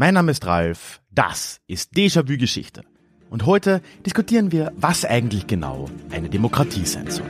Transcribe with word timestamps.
Mein 0.00 0.14
Name 0.14 0.30
ist 0.30 0.46
Ralf, 0.46 1.02
das 1.10 1.60
ist 1.66 1.94
Déjà-vu 1.94 2.38
Geschichte. 2.38 2.84
Und 3.28 3.44
heute 3.44 3.82
diskutieren 4.06 4.50
wir, 4.50 4.72
was 4.74 5.04
eigentlich 5.04 5.46
genau 5.46 5.90
eine 6.10 6.30
Demokratie 6.30 6.86
sein 6.86 7.10
soll. 7.10 7.26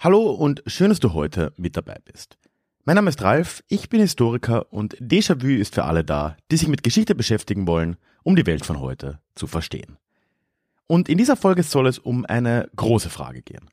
Hallo 0.00 0.30
und 0.30 0.62
schön, 0.66 0.88
dass 0.88 0.98
du 1.00 1.12
heute 1.12 1.52
mit 1.58 1.76
dabei 1.76 1.98
bist. 2.10 2.38
Mein 2.88 2.94
Name 2.94 3.10
ist 3.10 3.20
Ralf, 3.20 3.62
ich 3.68 3.90
bin 3.90 4.00
Historiker 4.00 4.72
und 4.72 4.96
Déjà-vu 4.96 5.48
ist 5.48 5.74
für 5.74 5.84
alle 5.84 6.04
da, 6.04 6.38
die 6.50 6.56
sich 6.56 6.68
mit 6.68 6.82
Geschichte 6.82 7.14
beschäftigen 7.14 7.66
wollen, 7.66 7.98
um 8.22 8.34
die 8.34 8.46
Welt 8.46 8.64
von 8.64 8.80
heute 8.80 9.20
zu 9.34 9.46
verstehen. 9.46 9.98
Und 10.86 11.10
in 11.10 11.18
dieser 11.18 11.36
Folge 11.36 11.64
soll 11.64 11.86
es 11.86 11.98
um 11.98 12.24
eine 12.24 12.70
große 12.76 13.10
Frage 13.10 13.42
gehen. 13.42 13.68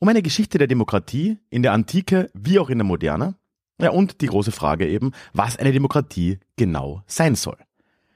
Um 0.00 0.08
eine 0.08 0.22
Geschichte 0.22 0.58
der 0.58 0.66
Demokratie 0.66 1.38
in 1.50 1.62
der 1.62 1.72
Antike 1.72 2.30
wie 2.34 2.58
auch 2.58 2.68
in 2.68 2.78
der 2.78 2.84
Moderne. 2.84 3.36
Ja, 3.80 3.90
und 3.90 4.20
die 4.20 4.26
große 4.26 4.50
Frage 4.50 4.88
eben, 4.88 5.12
was 5.32 5.56
eine 5.56 5.70
Demokratie 5.70 6.40
genau 6.56 7.04
sein 7.06 7.36
soll. 7.36 7.58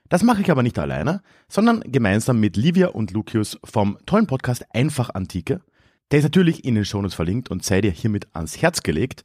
Das 0.09 0.25
mache 0.25 0.43
ich 0.43 0.51
aber 0.51 0.65
nicht 0.65 0.81
alleine, 0.81 1.23
sondern 1.47 1.85
gemeinsam 1.87 2.41
mit 2.41 2.57
Livia 2.57 2.89
und 2.89 3.13
Lucius 3.13 3.61
vom 3.63 3.97
tollen 4.07 4.27
Podcast 4.27 4.67
Einfach 4.75 5.11
Antike– 5.15 5.61
der 6.11 6.21
ist 6.21 6.25
natürlich 6.25 6.65
in 6.65 6.77
den 6.77 6.85
Shownotes 6.85 7.15
verlinkt 7.15 7.51
und 7.51 7.65
sei 7.65 7.81
dir 7.81 7.91
hiermit 7.91 8.29
ans 8.33 8.63
Herz 8.63 8.83
gelegt. 8.83 9.25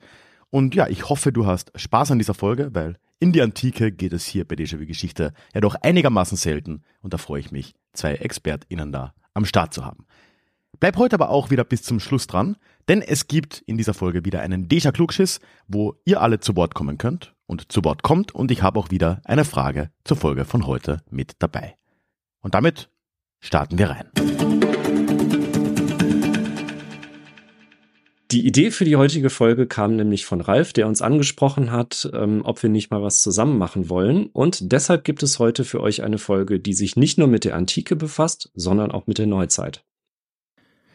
Und 0.51 0.75
ja, 0.75 0.87
ich 0.87 1.09
hoffe, 1.09 1.31
du 1.31 1.45
hast 1.47 1.71
Spaß 1.75 2.11
an 2.11 2.19
dieser 2.19 2.33
Folge, 2.33 2.75
weil 2.75 2.97
in 3.19 3.31
die 3.31 3.41
Antike 3.41 3.91
geht 3.91 4.13
es 4.13 4.25
hier 4.25 4.45
bei 4.45 4.55
Déjà-vu 4.55 4.85
Geschichte 4.85 5.33
ja 5.53 5.61
doch 5.61 5.75
einigermaßen 5.75 6.37
selten 6.37 6.83
und 7.01 7.13
da 7.13 7.17
freue 7.17 7.39
ich 7.39 7.51
mich, 7.51 7.73
zwei 7.93 8.15
ExpertInnen 8.15 8.91
da 8.91 9.13
am 9.33 9.45
Start 9.45 9.73
zu 9.73 9.85
haben. 9.85 10.05
Bleib 10.79 10.97
heute 10.97 11.15
aber 11.15 11.29
auch 11.29 11.51
wieder 11.51 11.63
bis 11.63 11.83
zum 11.83 11.99
Schluss 11.99 12.27
dran, 12.27 12.57
denn 12.87 13.01
es 13.01 13.27
gibt 13.27 13.59
in 13.65 13.77
dieser 13.77 13.93
Folge 13.93 14.25
wieder 14.25 14.41
einen 14.41 14.67
Déjà 14.67 14.91
Klugschiss, 14.91 15.39
wo 15.67 15.95
ihr 16.05 16.21
alle 16.21 16.39
zu 16.39 16.55
Wort 16.55 16.73
kommen 16.73 16.97
könnt 16.97 17.33
und 17.45 17.71
zu 17.71 17.85
Wort 17.85 18.03
kommt 18.03 18.33
und 18.33 18.51
ich 18.51 18.61
habe 18.61 18.79
auch 18.79 18.91
wieder 18.91 19.21
eine 19.23 19.45
Frage 19.45 19.91
zur 20.03 20.17
Folge 20.17 20.43
von 20.43 20.65
heute 20.67 20.97
mit 21.09 21.33
dabei. 21.39 21.75
Und 22.41 22.55
damit 22.55 22.89
starten 23.39 23.77
wir 23.77 23.91
rein. 23.91 24.70
Die 28.31 28.47
Idee 28.47 28.71
für 28.71 28.85
die 28.85 28.95
heutige 28.95 29.29
Folge 29.29 29.67
kam 29.67 29.97
nämlich 29.97 30.25
von 30.25 30.39
Ralf, 30.39 30.71
der 30.71 30.87
uns 30.87 31.01
angesprochen 31.01 31.71
hat, 31.71 32.09
ähm, 32.13 32.43
ob 32.45 32.63
wir 32.63 32.69
nicht 32.69 32.89
mal 32.89 33.03
was 33.03 33.21
zusammen 33.21 33.57
machen 33.57 33.89
wollen. 33.89 34.27
Und 34.27 34.71
deshalb 34.71 35.03
gibt 35.03 35.21
es 35.21 35.37
heute 35.37 35.65
für 35.65 35.81
euch 35.81 36.01
eine 36.01 36.17
Folge, 36.17 36.61
die 36.61 36.73
sich 36.73 36.95
nicht 36.95 37.17
nur 37.17 37.27
mit 37.27 37.43
der 37.43 37.55
Antike 37.55 37.97
befasst, 37.97 38.49
sondern 38.53 38.91
auch 38.91 39.05
mit 39.05 39.17
der 39.17 39.27
Neuzeit. 39.27 39.83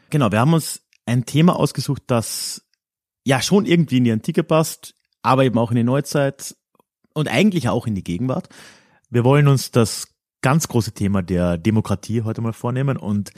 Genau, 0.08 0.32
wir 0.32 0.40
haben 0.40 0.54
uns 0.54 0.82
ein 1.04 1.26
Thema 1.26 1.56
ausgesucht, 1.56 2.04
das 2.06 2.64
ja 3.26 3.42
schon 3.42 3.66
irgendwie 3.66 3.98
in 3.98 4.04
die 4.04 4.12
Antike 4.12 4.42
passt, 4.42 4.94
aber 5.20 5.44
eben 5.44 5.58
auch 5.58 5.70
in 5.70 5.76
die 5.76 5.84
Neuzeit 5.84 6.56
und 7.12 7.28
eigentlich 7.28 7.68
auch 7.68 7.86
in 7.86 7.94
die 7.94 8.04
Gegenwart. 8.04 8.48
Wir 9.10 9.24
wollen 9.24 9.48
uns 9.48 9.70
das 9.70 10.08
ganz 10.40 10.68
große 10.68 10.92
Thema 10.92 11.22
der 11.22 11.58
Demokratie 11.58 12.22
heute 12.22 12.40
mal 12.40 12.54
vornehmen 12.54 12.96
und 12.96 13.32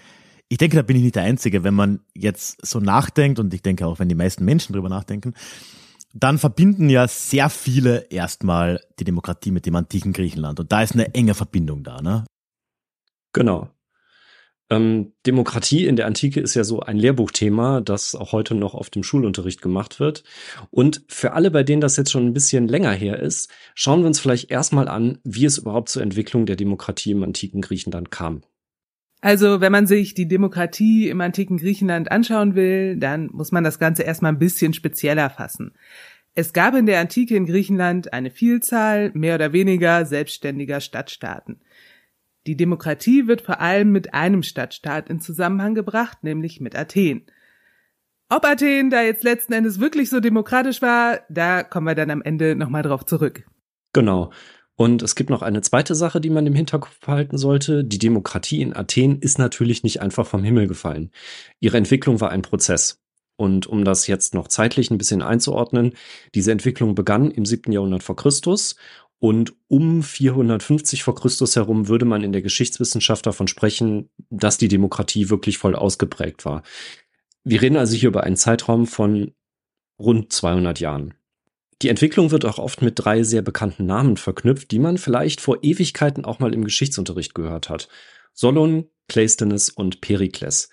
ich 0.48 0.58
denke, 0.58 0.76
da 0.76 0.82
bin 0.82 0.96
ich 0.96 1.02
nicht 1.02 1.16
der 1.16 1.24
Einzige, 1.24 1.64
wenn 1.64 1.74
man 1.74 2.00
jetzt 2.14 2.64
so 2.66 2.80
nachdenkt 2.80 3.38
und 3.38 3.52
ich 3.52 3.62
denke 3.62 3.86
auch, 3.86 3.98
wenn 3.98 4.08
die 4.08 4.14
meisten 4.14 4.44
Menschen 4.44 4.72
drüber 4.72 4.88
nachdenken, 4.88 5.34
dann 6.14 6.38
verbinden 6.38 6.88
ja 6.88 7.06
sehr 7.06 7.50
viele 7.50 8.06
erstmal 8.10 8.80
die 8.98 9.04
Demokratie 9.04 9.50
mit 9.50 9.66
dem 9.66 9.76
antiken 9.76 10.12
Griechenland 10.12 10.58
und 10.58 10.72
da 10.72 10.82
ist 10.82 10.94
eine 10.94 11.14
enge 11.14 11.34
Verbindung 11.34 11.82
da, 11.84 12.00
ne? 12.00 12.24
Genau. 13.34 13.68
Ähm, 14.70 15.12
Demokratie 15.26 15.86
in 15.86 15.96
der 15.96 16.06
Antike 16.06 16.40
ist 16.40 16.54
ja 16.54 16.64
so 16.64 16.80
ein 16.80 16.98
Lehrbuchthema, 16.98 17.80
das 17.80 18.14
auch 18.14 18.32
heute 18.32 18.54
noch 18.54 18.74
auf 18.74 18.90
dem 18.90 19.02
Schulunterricht 19.02 19.62
gemacht 19.62 19.98
wird. 19.98 20.24
Und 20.70 21.02
für 21.08 21.32
alle, 21.32 21.50
bei 21.50 21.62
denen 21.62 21.80
das 21.80 21.96
jetzt 21.96 22.10
schon 22.10 22.26
ein 22.26 22.34
bisschen 22.34 22.68
länger 22.68 22.92
her 22.92 23.18
ist, 23.18 23.50
schauen 23.74 24.00
wir 24.00 24.06
uns 24.06 24.20
vielleicht 24.20 24.50
erstmal 24.50 24.88
an, 24.88 25.18
wie 25.24 25.46
es 25.46 25.58
überhaupt 25.58 25.88
zur 25.88 26.02
Entwicklung 26.02 26.44
der 26.44 26.56
Demokratie 26.56 27.12
im 27.12 27.22
antiken 27.22 27.62
Griechenland 27.62 28.10
kam. 28.10 28.42
Also, 29.20 29.60
wenn 29.60 29.72
man 29.72 29.86
sich 29.86 30.14
die 30.14 30.28
Demokratie 30.28 31.08
im 31.08 31.20
antiken 31.20 31.56
Griechenland 31.56 32.12
anschauen 32.12 32.54
will, 32.54 32.96
dann 32.96 33.28
muss 33.32 33.50
man 33.50 33.64
das 33.64 33.78
Ganze 33.78 34.04
erstmal 34.04 34.32
ein 34.32 34.38
bisschen 34.38 34.74
spezieller 34.74 35.28
fassen. 35.28 35.72
Es 36.34 36.52
gab 36.52 36.76
in 36.76 36.86
der 36.86 37.00
Antike 37.00 37.34
in 37.34 37.46
Griechenland 37.46 38.12
eine 38.12 38.30
Vielzahl 38.30 39.10
mehr 39.14 39.34
oder 39.34 39.52
weniger 39.52 40.06
selbstständiger 40.06 40.80
Stadtstaaten. 40.80 41.60
Die 42.46 42.56
Demokratie 42.56 43.26
wird 43.26 43.40
vor 43.40 43.60
allem 43.60 43.90
mit 43.90 44.14
einem 44.14 44.44
Stadtstaat 44.44 45.10
in 45.10 45.20
Zusammenhang 45.20 45.74
gebracht, 45.74 46.22
nämlich 46.22 46.60
mit 46.60 46.76
Athen. 46.76 47.26
Ob 48.28 48.44
Athen 48.44 48.90
da 48.90 49.02
jetzt 49.02 49.24
letzten 49.24 49.52
Endes 49.52 49.80
wirklich 49.80 50.10
so 50.10 50.20
demokratisch 50.20 50.80
war, 50.80 51.20
da 51.28 51.64
kommen 51.64 51.86
wir 51.86 51.94
dann 51.96 52.10
am 52.10 52.22
Ende 52.22 52.54
nochmal 52.54 52.82
drauf 52.82 53.04
zurück. 53.04 53.44
Genau. 53.92 54.30
Und 54.80 55.02
es 55.02 55.16
gibt 55.16 55.28
noch 55.28 55.42
eine 55.42 55.60
zweite 55.60 55.96
Sache, 55.96 56.20
die 56.20 56.30
man 56.30 56.46
im 56.46 56.54
Hinterkopf 56.54 57.00
behalten 57.00 57.36
sollte. 57.36 57.82
Die 57.82 57.98
Demokratie 57.98 58.62
in 58.62 58.76
Athen 58.76 59.18
ist 59.18 59.36
natürlich 59.36 59.82
nicht 59.82 60.00
einfach 60.00 60.24
vom 60.24 60.44
Himmel 60.44 60.68
gefallen. 60.68 61.10
Ihre 61.58 61.76
Entwicklung 61.76 62.20
war 62.20 62.30
ein 62.30 62.42
Prozess. 62.42 63.02
Und 63.36 63.66
um 63.66 63.84
das 63.84 64.06
jetzt 64.06 64.34
noch 64.34 64.46
zeitlich 64.46 64.92
ein 64.92 64.98
bisschen 64.98 65.20
einzuordnen, 65.20 65.94
diese 66.36 66.52
Entwicklung 66.52 66.94
begann 66.94 67.32
im 67.32 67.44
siebten 67.44 67.72
Jahrhundert 67.72 68.04
vor 68.04 68.14
Christus 68.14 68.76
und 69.18 69.52
um 69.66 70.04
450 70.04 71.02
vor 71.02 71.16
Christus 71.16 71.56
herum 71.56 71.88
würde 71.88 72.04
man 72.04 72.22
in 72.22 72.30
der 72.30 72.42
Geschichtswissenschaft 72.42 73.26
davon 73.26 73.48
sprechen, 73.48 74.10
dass 74.30 74.58
die 74.58 74.68
Demokratie 74.68 75.28
wirklich 75.28 75.58
voll 75.58 75.74
ausgeprägt 75.74 76.44
war. 76.44 76.62
Wir 77.42 77.60
reden 77.62 77.76
also 77.78 77.96
hier 77.96 78.10
über 78.10 78.22
einen 78.22 78.36
Zeitraum 78.36 78.86
von 78.86 79.32
rund 79.98 80.32
200 80.32 80.78
Jahren. 80.78 81.14
Die 81.82 81.88
Entwicklung 81.88 82.32
wird 82.32 82.44
auch 82.44 82.58
oft 82.58 82.82
mit 82.82 82.94
drei 82.96 83.22
sehr 83.22 83.42
bekannten 83.42 83.86
Namen 83.86 84.16
verknüpft, 84.16 84.72
die 84.72 84.80
man 84.80 84.98
vielleicht 84.98 85.40
vor 85.40 85.58
Ewigkeiten 85.62 86.24
auch 86.24 86.40
mal 86.40 86.52
im 86.52 86.64
Geschichtsunterricht 86.64 87.34
gehört 87.34 87.68
hat. 87.68 87.88
Solon, 88.32 88.88
Cleisthenes 89.08 89.70
und 89.70 90.00
Perikles. 90.00 90.70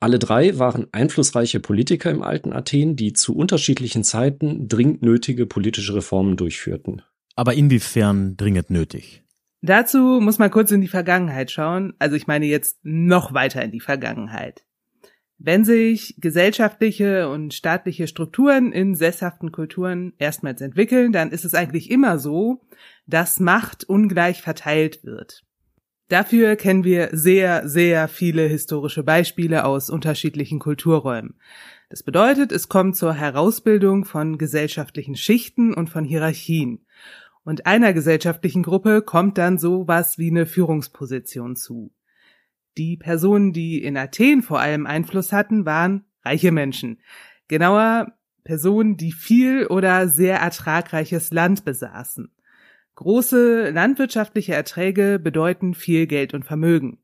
Alle 0.00 0.18
drei 0.18 0.58
waren 0.58 0.86
einflussreiche 0.92 1.60
Politiker 1.60 2.10
im 2.10 2.22
alten 2.22 2.52
Athen, 2.52 2.94
die 2.94 3.14
zu 3.14 3.34
unterschiedlichen 3.34 4.04
Zeiten 4.04 4.68
dringend 4.68 5.02
nötige 5.02 5.46
politische 5.46 5.94
Reformen 5.94 6.36
durchführten. 6.36 7.00
Aber 7.36 7.54
inwiefern 7.54 8.36
dringend 8.36 8.68
nötig? 8.68 9.24
Dazu 9.62 10.20
muss 10.20 10.38
man 10.38 10.50
kurz 10.50 10.70
in 10.72 10.82
die 10.82 10.88
Vergangenheit 10.88 11.50
schauen. 11.50 11.94
Also 11.98 12.16
ich 12.16 12.26
meine 12.26 12.44
jetzt 12.44 12.78
noch 12.82 13.32
weiter 13.32 13.62
in 13.62 13.72
die 13.72 13.80
Vergangenheit. 13.80 14.66
Wenn 15.38 15.64
sich 15.64 16.14
gesellschaftliche 16.18 17.28
und 17.28 17.52
staatliche 17.54 18.06
Strukturen 18.06 18.72
in 18.72 18.94
sesshaften 18.94 19.52
Kulturen 19.52 20.14
erstmals 20.18 20.60
entwickeln, 20.60 21.12
dann 21.12 21.32
ist 21.32 21.44
es 21.44 21.54
eigentlich 21.54 21.90
immer 21.90 22.18
so, 22.18 22.62
dass 23.06 23.40
Macht 23.40 23.84
ungleich 23.84 24.42
verteilt 24.42 25.04
wird. 25.04 25.44
Dafür 26.08 26.56
kennen 26.56 26.84
wir 26.84 27.08
sehr, 27.12 27.66
sehr 27.68 28.08
viele 28.08 28.42
historische 28.42 29.02
Beispiele 29.02 29.64
aus 29.64 29.90
unterschiedlichen 29.90 30.58
Kulturräumen. 30.58 31.34
Das 31.88 32.02
bedeutet, 32.02 32.52
es 32.52 32.68
kommt 32.68 32.96
zur 32.96 33.14
Herausbildung 33.14 34.04
von 34.04 34.38
gesellschaftlichen 34.38 35.16
Schichten 35.16 35.72
und 35.74 35.88
von 35.90 36.04
Hierarchien. 36.04 36.86
Und 37.44 37.66
einer 37.66 37.92
gesellschaftlichen 37.92 38.62
Gruppe 38.62 39.02
kommt 39.02 39.38
dann 39.38 39.58
sowas 39.58 40.18
wie 40.18 40.30
eine 40.30 40.46
Führungsposition 40.46 41.56
zu. 41.56 41.92
Die 42.76 42.96
Personen, 42.96 43.52
die 43.52 43.82
in 43.82 43.96
Athen 43.96 44.42
vor 44.42 44.60
allem 44.60 44.86
Einfluss 44.86 45.32
hatten, 45.32 45.64
waren 45.64 46.04
reiche 46.24 46.52
Menschen. 46.52 47.00
Genauer 47.48 48.14
Personen, 48.42 48.96
die 48.96 49.12
viel 49.12 49.66
oder 49.66 50.08
sehr 50.08 50.38
ertragreiches 50.38 51.30
Land 51.30 51.64
besaßen. 51.64 52.30
Große 52.96 53.70
landwirtschaftliche 53.70 54.54
Erträge 54.54 55.18
bedeuten 55.18 55.74
viel 55.74 56.06
Geld 56.06 56.34
und 56.34 56.44
Vermögen. 56.44 56.98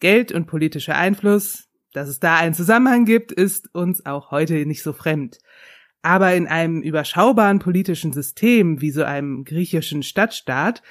Geld 0.00 0.32
und 0.32 0.46
politischer 0.46 0.96
Einfluss, 0.96 1.68
dass 1.92 2.08
es 2.08 2.20
da 2.20 2.36
einen 2.36 2.54
Zusammenhang 2.54 3.04
gibt, 3.04 3.32
ist 3.32 3.74
uns 3.74 4.04
auch 4.06 4.30
heute 4.30 4.66
nicht 4.66 4.82
so 4.82 4.92
fremd. 4.92 5.38
Aber 6.02 6.34
in 6.34 6.46
einem 6.46 6.82
überschaubaren 6.82 7.58
politischen 7.58 8.12
System 8.12 8.80
wie 8.80 8.90
so 8.90 9.02
einem 9.04 9.44
griechischen 9.44 10.02
Stadtstaat 10.02 10.82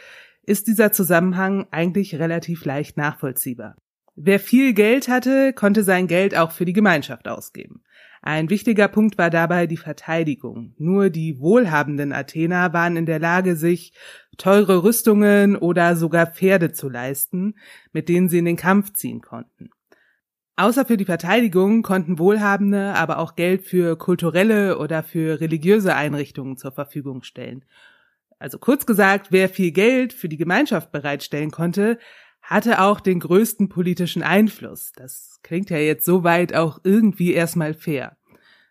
ist 0.44 0.68
dieser 0.68 0.92
Zusammenhang 0.92 1.68
eigentlich 1.72 2.16
relativ 2.16 2.66
leicht 2.66 2.98
nachvollziehbar. 2.98 3.76
Wer 4.20 4.40
viel 4.40 4.74
Geld 4.74 5.10
hatte, 5.10 5.54
konnte 5.54 5.84
sein 5.84 6.08
Geld 6.08 6.36
auch 6.36 6.52
für 6.52 6.66
die 6.66 6.74
Gemeinschaft 6.74 7.28
ausgeben. 7.28 7.84
Ein 8.24 8.50
wichtiger 8.50 8.88
Punkt 8.88 9.20
war 9.20 9.30
dabei 9.30 9.68
die 9.68 9.78
Verteidigung. 9.78 10.74
Nur 10.80 11.12
die 11.12 11.40
wohlhabenden 11.40 12.12
Athener 12.12 12.74
waren 12.74 12.98
in 12.98 13.06
der 13.06 13.20
Lage, 13.20 13.56
sich 13.56 13.94
teure 14.36 14.84
Rüstungen 14.84 15.56
oder 15.56 15.96
sogar 15.96 16.26
Pferde 16.26 16.72
zu 16.72 16.90
leisten, 16.90 17.54
mit 17.94 18.10
denen 18.10 18.28
sie 18.28 18.40
in 18.40 18.46
den 18.46 18.56
Kampf 18.56 18.94
ziehen 18.94 19.22
konnten. 19.22 19.70
Außer 20.56 20.86
für 20.86 20.98
die 20.98 21.06
Verteidigung 21.06 21.84
konnten 21.84 22.18
Wohlhabende 22.18 22.96
aber 22.96 23.20
auch 23.20 23.36
Geld 23.36 23.68
für 23.68 24.00
kulturelle 24.00 24.80
oder 24.80 25.04
für 25.04 25.40
religiöse 25.40 25.94
Einrichtungen 25.94 26.58
zur 26.58 26.72
Verfügung 26.72 27.22
stellen. 27.22 27.66
Also 28.40 28.58
kurz 28.58 28.88
gesagt, 28.88 29.28
wer 29.32 29.48
viel 29.48 29.72
Geld 29.72 30.14
für 30.14 30.28
die 30.28 30.38
Gemeinschaft 30.38 30.92
bereitstellen 30.92 31.52
konnte, 31.52 32.00
hatte 32.48 32.82
auch 32.82 33.02
den 33.02 33.20
größten 33.20 33.68
politischen 33.68 34.24
Einfluss. 34.24 34.94
Das 34.96 35.40
klingt 35.44 35.70
ja 35.70 35.78
jetzt 35.78 36.06
soweit 36.06 36.56
auch 36.56 36.80
irgendwie 36.84 37.34
erstmal 37.34 37.74
fair. 37.74 38.16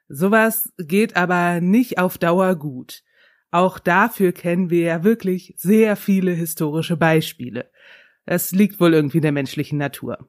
Sowas 0.09 0.73
geht 0.79 1.15
aber 1.15 1.61
nicht 1.61 1.99
auf 1.99 2.17
Dauer 2.17 2.55
gut. 2.57 3.03
Auch 3.51 3.79
dafür 3.79 4.33
kennen 4.33 4.71
wir 4.71 4.81
ja 4.81 5.05
wirklich 5.05 5.55
sehr 5.59 5.97
viele 5.97 6.33
historische 6.33 6.97
Beispiele. 6.97 7.71
Es 8.25 8.53
liegt 8.53 8.81
wohl 8.81 8.95
irgendwie 8.95 9.19
in 9.19 9.23
der 9.23 9.33
menschlichen 9.33 9.79
Natur. 9.79 10.27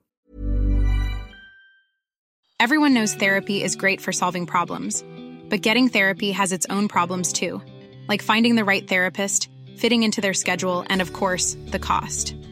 Everyone 2.59 2.91
knows 2.91 3.15
therapy 3.15 3.63
is 3.63 3.77
great 3.77 4.01
for 4.01 4.11
solving 4.11 4.45
problems. 4.45 5.05
But 5.49 5.61
getting 5.61 5.89
therapy 5.89 6.33
has 6.33 6.51
its 6.51 6.69
own 6.69 6.89
problems 6.89 7.31
too. 7.31 7.61
Like 8.09 8.21
finding 8.21 8.57
the 8.57 8.65
right 8.65 8.85
therapist, 8.85 9.49
fitting 9.77 10.03
into 10.03 10.19
their 10.19 10.33
schedule, 10.33 10.83
and 10.89 11.01
of 11.01 11.13
course, 11.13 11.55
the 11.71 11.79
cost. 11.79 12.35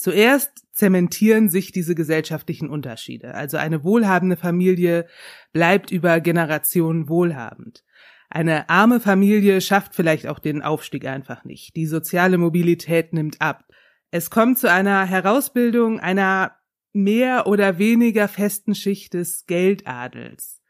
Zuerst 0.00 0.64
zementieren 0.72 1.50
sich 1.50 1.72
diese 1.72 1.94
gesellschaftlichen 1.94 2.70
Unterschiede. 2.70 3.34
Also 3.34 3.58
eine 3.58 3.84
wohlhabende 3.84 4.38
Familie 4.38 5.06
bleibt 5.52 5.90
über 5.90 6.20
Generationen 6.20 7.10
wohlhabend. 7.10 7.84
Eine 8.30 8.70
arme 8.70 9.00
Familie 9.00 9.60
schafft 9.60 9.94
vielleicht 9.94 10.26
auch 10.26 10.38
den 10.38 10.62
Aufstieg 10.62 11.04
einfach 11.04 11.44
nicht. 11.44 11.76
Die 11.76 11.84
soziale 11.84 12.38
Mobilität 12.38 13.12
nimmt 13.12 13.42
ab. 13.42 13.66
Es 14.10 14.30
kommt 14.30 14.58
zu 14.58 14.72
einer 14.72 15.04
Herausbildung 15.04 16.00
einer 16.00 16.56
mehr 16.94 17.46
oder 17.46 17.76
weniger 17.76 18.26
festen 18.26 18.74
Schicht 18.74 19.12
des 19.12 19.44
Geldadels. 19.44 20.62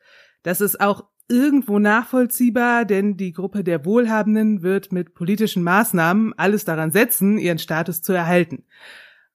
Das 0.42 0.60
ist 0.60 0.80
auch 0.80 1.04
irgendwo 1.28 1.78
nachvollziehbar, 1.78 2.84
denn 2.84 3.16
die 3.16 3.32
Gruppe 3.32 3.62
der 3.62 3.84
Wohlhabenden 3.84 4.62
wird 4.62 4.90
mit 4.90 5.14
politischen 5.14 5.62
Maßnahmen 5.62 6.36
alles 6.36 6.64
daran 6.64 6.90
setzen, 6.90 7.38
ihren 7.38 7.60
Status 7.60 8.02
zu 8.02 8.12
erhalten. 8.12 8.64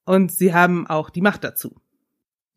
Und 0.06 0.32
sie 0.32 0.54
haben 0.54 0.88
auch 0.88 1.10
die 1.10 1.22
Macht 1.22 1.44
dazu. 1.44 1.76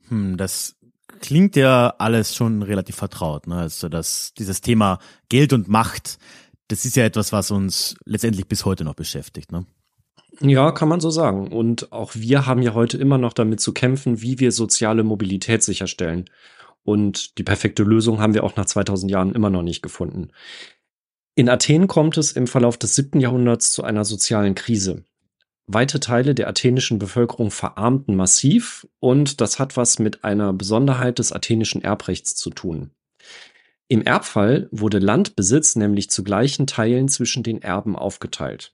Hm, 0.09 0.37
das 0.37 0.77
klingt 1.21 1.57
ja 1.57 1.95
alles 1.99 2.35
schon 2.35 2.63
relativ 2.63 2.97
vertraut. 2.97 3.47
Ne? 3.47 3.57
Also 3.57 3.89
das, 3.89 4.33
dieses 4.37 4.61
Thema 4.61 4.99
Geld 5.29 5.53
und 5.53 5.69
Macht, 5.69 6.19
das 6.69 6.85
ist 6.85 6.97
ja 6.97 7.05
etwas, 7.05 7.33
was 7.33 7.51
uns 7.51 7.97
letztendlich 8.05 8.47
bis 8.47 8.65
heute 8.65 8.85
noch 8.85 8.95
beschäftigt. 8.95 9.51
Ne? 9.53 9.67
Ja, 10.41 10.71
kann 10.73 10.89
man 10.89 11.01
so 11.01 11.11
sagen. 11.11 11.53
Und 11.53 11.93
auch 11.93 12.15
wir 12.15 12.47
haben 12.47 12.63
ja 12.63 12.75
heute 12.75 12.99
immer 12.99 13.19
noch 13.19 13.33
damit 13.33 13.61
zu 13.61 13.73
kämpfen, 13.73 14.21
wie 14.21 14.39
wir 14.39 14.53
soziale 14.53 15.03
Mobilität 15.03 15.63
sicherstellen. 15.63 16.27
Und 16.85 17.39
die 17.39 17.43
perfekte 17.43 17.83
Lösung 17.83 18.21
haben 18.21 18.35
wir 18.35 18.45
auch 18.45 18.57
nach 18.57 18.67
2000 18.67 19.11
Jahren 19.11 19.35
immer 19.35 19.51
noch 19.51 19.63
nicht 19.63 19.83
gefunden. 19.83 20.31
In 21.35 21.49
Athen 21.49 21.87
kommt 21.87 22.17
es 22.19 22.33
im 22.33 22.47
Verlauf 22.47 22.77
des 22.77 22.95
siebten 22.95 23.21
Jahrhunderts 23.21 23.73
zu 23.73 23.85
einer 23.85 24.05
sozialen 24.05 24.55
Krise. 24.55 25.05
Weite 25.71 26.01
Teile 26.01 26.35
der 26.35 26.49
athenischen 26.49 26.99
Bevölkerung 26.99 27.51
verarmten 27.51 28.17
massiv 28.17 28.89
und 29.01 29.43
das 29.43 29.59
hat 29.59 29.77
was 29.77 29.99
mit 29.99 30.25
einer 30.25 30.55
Besonderheit 30.55 31.19
des 31.19 31.31
athenischen 31.31 31.83
Erbrechts 31.83 32.35
zu 32.35 32.49
tun. 32.49 32.91
Im 33.87 34.03
Erbfall 34.03 34.69
wurde 34.71 34.99
Landbesitz 34.99 35.77
nämlich 35.77 36.09
zu 36.09 36.25
gleichen 36.25 36.67
Teilen 36.67 37.09
zwischen 37.09 37.43
den 37.43 37.61
Erben 37.61 37.97
aufgeteilt. 37.97 38.73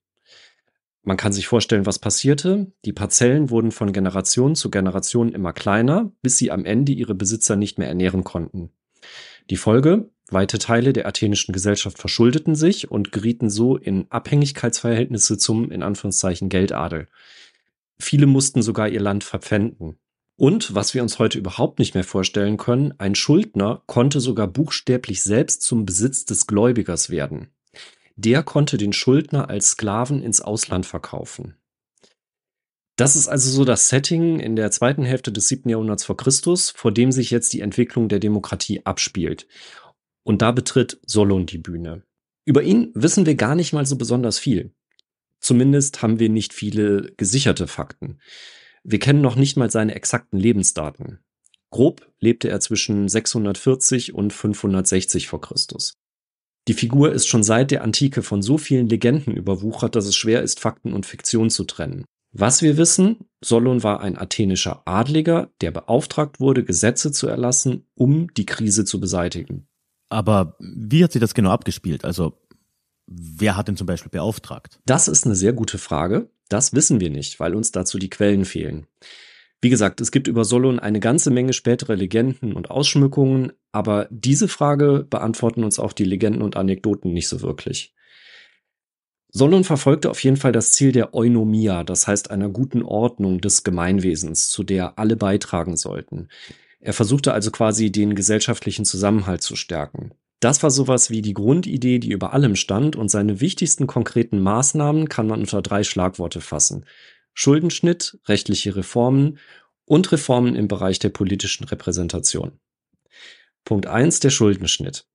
Man 1.02 1.16
kann 1.16 1.32
sich 1.32 1.48
vorstellen, 1.48 1.84
was 1.84 1.98
passierte. 1.98 2.72
Die 2.84 2.92
Parzellen 2.92 3.50
wurden 3.50 3.72
von 3.72 3.92
Generation 3.92 4.54
zu 4.54 4.70
Generation 4.70 5.32
immer 5.32 5.52
kleiner, 5.52 6.12
bis 6.22 6.38
sie 6.38 6.52
am 6.52 6.64
Ende 6.64 6.92
ihre 6.92 7.16
Besitzer 7.16 7.56
nicht 7.56 7.76
mehr 7.76 7.88
ernähren 7.88 8.22
konnten. 8.22 8.70
Die 9.50 9.56
Folge? 9.56 10.10
Weite 10.30 10.58
Teile 10.58 10.94
der 10.94 11.06
athenischen 11.06 11.52
Gesellschaft 11.52 11.98
verschuldeten 11.98 12.54
sich 12.54 12.90
und 12.90 13.12
gerieten 13.12 13.50
so 13.50 13.76
in 13.76 14.10
Abhängigkeitsverhältnisse 14.10 15.36
zum, 15.36 15.70
in 15.70 15.82
Anführungszeichen, 15.82 16.48
Geldadel. 16.48 17.08
Viele 17.98 18.26
mussten 18.26 18.62
sogar 18.62 18.88
ihr 18.88 19.00
Land 19.00 19.22
verpfänden. 19.22 19.98
Und, 20.36 20.74
was 20.74 20.94
wir 20.94 21.02
uns 21.02 21.18
heute 21.18 21.38
überhaupt 21.38 21.78
nicht 21.78 21.94
mehr 21.94 22.04
vorstellen 22.04 22.56
können, 22.56 22.94
ein 22.98 23.14
Schuldner 23.14 23.82
konnte 23.86 24.18
sogar 24.20 24.48
buchstäblich 24.48 25.22
selbst 25.22 25.62
zum 25.62 25.84
Besitz 25.86 26.24
des 26.24 26.46
Gläubigers 26.46 27.10
werden. 27.10 27.48
Der 28.16 28.42
konnte 28.42 28.76
den 28.76 28.92
Schuldner 28.92 29.48
als 29.48 29.72
Sklaven 29.72 30.22
ins 30.22 30.40
Ausland 30.40 30.86
verkaufen. 30.86 31.54
Das 32.96 33.16
ist 33.16 33.26
also 33.26 33.50
so 33.50 33.64
das 33.64 33.88
Setting 33.88 34.38
in 34.38 34.54
der 34.54 34.70
zweiten 34.70 35.02
Hälfte 35.02 35.32
des 35.32 35.48
siebten 35.48 35.68
Jahrhunderts 35.68 36.04
vor 36.04 36.16
Christus, 36.16 36.70
vor 36.70 36.92
dem 36.92 37.10
sich 37.10 37.30
jetzt 37.30 37.52
die 37.52 37.60
Entwicklung 37.60 38.08
der 38.08 38.20
Demokratie 38.20 38.86
abspielt. 38.86 39.48
Und 40.22 40.42
da 40.42 40.52
betritt 40.52 41.00
Solon 41.04 41.46
die 41.46 41.58
Bühne. 41.58 42.04
Über 42.44 42.62
ihn 42.62 42.92
wissen 42.94 43.26
wir 43.26 43.34
gar 43.34 43.56
nicht 43.56 43.72
mal 43.72 43.84
so 43.84 43.96
besonders 43.96 44.38
viel. 44.38 44.72
Zumindest 45.40 46.02
haben 46.02 46.20
wir 46.20 46.28
nicht 46.28 46.54
viele 46.54 47.12
gesicherte 47.16 47.66
Fakten. 47.66 48.20
Wir 48.84 48.98
kennen 48.98 49.22
noch 49.22 49.36
nicht 49.36 49.56
mal 49.56 49.70
seine 49.70 49.94
exakten 49.94 50.38
Lebensdaten. 50.38 51.18
Grob 51.70 52.06
lebte 52.20 52.48
er 52.48 52.60
zwischen 52.60 53.08
640 53.08 54.14
und 54.14 54.32
560 54.32 55.26
vor 55.26 55.40
Christus. 55.40 55.94
Die 56.68 56.74
Figur 56.74 57.12
ist 57.12 57.26
schon 57.26 57.42
seit 57.42 57.72
der 57.72 57.82
Antike 57.82 58.22
von 58.22 58.40
so 58.40 58.56
vielen 58.56 58.88
Legenden 58.88 59.36
überwuchert, 59.36 59.96
dass 59.96 60.06
es 60.06 60.14
schwer 60.14 60.42
ist, 60.42 60.60
Fakten 60.60 60.92
und 60.92 61.04
Fiktion 61.04 61.50
zu 61.50 61.64
trennen. 61.64 62.04
Was 62.36 62.62
wir 62.62 62.76
wissen, 62.76 63.28
Solon 63.44 63.84
war 63.84 64.00
ein 64.00 64.18
athenischer 64.18 64.82
Adliger, 64.86 65.52
der 65.60 65.70
beauftragt 65.70 66.40
wurde, 66.40 66.64
Gesetze 66.64 67.12
zu 67.12 67.28
erlassen, 67.28 67.86
um 67.94 68.26
die 68.34 68.44
Krise 68.44 68.84
zu 68.84 68.98
beseitigen. 68.98 69.68
Aber 70.08 70.56
wie 70.58 71.04
hat 71.04 71.12
sich 71.12 71.20
das 71.20 71.34
genau 71.34 71.50
abgespielt? 71.50 72.04
Also 72.04 72.36
wer 73.06 73.56
hat 73.56 73.68
ihn 73.68 73.76
zum 73.76 73.86
Beispiel 73.86 74.10
beauftragt? 74.10 74.80
Das 74.84 75.06
ist 75.06 75.26
eine 75.26 75.36
sehr 75.36 75.52
gute 75.52 75.78
Frage. 75.78 76.28
Das 76.48 76.72
wissen 76.72 76.98
wir 76.98 77.08
nicht, 77.08 77.38
weil 77.38 77.54
uns 77.54 77.70
dazu 77.70 77.98
die 77.98 78.10
Quellen 78.10 78.44
fehlen. 78.44 78.88
Wie 79.60 79.70
gesagt, 79.70 80.00
es 80.00 80.10
gibt 80.10 80.26
über 80.26 80.44
Solon 80.44 80.80
eine 80.80 80.98
ganze 80.98 81.30
Menge 81.30 81.52
spätere 81.52 81.94
Legenden 81.94 82.52
und 82.52 82.68
Ausschmückungen, 82.68 83.52
aber 83.70 84.08
diese 84.10 84.48
Frage 84.48 85.06
beantworten 85.08 85.62
uns 85.62 85.78
auch 85.78 85.92
die 85.92 86.04
Legenden 86.04 86.42
und 86.42 86.56
Anekdoten 86.56 87.12
nicht 87.12 87.28
so 87.28 87.42
wirklich. 87.42 87.94
Solon 89.36 89.64
verfolgte 89.64 90.10
auf 90.10 90.22
jeden 90.22 90.36
Fall 90.36 90.52
das 90.52 90.70
Ziel 90.70 90.92
der 90.92 91.12
Eunomia, 91.12 91.82
das 91.82 92.06
heißt 92.06 92.30
einer 92.30 92.48
guten 92.48 92.84
Ordnung 92.84 93.40
des 93.40 93.64
Gemeinwesens, 93.64 94.48
zu 94.48 94.62
der 94.62 94.96
alle 94.96 95.16
beitragen 95.16 95.76
sollten. 95.76 96.28
Er 96.78 96.92
versuchte 96.92 97.32
also 97.32 97.50
quasi 97.50 97.90
den 97.90 98.14
gesellschaftlichen 98.14 98.84
Zusammenhalt 98.84 99.42
zu 99.42 99.56
stärken. 99.56 100.12
Das 100.38 100.62
war 100.62 100.70
sowas 100.70 101.10
wie 101.10 101.20
die 101.20 101.34
Grundidee, 101.34 101.98
die 101.98 102.12
über 102.12 102.32
allem 102.32 102.54
stand, 102.54 102.94
und 102.94 103.08
seine 103.08 103.40
wichtigsten 103.40 103.88
konkreten 103.88 104.38
Maßnahmen 104.38 105.08
kann 105.08 105.26
man 105.26 105.40
unter 105.40 105.62
drei 105.62 105.82
Schlagworte 105.82 106.40
fassen. 106.40 106.86
Schuldenschnitt, 107.32 108.20
rechtliche 108.26 108.76
Reformen 108.76 109.38
und 109.84 110.12
Reformen 110.12 110.54
im 110.54 110.68
Bereich 110.68 111.00
der 111.00 111.08
politischen 111.08 111.64
Repräsentation. 111.64 112.60
Punkt 113.64 113.88
eins: 113.88 114.20
der 114.20 114.30
Schuldenschnitt. 114.30 115.08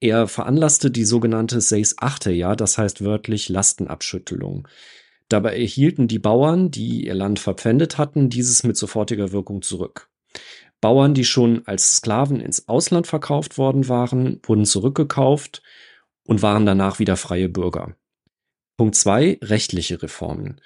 Er 0.00 0.28
veranlasste 0.28 0.90
die 0.90 1.04
sogenannte 1.04 1.60
Seis 1.60 1.96
Achteja, 1.98 2.54
das 2.54 2.76
heißt 2.76 3.02
wörtlich 3.02 3.48
Lastenabschüttelung. 3.48 4.68
Dabei 5.28 5.58
erhielten 5.58 6.06
die 6.06 6.18
Bauern, 6.18 6.70
die 6.70 7.06
ihr 7.06 7.14
Land 7.14 7.38
verpfändet 7.38 7.98
hatten, 7.98 8.28
dieses 8.28 8.62
mit 8.62 8.76
sofortiger 8.76 9.32
Wirkung 9.32 9.62
zurück. 9.62 10.08
Bauern, 10.80 11.14
die 11.14 11.24
schon 11.24 11.66
als 11.66 11.96
Sklaven 11.96 12.40
ins 12.40 12.68
Ausland 12.68 13.06
verkauft 13.06 13.58
worden 13.58 13.88
waren, 13.88 14.40
wurden 14.44 14.66
zurückgekauft 14.66 15.62
und 16.24 16.42
waren 16.42 16.66
danach 16.66 16.98
wieder 16.98 17.16
freie 17.16 17.48
Bürger. 17.48 17.96
Punkt 18.76 18.94
zwei: 18.94 19.38
rechtliche 19.42 20.02
Reformen. 20.02 20.60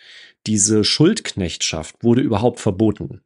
Diese 0.46 0.82
Schuldknechtschaft 0.82 2.02
wurde 2.02 2.22
überhaupt 2.22 2.58
verboten. 2.58 3.22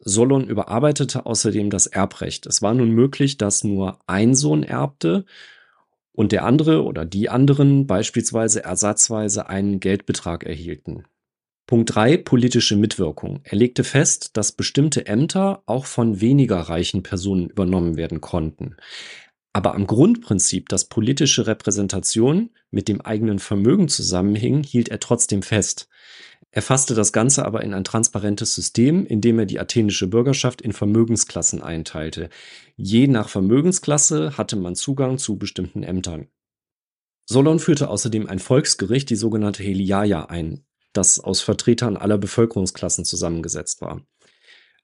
Solon 0.00 0.48
überarbeitete 0.48 1.26
außerdem 1.26 1.70
das 1.70 1.86
Erbrecht. 1.86 2.46
Es 2.46 2.62
war 2.62 2.74
nun 2.74 2.90
möglich, 2.90 3.36
dass 3.36 3.64
nur 3.64 3.98
ein 4.06 4.34
Sohn 4.34 4.62
erbte 4.62 5.24
und 6.12 6.32
der 6.32 6.44
andere 6.44 6.84
oder 6.84 7.04
die 7.04 7.28
anderen 7.28 7.86
beispielsweise 7.86 8.64
ersatzweise 8.64 9.48
einen 9.48 9.80
Geldbetrag 9.80 10.44
erhielten. 10.44 11.04
Punkt 11.66 11.94
drei: 11.94 12.16
Politische 12.16 12.76
Mitwirkung. 12.76 13.40
Er 13.44 13.58
legte 13.58 13.84
fest, 13.84 14.36
dass 14.36 14.52
bestimmte 14.52 15.06
Ämter 15.06 15.62
auch 15.66 15.84
von 15.84 16.20
weniger 16.20 16.58
reichen 16.60 17.02
Personen 17.02 17.50
übernommen 17.50 17.96
werden 17.96 18.20
konnten. 18.20 18.76
Aber 19.52 19.74
am 19.74 19.86
Grundprinzip, 19.86 20.68
dass 20.68 20.88
politische 20.88 21.46
Repräsentation 21.46 22.50
mit 22.70 22.88
dem 22.88 23.00
eigenen 23.00 23.38
Vermögen 23.38 23.88
zusammenhing, 23.88 24.62
hielt 24.62 24.88
er 24.88 25.00
trotzdem 25.00 25.42
fest. 25.42 25.88
Er 26.50 26.62
fasste 26.62 26.94
das 26.94 27.12
Ganze 27.12 27.44
aber 27.44 27.62
in 27.62 27.74
ein 27.74 27.84
transparentes 27.84 28.54
System, 28.54 29.04
in 29.04 29.20
dem 29.20 29.38
er 29.38 29.46
die 29.46 29.60
athenische 29.60 30.06
Bürgerschaft 30.06 30.62
in 30.62 30.72
Vermögensklassen 30.72 31.62
einteilte. 31.62 32.30
Je 32.76 33.06
nach 33.06 33.28
Vermögensklasse 33.28 34.38
hatte 34.38 34.56
man 34.56 34.74
Zugang 34.74 35.18
zu 35.18 35.36
bestimmten 35.36 35.82
Ämtern. 35.82 36.28
Solon 37.26 37.58
führte 37.58 37.90
außerdem 37.90 38.26
ein 38.26 38.38
Volksgericht, 38.38 39.10
die 39.10 39.16
sogenannte 39.16 39.62
Heliaia, 39.62 40.24
ein, 40.24 40.64
das 40.94 41.20
aus 41.20 41.42
Vertretern 41.42 41.98
aller 41.98 42.16
Bevölkerungsklassen 42.16 43.04
zusammengesetzt 43.04 43.82
war. 43.82 44.00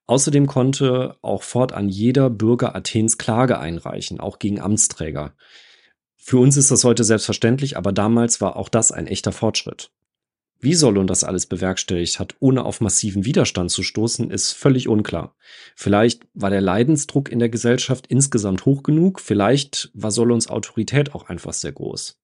Außerdem 0.07 0.47
konnte 0.47 1.17
auch 1.23 1.43
fortan 1.43 1.89
jeder 1.89 2.29
Bürger 2.29 2.77
Athens 2.77 3.17
Klage 3.17 3.59
einreichen, 3.59 4.21
auch 4.21 4.39
gegen 4.39 4.61
Amtsträger. 4.61 5.35
Für 6.17 6.37
uns 6.37 6.59
ist 6.59 6.71
das 6.71 6.85
heute 6.85 7.05
selbstverständlich, 7.05 7.79
aber 7.79 7.93
damals 7.93 8.43
war 8.43 8.57
auch 8.57 8.69
das 8.69 8.93
ein 8.93 9.07
echter 9.07 9.33
Fortschritt. 9.33 9.91
Wie 10.61 10.75
Solon 10.75 11.07
das 11.07 11.25
alles 11.25 11.47
bewerkstelligt 11.47 12.19
hat, 12.19 12.37
ohne 12.41 12.65
auf 12.65 12.81
massiven 12.81 13.25
Widerstand 13.25 13.71
zu 13.71 13.83
stoßen, 13.83 14.31
ist 14.31 14.53
völlig 14.53 14.89
unklar. 14.89 15.35
Vielleicht 15.77 16.27
war 16.33 16.51
der 16.51 16.63
Leidensdruck 16.63 17.31
in 17.31 17.39
der 17.39 17.51
Gesellschaft 17.51 18.07
insgesamt 18.07 18.65
hoch 18.65 18.83
genug, 18.83 19.21
vielleicht 19.21 19.91
war 19.93 20.11
Solons 20.11 20.49
Autorität 20.49 21.15
auch 21.15 21.29
einfach 21.29 21.53
sehr 21.53 21.73
groß. 21.73 22.19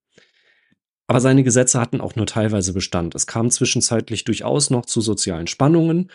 Aber 1.07 1.19
seine 1.19 1.43
Gesetze 1.43 1.79
hatten 1.79 1.99
auch 1.99 2.15
nur 2.15 2.25
teilweise 2.25 2.73
Bestand. 2.73 3.15
Es 3.15 3.27
kam 3.27 3.51
zwischenzeitlich 3.51 4.23
durchaus 4.23 4.69
noch 4.69 4.85
zu 4.85 5.01
sozialen 5.01 5.47
Spannungen 5.47 6.09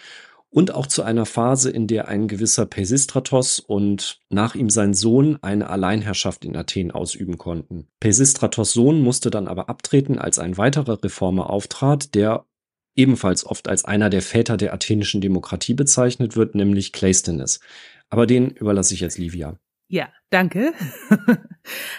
und 0.51 0.75
auch 0.75 0.87
zu 0.87 1.03
einer 1.03 1.27
Phase, 1.27 1.71
in 1.71 1.87
der 1.87 2.09
ein 2.09 2.29
gewisser 2.29 2.67
Pesistratos 2.67 3.61
und 3.61 4.21
nach 4.31 4.55
ihm 4.55 4.71
sein 4.71 4.95
Sohn 4.95 5.39
eine 5.43 5.69
Alleinherrschaft 5.69 6.45
in 6.45 6.57
Athen 6.57 6.91
ausüben 6.91 7.37
konnten. 7.37 7.89
Pesistratos 8.01 8.73
Sohn 8.73 9.03
musste 9.03 9.31
dann 9.31 9.49
aber 9.49 9.69
abtreten, 9.69 10.19
als 10.19 10.39
ein 10.39 10.57
weiterer 10.57 11.03
Reformer 11.03 11.51
auftrat, 11.51 12.15
der 12.15 12.47
ebenfalls 12.95 13.45
oft 13.45 13.69
als 13.69 13.85
einer 13.85 14.09
der 14.09 14.23
Väter 14.23 14.57
der 14.57 14.73
athenischen 14.73 15.21
Demokratie 15.21 15.75
bezeichnet 15.75 16.37
wird, 16.37 16.55
nämlich 16.55 16.93
Cleisthenes. 16.93 17.61
Aber 18.09 18.27
den 18.27 18.51
überlasse 18.51 18.95
ich 18.95 19.01
jetzt 19.01 19.19
Livia. 19.19 19.59
Ja, 19.89 20.09
danke. 20.31 20.73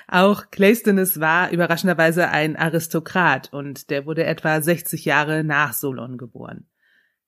Auch 0.07 0.49
Cleisthenes 0.51 1.19
war 1.19 1.51
überraschenderweise 1.51 2.27
ein 2.29 2.55
Aristokrat 2.55 3.53
und 3.53 3.89
der 3.89 4.05
wurde 4.05 4.25
etwa 4.25 4.61
60 4.61 5.05
Jahre 5.05 5.43
nach 5.43 5.73
Solon 5.73 6.17
geboren. 6.17 6.67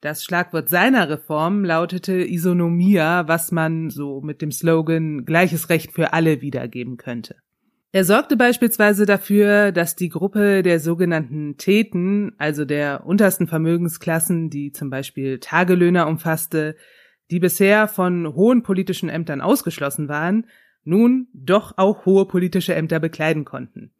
Das 0.01 0.24
Schlagwort 0.24 0.70
seiner 0.70 1.10
Reform 1.10 1.65
lautete 1.65 2.25
Isonomia, 2.25 3.27
was 3.27 3.51
man 3.51 3.89
so 3.89 4.22
mit 4.22 4.41
dem 4.41 4.51
Slogan 4.51 5.25
gleiches 5.25 5.70
Recht 5.70 5.91
für 5.91 6.13
alle 6.13 6.41
wiedergeben 6.41 6.96
könnte. 6.96 7.36
Er 7.91 8.06
sorgte 8.06 8.38
beispielsweise 8.38 9.06
dafür, 9.06 9.74
dass 9.74 9.96
die 9.98 10.10
Gruppe 10.10 10.63
der 10.63 10.79
sogenannten 10.79 11.58
Theten, 11.58 12.34
also 12.38 12.63
der 12.63 13.06
untersten 13.06 13.48
Vermögensklassen, 13.48 14.50
die 14.50 14.72
zum 14.72 14.89
Beispiel 14.89 15.39
Tagelöhner 15.39 16.08
umfasste, 16.08 16.75
die 17.29 17.39
bisher 17.39 17.88
von 17.88 18.36
hohen 18.36 18.63
politischen 18.63 19.10
Ämtern 19.10 19.41
ausgeschlossen 19.41 20.08
waren, 20.08 20.46
nun 20.86 21.27
doch 21.34 21.74
auch 21.77 22.06
hohe 22.06 22.25
politische 22.25 22.74
Ämter 22.74 23.00
bekleiden 23.00 23.44
konnten. 23.44 23.91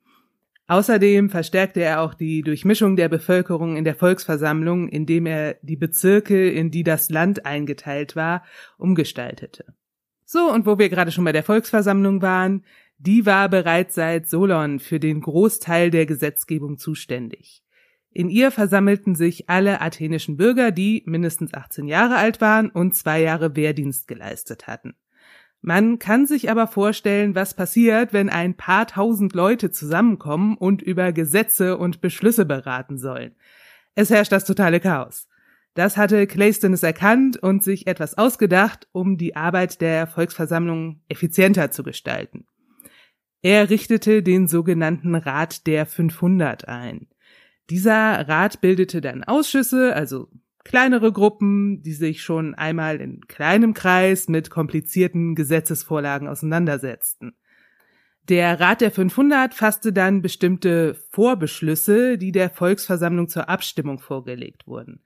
Außerdem 0.70 1.32
verstärkte 1.32 1.82
er 1.82 2.00
auch 2.00 2.14
die 2.14 2.44
Durchmischung 2.44 2.96
der 2.96 3.10
Bevölkerung 3.10 3.76
in 3.76 3.86
der 3.86 3.96
Volksversammlung, 3.96 4.88
indem 4.88 5.26
er 5.26 5.56
die 5.64 5.76
Bezirke, 5.76 6.48
in 6.48 6.70
die 6.70 6.84
das 6.84 7.10
Land 7.10 7.44
eingeteilt 7.44 8.16
war, 8.16 8.44
umgestaltete. 8.78 9.66
So, 10.26 10.54
und 10.54 10.68
wo 10.68 10.78
wir 10.78 10.90
gerade 10.90 11.12
schon 11.12 11.24
bei 11.24 11.32
der 11.32 11.42
Volksversammlung 11.42 12.22
waren, 12.22 12.66
die 13.00 13.26
war 13.26 13.50
bereits 13.50 13.96
seit 13.96 14.30
Solon 14.30 14.78
für 14.78 15.00
den 15.00 15.22
Großteil 15.22 15.90
der 15.90 16.06
Gesetzgebung 16.06 16.78
zuständig. 16.78 17.64
In 18.12 18.30
ihr 18.30 18.52
versammelten 18.52 19.16
sich 19.16 19.50
alle 19.50 19.82
athenischen 19.82 20.38
Bürger, 20.38 20.70
die 20.70 21.02
mindestens 21.08 21.52
18 21.52 21.88
Jahre 21.88 22.18
alt 22.18 22.42
waren 22.42 22.70
und 22.70 22.94
zwei 22.94 23.24
Jahre 23.24 23.56
Wehrdienst 23.56 24.08
geleistet 24.08 24.68
hatten. 24.68 24.94
Man 25.62 26.00
kann 26.00 26.26
sich 26.26 26.50
aber 26.50 26.68
vorstellen, 26.68 27.36
was 27.36 27.54
passiert, 27.54 28.14
wenn 28.14 28.30
ein 28.30 28.56
paar 28.56 28.88
tausend 28.88 29.34
Leute 29.34 29.72
zusammenkommen 29.72 30.56
und 30.56 30.82
über 30.82 31.12
Gesetze 31.12 31.78
und 31.78 32.00
Beschlüsse 32.00 32.46
beraten 32.46 32.98
sollen. 32.98 33.36
Es 33.96 34.10
herrscht 34.10 34.32
das 34.32 34.46
totale 34.46 34.80
Chaos. 34.80 35.28
Das 35.74 35.98
hatte 35.98 36.28
Cleisthenes 36.28 36.84
erkannt 36.84 37.38
und 37.38 37.64
sich 37.64 37.88
etwas 37.88 38.18
ausgedacht, 38.18 38.88
um 38.92 39.18
die 39.18 39.36
Arbeit 39.36 39.82
der 39.82 40.08
Volksversammlung 40.08 41.02
effizienter 41.10 41.72
zu 41.72 41.84
gestalten. 41.84 42.46
Er 43.42 43.70
richtete 43.70 44.24
den 44.24 44.48
sogenannten 44.48 45.16
Rat 45.16 45.68
der 45.68 45.86
500 45.86 46.68
ein. 46.68 47.08
Dieser 47.70 48.28
Rat 48.28 48.62
bildete 48.62 49.00
dann 49.00 49.24
Ausschüsse, 49.24 49.96
also 49.96 50.30
kleinere 50.64 51.12
Gruppen, 51.12 51.82
die 51.82 51.94
sich 51.94 52.22
schon 52.22 52.56
einmal 52.56 53.02
in 53.02 53.22
kleinem 53.28 53.74
Kreis 53.74 54.28
mit 54.28 54.50
komplizierten 54.50 55.36
Gesetzesvorlagen 55.36 56.28
auseinandersetzten. 56.28 57.36
Der 58.30 58.60
Rat 58.60 58.82
der 58.82 58.92
500 58.92 59.56
fasste 59.56 59.92
dann 59.92 60.22
bestimmte 60.22 60.94
Vorbeschlüsse, 61.10 62.18
die 62.18 62.32
der 62.32 62.52
Volksversammlung 62.52 63.28
zur 63.28 63.50
Abstimmung 63.50 64.00
vorgelegt 64.00 64.68
wurden. 64.68 65.02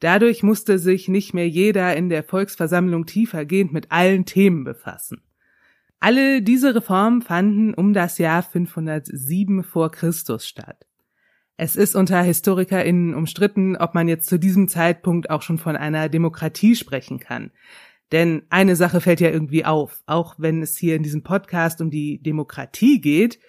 Dadurch 0.00 0.42
musste 0.42 0.78
sich 0.78 1.08
nicht 1.08 1.32
mehr 1.32 1.48
jeder 1.48 1.96
in 1.96 2.08
der 2.08 2.22
Volksversammlung 2.22 3.06
tiefergehend 3.06 3.72
mit 3.72 3.90
allen 3.90 4.26
Themen 4.26 4.64
befassen. 4.64 5.22
Alle 6.00 6.42
diese 6.42 6.74
Reformen 6.74 7.22
fanden 7.22 7.74
um 7.74 7.92
das 7.92 8.18
Jahr 8.18 8.42
507 8.42 9.64
vor 9.64 9.90
Christus 9.90 10.46
statt. 10.46 10.87
Es 11.60 11.74
ist 11.74 11.96
unter 11.96 12.22
HistorikerInnen 12.22 13.14
umstritten, 13.14 13.76
ob 13.76 13.92
man 13.92 14.06
jetzt 14.06 14.28
zu 14.28 14.38
diesem 14.38 14.68
Zeitpunkt 14.68 15.28
auch 15.28 15.42
schon 15.42 15.58
von 15.58 15.74
einer 15.74 16.08
Demokratie 16.08 16.76
sprechen 16.76 17.18
kann. 17.18 17.50
Denn 18.12 18.42
eine 18.48 18.76
Sache 18.76 19.00
fällt 19.00 19.20
ja 19.20 19.30
irgendwie 19.30 19.64
auf. 19.64 20.04
Auch 20.06 20.36
wenn 20.38 20.62
es 20.62 20.78
hier 20.78 20.94
in 20.94 21.02
diesem 21.02 21.24
Podcast 21.24 21.80
um 21.80 21.90
die 21.90 22.22
Demokratie 22.22 23.00
geht, 23.00 23.40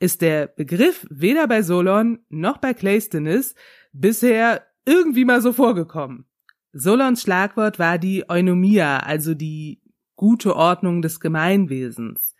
ist 0.00 0.22
der 0.22 0.48
Begriff 0.48 1.06
weder 1.08 1.46
bei 1.46 1.62
Solon 1.62 2.18
noch 2.28 2.58
bei 2.58 2.74
Cleisthenes 2.74 3.54
bisher 3.92 4.66
irgendwie 4.84 5.24
mal 5.24 5.40
so 5.40 5.52
vorgekommen. 5.52 6.24
Solons 6.72 7.22
Schlagwort 7.22 7.78
war 7.78 7.96
die 7.96 8.28
Eunomia, 8.28 8.98
also 8.98 9.34
die 9.34 9.80
gute 10.16 10.56
Ordnung 10.56 11.00
des 11.00 11.20
Gemeinwesens. 11.20 12.31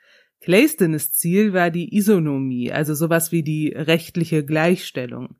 Cleisthenes 0.42 1.12
Ziel 1.12 1.52
war 1.52 1.70
die 1.70 1.96
Isonomie, 1.96 2.72
also 2.72 2.94
sowas 2.94 3.32
wie 3.32 3.42
die 3.42 3.68
rechtliche 3.68 4.44
Gleichstellung. 4.44 5.36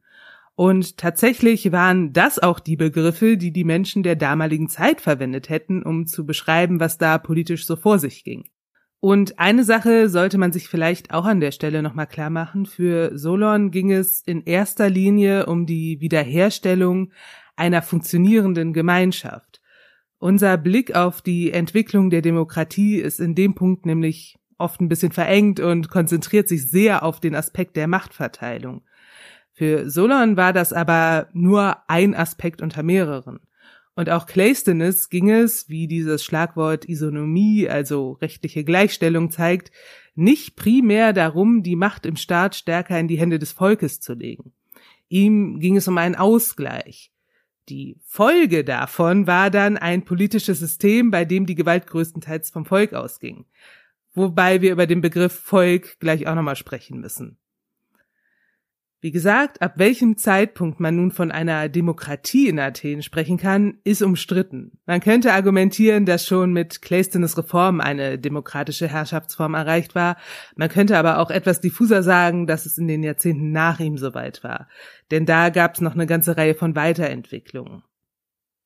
Und 0.55 0.99
tatsächlich 0.99 1.73
waren 1.73 2.13
das 2.13 2.39
auch 2.39 2.61
die 2.61 2.77
Begriffe, 2.77 3.37
die 3.37 3.53
die 3.53 3.65
Menschen 3.65 4.03
der 4.03 4.17
damaligen 4.17 4.69
Zeit 4.69 5.01
verwendet 5.01 5.49
hätten, 5.49 5.83
um 5.83 6.07
zu 6.07 6.27
beschreiben, 6.27 6.79
was 6.79 6.99
da 6.99 7.19
politisch 7.19 7.67
so 7.67 7.77
vor 7.77 7.99
sich 7.99 8.23
ging. 8.23 8.45
Und 9.01 9.41
eine 9.41 9.65
Sache 9.65 10.09
sollte 10.09 10.39
man 10.39 10.53
sich 10.53 10.69
vielleicht 10.69 11.13
auch 11.13 11.25
an 11.25 11.41
der 11.41 11.51
Stelle 11.51 11.83
nochmal 11.83 12.07
klar 12.07 12.31
machen. 12.31 12.67
Für 12.67 13.19
Solon 13.19 13.73
ging 13.73 13.91
es 13.91 14.21
in 14.21 14.43
erster 14.43 14.89
Linie 14.89 15.47
um 15.47 15.67
die 15.67 16.01
Wiederherstellung 16.01 17.11
einer 17.57 17.83
funktionierenden 17.83 18.73
Gemeinschaft. 18.73 19.61
Unser 20.19 20.57
Blick 20.57 20.95
auf 20.95 21.21
die 21.21 21.51
Entwicklung 21.51 22.11
der 22.11 22.23
Demokratie 22.23 22.99
ist 22.99 23.19
in 23.19 23.35
dem 23.35 23.57
Punkt 23.57 23.87
nämlich 23.87 24.39
oft 24.63 24.81
ein 24.81 24.89
bisschen 24.89 25.13
verengt 25.13 25.61
und 25.61 25.91
konzentriert 25.91 26.49
sich 26.49 26.71
sehr 26.71 27.03
auf 27.03 27.21
den 27.21 27.35
Aspekt 27.35 27.77
der 27.77 27.89
Machtverteilung. 27.89 28.83
Für 29.53 29.91
Solon 29.91 30.37
war 30.37 30.53
das 30.53 30.73
aber 30.73 31.29
nur 31.33 31.77
ein 31.89 32.15
Aspekt 32.15 32.63
unter 32.63 32.83
mehreren. 32.83 33.41
Und 33.95 34.09
auch 34.09 34.25
Cleisthenes 34.25 35.11
ging 35.11 35.31
es, 35.31 35.69
wie 35.69 35.87
dieses 35.87 36.25
Schlagwort 36.25 36.89
Isonomie, 36.89 37.69
also 37.69 38.13
rechtliche 38.13 38.65
Gleichstellung 38.65 39.31
zeigt, 39.31 39.71
nicht 40.15 40.57
primär 40.57 41.13
darum, 41.13 41.63
die 41.63 41.77
Macht 41.77 42.07
im 42.07 42.17
Staat 42.17 42.55
stärker 42.55 42.99
in 42.99 43.09
die 43.09 43.19
Hände 43.19 43.39
des 43.39 43.53
Volkes 43.53 44.01
zu 44.01 44.15
legen. 44.15 44.53
Ihm 45.09 45.61
ging 45.61 45.77
es 45.77 45.89
um 45.89 45.99
einen 45.99 46.15
Ausgleich. 46.15 47.13
Die 47.69 47.99
Folge 48.03 48.65
davon 48.65 49.27
war 49.27 49.51
dann 49.51 49.77
ein 49.77 50.05
politisches 50.05 50.59
System, 50.59 51.11
bei 51.11 51.27
dem 51.27 51.45
die 51.45 51.55
Gewalt 51.55 51.87
größtenteils 51.87 52.51
vom 52.51 52.65
Volk 52.65 52.95
ausging 52.95 53.45
wobei 54.15 54.61
wir 54.61 54.73
über 54.73 54.87
den 54.87 55.01
Begriff 55.01 55.33
Volk 55.33 55.99
gleich 56.01 56.27
auch 56.27 56.35
nochmal 56.35 56.57
sprechen 56.57 57.01
müssen. 57.01 57.39
Wie 59.05 59.11
gesagt, 59.11 59.61
ab 59.61 59.73
welchem 59.79 60.17
Zeitpunkt 60.17 60.79
man 60.79 60.95
nun 60.95 61.11
von 61.11 61.33
einer 61.33 61.69
Demokratie 61.69 62.47
in 62.47 62.61
Athen 62.61 63.03
sprechen 63.03 63.37
kann, 63.37 63.79
ist 63.83 64.01
umstritten. 64.01 64.79
Man 64.87 65.01
könnte 65.01 65.33
argumentieren, 65.33 66.07
dass 66.07 66.25
schon 66.25 66.53
mit 66.53 66.83
Cleisthenes 66.83 67.37
Reform 67.37 67.81
eine 67.81 68.17
demokratische 68.17 68.87
Herrschaftsform 68.87 69.55
erreicht 69.55 69.97
war. 69.97 70.19
Man 70.55 70.69
könnte 70.69 70.97
aber 70.97 71.19
auch 71.19 71.33
etwas 71.33 71.61
diffuser 71.61 72.05
sagen, 72.05 72.47
dass 72.47 72.65
es 72.65 72.79
in 72.79 72.87
den 72.87 73.03
Jahrzehnten 73.03 73.51
nach 73.51 73.81
ihm 73.81 73.99
soweit 73.99 74.45
war. 74.45 74.69
Denn 75.11 75.27
da 75.27 75.49
gab 75.49 75.75
es 75.75 75.81
noch 75.81 75.95
eine 75.95 76.07
ganze 76.07 76.37
Reihe 76.37 76.55
von 76.55 76.77
Weiterentwicklungen. 76.77 77.83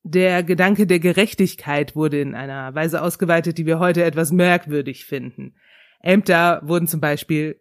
Der 0.09 0.41
Gedanke 0.41 0.87
der 0.87 0.99
Gerechtigkeit 0.99 1.93
wurde 1.93 2.21
in 2.21 2.33
einer 2.33 2.73
Weise 2.73 3.01
ausgeweitet, 3.01 3.57
die 3.57 3.65
wir 3.65 3.77
heute 3.77 4.05
etwas 4.05 4.31
merkwürdig 4.31 5.03
finden. 5.03 5.55
Ämter 5.99 6.61
wurden 6.63 6.87
zum 6.87 7.01
Beispiel 7.01 7.59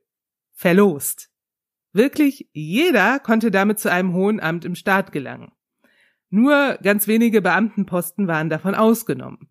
verlost. 0.52 1.28
Wirklich 1.92 2.48
jeder 2.52 3.18
konnte 3.18 3.50
damit 3.50 3.80
zu 3.80 3.90
einem 3.90 4.12
hohen 4.12 4.38
Amt 4.38 4.64
im 4.64 4.76
Staat 4.76 5.10
gelangen. 5.10 5.50
Nur 6.30 6.78
ganz 6.84 7.08
wenige 7.08 7.42
Beamtenposten 7.42 8.28
waren 8.28 8.48
davon 8.48 8.76
ausgenommen. 8.76 9.48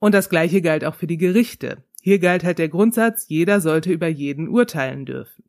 Und 0.00 0.12
das 0.12 0.28
gleiche 0.28 0.62
galt 0.62 0.84
auch 0.84 0.96
für 0.96 1.06
die 1.06 1.18
Gerichte. 1.18 1.84
Hier 2.00 2.18
galt 2.18 2.42
halt 2.42 2.58
der 2.58 2.68
Grundsatz, 2.68 3.28
jeder 3.28 3.60
sollte 3.60 3.92
über 3.92 4.08
jeden 4.08 4.48
urteilen 4.48 5.06
dürfen. 5.06 5.44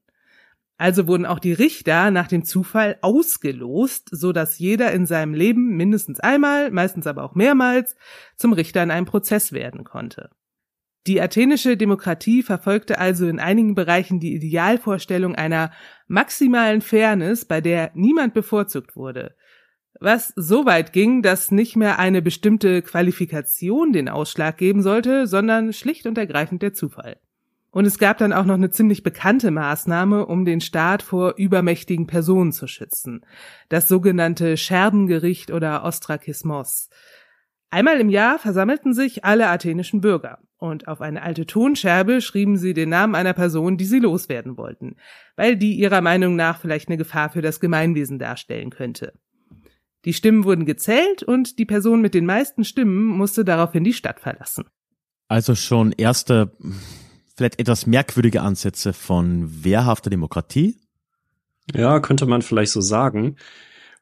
Also 0.78 1.08
wurden 1.08 1.26
auch 1.26 1.40
die 1.40 1.54
Richter 1.54 2.10
nach 2.12 2.28
dem 2.28 2.44
Zufall 2.46 2.98
ausgelost, 3.02 4.10
so 4.12 4.34
dass 4.34 4.58
jeder 4.58 4.92
in 4.92 5.06
seinem 5.06 5.34
Leben 5.34 5.76
mindestens 5.78 6.20
einmal, 6.20 6.72
meistens 6.72 7.08
aber 7.08 7.24
auch 7.24 7.36
mehrmals, 7.36 7.96
zum 8.36 8.54
Richter 8.54 8.82
in 8.82 8.92
einem 8.92 9.06
Prozess 9.06 9.52
werden 9.52 9.84
konnte. 9.84 10.30
Die 11.06 11.22
athenische 11.22 11.76
Demokratie 11.76 12.44
verfolgte 12.44 12.98
also 12.98 13.28
in 13.28 13.40
einigen 13.40 13.76
Bereichen 13.76 14.20
die 14.20 14.36
Idealvorstellung 14.36 15.36
einer 15.36 15.72
maximalen 16.08 16.82
Fairness, 16.82 17.46
bei 17.46 17.60
der 17.60 17.92
niemand 17.94 18.34
bevorzugt 18.34 18.96
wurde, 18.96 19.36
was 20.00 20.34
so 20.38 20.66
weit 20.66 20.94
ging, 20.94 21.22
dass 21.22 21.52
nicht 21.52 21.76
mehr 21.76 22.00
eine 22.00 22.22
bestimmte 22.22 22.82
Qualifikation 22.82 23.92
den 23.92 24.08
Ausschlag 24.08 24.58
geben 24.58 24.82
sollte, 24.82 25.28
sondern 25.28 25.74
schlicht 25.74 26.08
und 26.08 26.18
ergreifend 26.18 26.62
der 26.62 26.74
Zufall. 26.74 27.18
Und 27.74 27.86
es 27.86 27.98
gab 27.98 28.20
dann 28.20 28.34
auch 28.34 28.46
noch 28.46 28.54
eine 28.54 28.70
ziemlich 28.70 29.02
bekannte 29.02 29.50
Maßnahme, 29.50 30.28
um 30.28 30.46
den 30.46 30.62
Staat 30.62 31.02
vor 31.02 31.34
übermächtigen 31.38 32.06
Personen 32.06 32.52
zu 32.52 32.68
schützen. 32.68 33.26
Das 33.68 33.88
sogenannte 33.88 34.58
Scherbengericht 34.58 35.50
oder 35.50 35.84
Ostrakismos. 35.84 36.92
Einmal 37.72 38.00
im 38.00 38.10
Jahr 38.10 38.38
versammelten 38.38 38.94
sich 38.94 39.26
alle 39.26 39.48
athenischen 39.48 40.02
Bürger 40.02 40.38
und 40.58 40.88
auf 40.88 41.02
eine 41.02 41.24
alte 41.24 41.48
Tonscherbe 41.48 42.22
schrieben 42.22 42.58
sie 42.58 42.76
den 42.76 42.90
Namen 42.90 43.16
einer 43.16 43.34
Person, 43.34 43.76
die 43.76 43.86
sie 43.86 43.98
loswerden 43.98 44.56
wollten, 44.56 44.98
weil 45.36 45.58
die 45.58 45.74
ihrer 45.74 46.02
Meinung 46.02 46.36
nach 46.36 46.62
vielleicht 46.62 46.90
eine 46.90 46.98
Gefahr 46.98 47.32
für 47.32 47.42
das 47.42 47.60
Gemeinwesen 47.60 48.20
darstellen 48.20 48.70
könnte. 48.70 49.14
Die 50.06 50.14
Stimmen 50.14 50.44
wurden 50.44 50.68
gezählt 50.68 51.24
und 51.24 51.58
die 51.58 51.66
Person 51.66 52.02
mit 52.02 52.14
den 52.14 52.28
meisten 52.28 52.66
Stimmen 52.66 53.08
musste 53.08 53.44
daraufhin 53.44 53.84
die 53.84 53.94
Stadt 53.94 54.20
verlassen. 54.20 54.66
Also 55.28 55.56
schon 55.56 55.92
erste, 55.92 56.56
vielleicht 57.36 57.60
etwas 57.60 57.86
merkwürdige 57.86 58.42
Ansätze 58.42 58.94
von 58.94 59.64
wehrhafter 59.64 60.10
Demokratie. 60.10 60.78
Ja, 61.74 62.00
könnte 62.00 62.26
man 62.26 62.42
vielleicht 62.42 62.72
so 62.72 62.82
sagen. 62.82 63.38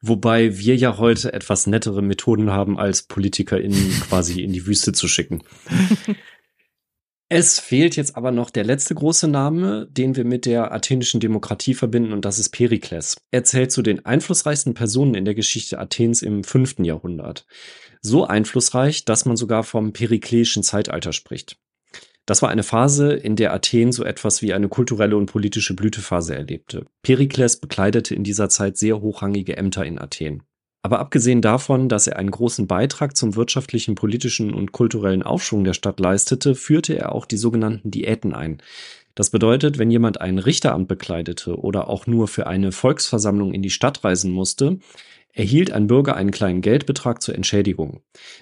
Wobei 0.00 0.58
wir 0.58 0.74
ja 0.74 0.98
heute 0.98 1.32
etwas 1.32 1.68
nettere 1.68 2.02
Methoden 2.02 2.50
haben, 2.50 2.78
als 2.78 3.02
PolitikerInnen 3.04 3.90
quasi 4.08 4.42
in 4.42 4.52
die 4.52 4.66
Wüste 4.66 4.92
zu 4.92 5.06
schicken. 5.06 5.42
Es 7.34 7.58
fehlt 7.60 7.96
jetzt 7.96 8.16
aber 8.16 8.30
noch 8.30 8.50
der 8.50 8.64
letzte 8.64 8.94
große 8.94 9.26
Name, 9.26 9.88
den 9.90 10.16
wir 10.16 10.24
mit 10.26 10.44
der 10.44 10.72
athenischen 10.72 11.18
Demokratie 11.18 11.72
verbinden, 11.72 12.12
und 12.12 12.26
das 12.26 12.38
ist 12.38 12.50
Perikles. 12.50 13.16
Er 13.30 13.42
zählt 13.44 13.72
zu 13.72 13.80
den 13.80 14.04
einflussreichsten 14.04 14.74
Personen 14.74 15.14
in 15.14 15.24
der 15.24 15.34
Geschichte 15.34 15.78
Athens 15.78 16.20
im 16.20 16.44
fünften 16.44 16.84
Jahrhundert. 16.84 17.46
So 18.02 18.26
einflussreich, 18.26 19.06
dass 19.06 19.24
man 19.24 19.38
sogar 19.38 19.62
vom 19.62 19.94
perikleischen 19.94 20.62
Zeitalter 20.62 21.14
spricht. 21.14 21.56
Das 22.26 22.40
war 22.40 22.50
eine 22.50 22.62
Phase, 22.62 23.12
in 23.12 23.34
der 23.34 23.52
Athen 23.52 23.90
so 23.90 24.04
etwas 24.04 24.42
wie 24.42 24.52
eine 24.52 24.68
kulturelle 24.68 25.16
und 25.16 25.26
politische 25.26 25.74
Blütephase 25.74 26.36
erlebte. 26.36 26.86
Perikles 27.02 27.58
bekleidete 27.58 28.14
in 28.14 28.22
dieser 28.22 28.48
Zeit 28.48 28.76
sehr 28.76 29.00
hochrangige 29.00 29.56
Ämter 29.56 29.84
in 29.84 29.98
Athen. 29.98 30.44
Aber 30.82 30.98
abgesehen 30.98 31.42
davon, 31.42 31.88
dass 31.88 32.06
er 32.06 32.16
einen 32.16 32.30
großen 32.30 32.66
Beitrag 32.66 33.16
zum 33.16 33.36
wirtschaftlichen, 33.36 33.94
politischen 33.94 34.52
und 34.52 34.72
kulturellen 34.72 35.22
Aufschwung 35.22 35.62
der 35.64 35.74
Stadt 35.74 36.00
leistete, 36.00 36.54
führte 36.54 36.98
er 36.98 37.12
auch 37.12 37.24
die 37.24 37.36
sogenannten 37.36 37.90
Diäten 37.90 38.34
ein. 38.34 38.58
Das 39.14 39.30
bedeutet, 39.30 39.78
wenn 39.78 39.90
jemand 39.90 40.20
ein 40.20 40.38
Richteramt 40.38 40.88
bekleidete 40.88 41.56
oder 41.56 41.88
auch 41.88 42.06
nur 42.06 42.28
für 42.28 42.46
eine 42.46 42.72
Volksversammlung 42.72 43.52
in 43.52 43.62
die 43.62 43.70
Stadt 43.70 44.02
reisen 44.04 44.32
musste, 44.32 44.78
erhielt 45.32 45.70
ein 45.70 45.86
Bürger 45.86 46.16
einen 46.16 46.30
kleinen 46.30 46.62
Geldbetrag 46.62 47.22
zur 47.22 47.34
Entschädigung. 47.34 48.00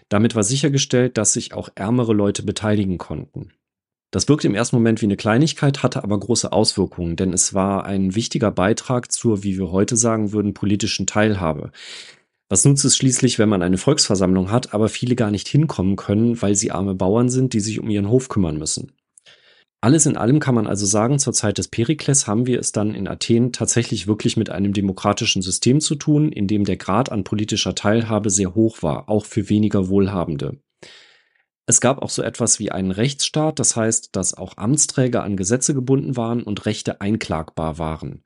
Damit 0.08 0.34
war 0.34 0.44
sichergestellt, 0.44 1.18
dass 1.18 1.32
sich 1.32 1.54
auch 1.54 1.68
ärmere 1.75 2.12
Leute 2.12 2.42
beteiligen 2.42 2.99
konnten. 2.99 3.52
Das 4.11 4.29
wirkte 4.29 4.49
im 4.49 4.57
ersten 4.57 4.75
Moment 4.75 5.00
wie 5.02 5.07
eine 5.07 5.17
Kleinigkeit, 5.17 5.85
hatte 5.85 6.02
aber 6.02 6.19
große 6.19 6.50
Auswirkungen, 6.50 7.14
denn 7.14 7.33
es 7.33 7.55
war 7.55 7.85
ein 7.85 8.17
wichtiger 8.17 8.50
Beitrag 8.50 9.12
zur, 9.12 9.45
wie 9.45 9.57
wir 9.57 9.71
heute 9.71 9.97
sagen 9.97 10.33
würden, 10.33 10.52
politischen 10.52 11.07
Teilhabe. 11.07 11.71
Was 12.49 12.64
nutzt 12.64 12.85
es 12.85 12.96
schließlich, 12.96 13.38
wenn 13.38 13.49
man 13.49 13.62
eine 13.62 13.79
Volksversammlung 13.79 14.51
hat, 14.51 14.75
aber 14.75 14.88
viele 14.88 15.14
gar 15.14 15.31
nicht 15.31 15.46
hinkommen 15.46 15.94
können, 15.94 16.42
weil 16.42 16.57
sie 16.57 16.73
arme 16.73 16.96
Bauern 16.96 17.29
sind, 17.29 17.53
die 17.53 17.61
sich 17.61 17.79
um 17.79 17.88
ihren 17.88 18.09
Hof 18.09 18.29
kümmern 18.29 18.59
müssen? 18.59 18.90
Alles 19.81 20.05
in 20.05 20.16
allem 20.16 20.40
kann 20.40 20.57
man 20.57 20.66
also 20.66 20.85
sagen, 20.85 21.20
zur 21.20 21.33
Zeit 21.33 21.59
des 21.59 21.68
Perikles 21.68 22.27
haben 22.27 22.46
wir 22.46 22.59
es 22.59 22.73
dann 22.73 22.94
in 22.96 23.07
Athen 23.07 23.53
tatsächlich 23.53 24.09
wirklich 24.09 24.37
mit 24.37 24.51
einem 24.51 24.73
demokratischen 24.73 25.40
System 25.40 25.81
zu 25.81 25.94
tun, 25.94 26.33
in 26.33 26.49
dem 26.49 26.64
der 26.64 26.77
Grad 26.77 27.12
an 27.12 27.23
politischer 27.23 27.77
Teilhabe 27.77 28.29
sehr 28.29 28.57
hoch 28.57 28.83
war, 28.83 29.09
auch 29.09 29.25
für 29.25 29.49
weniger 29.49 29.88
Wohlhabende. 29.88 30.59
Es 31.70 31.80
gab 31.80 32.02
auch 32.02 32.11
so 32.11 32.22
etwas 32.22 32.59
wie 32.59 32.72
einen 32.72 32.90
Rechtsstaat, 32.90 33.61
das 33.61 33.76
heißt, 33.76 34.16
dass 34.16 34.35
auch 34.35 34.56
Amtsträger 34.56 35.22
an 35.22 35.37
Gesetze 35.37 35.72
gebunden 35.72 36.16
waren 36.16 36.42
und 36.42 36.66
Rechte 36.66 37.00
einklagbar 37.00 37.78
waren. 37.78 38.24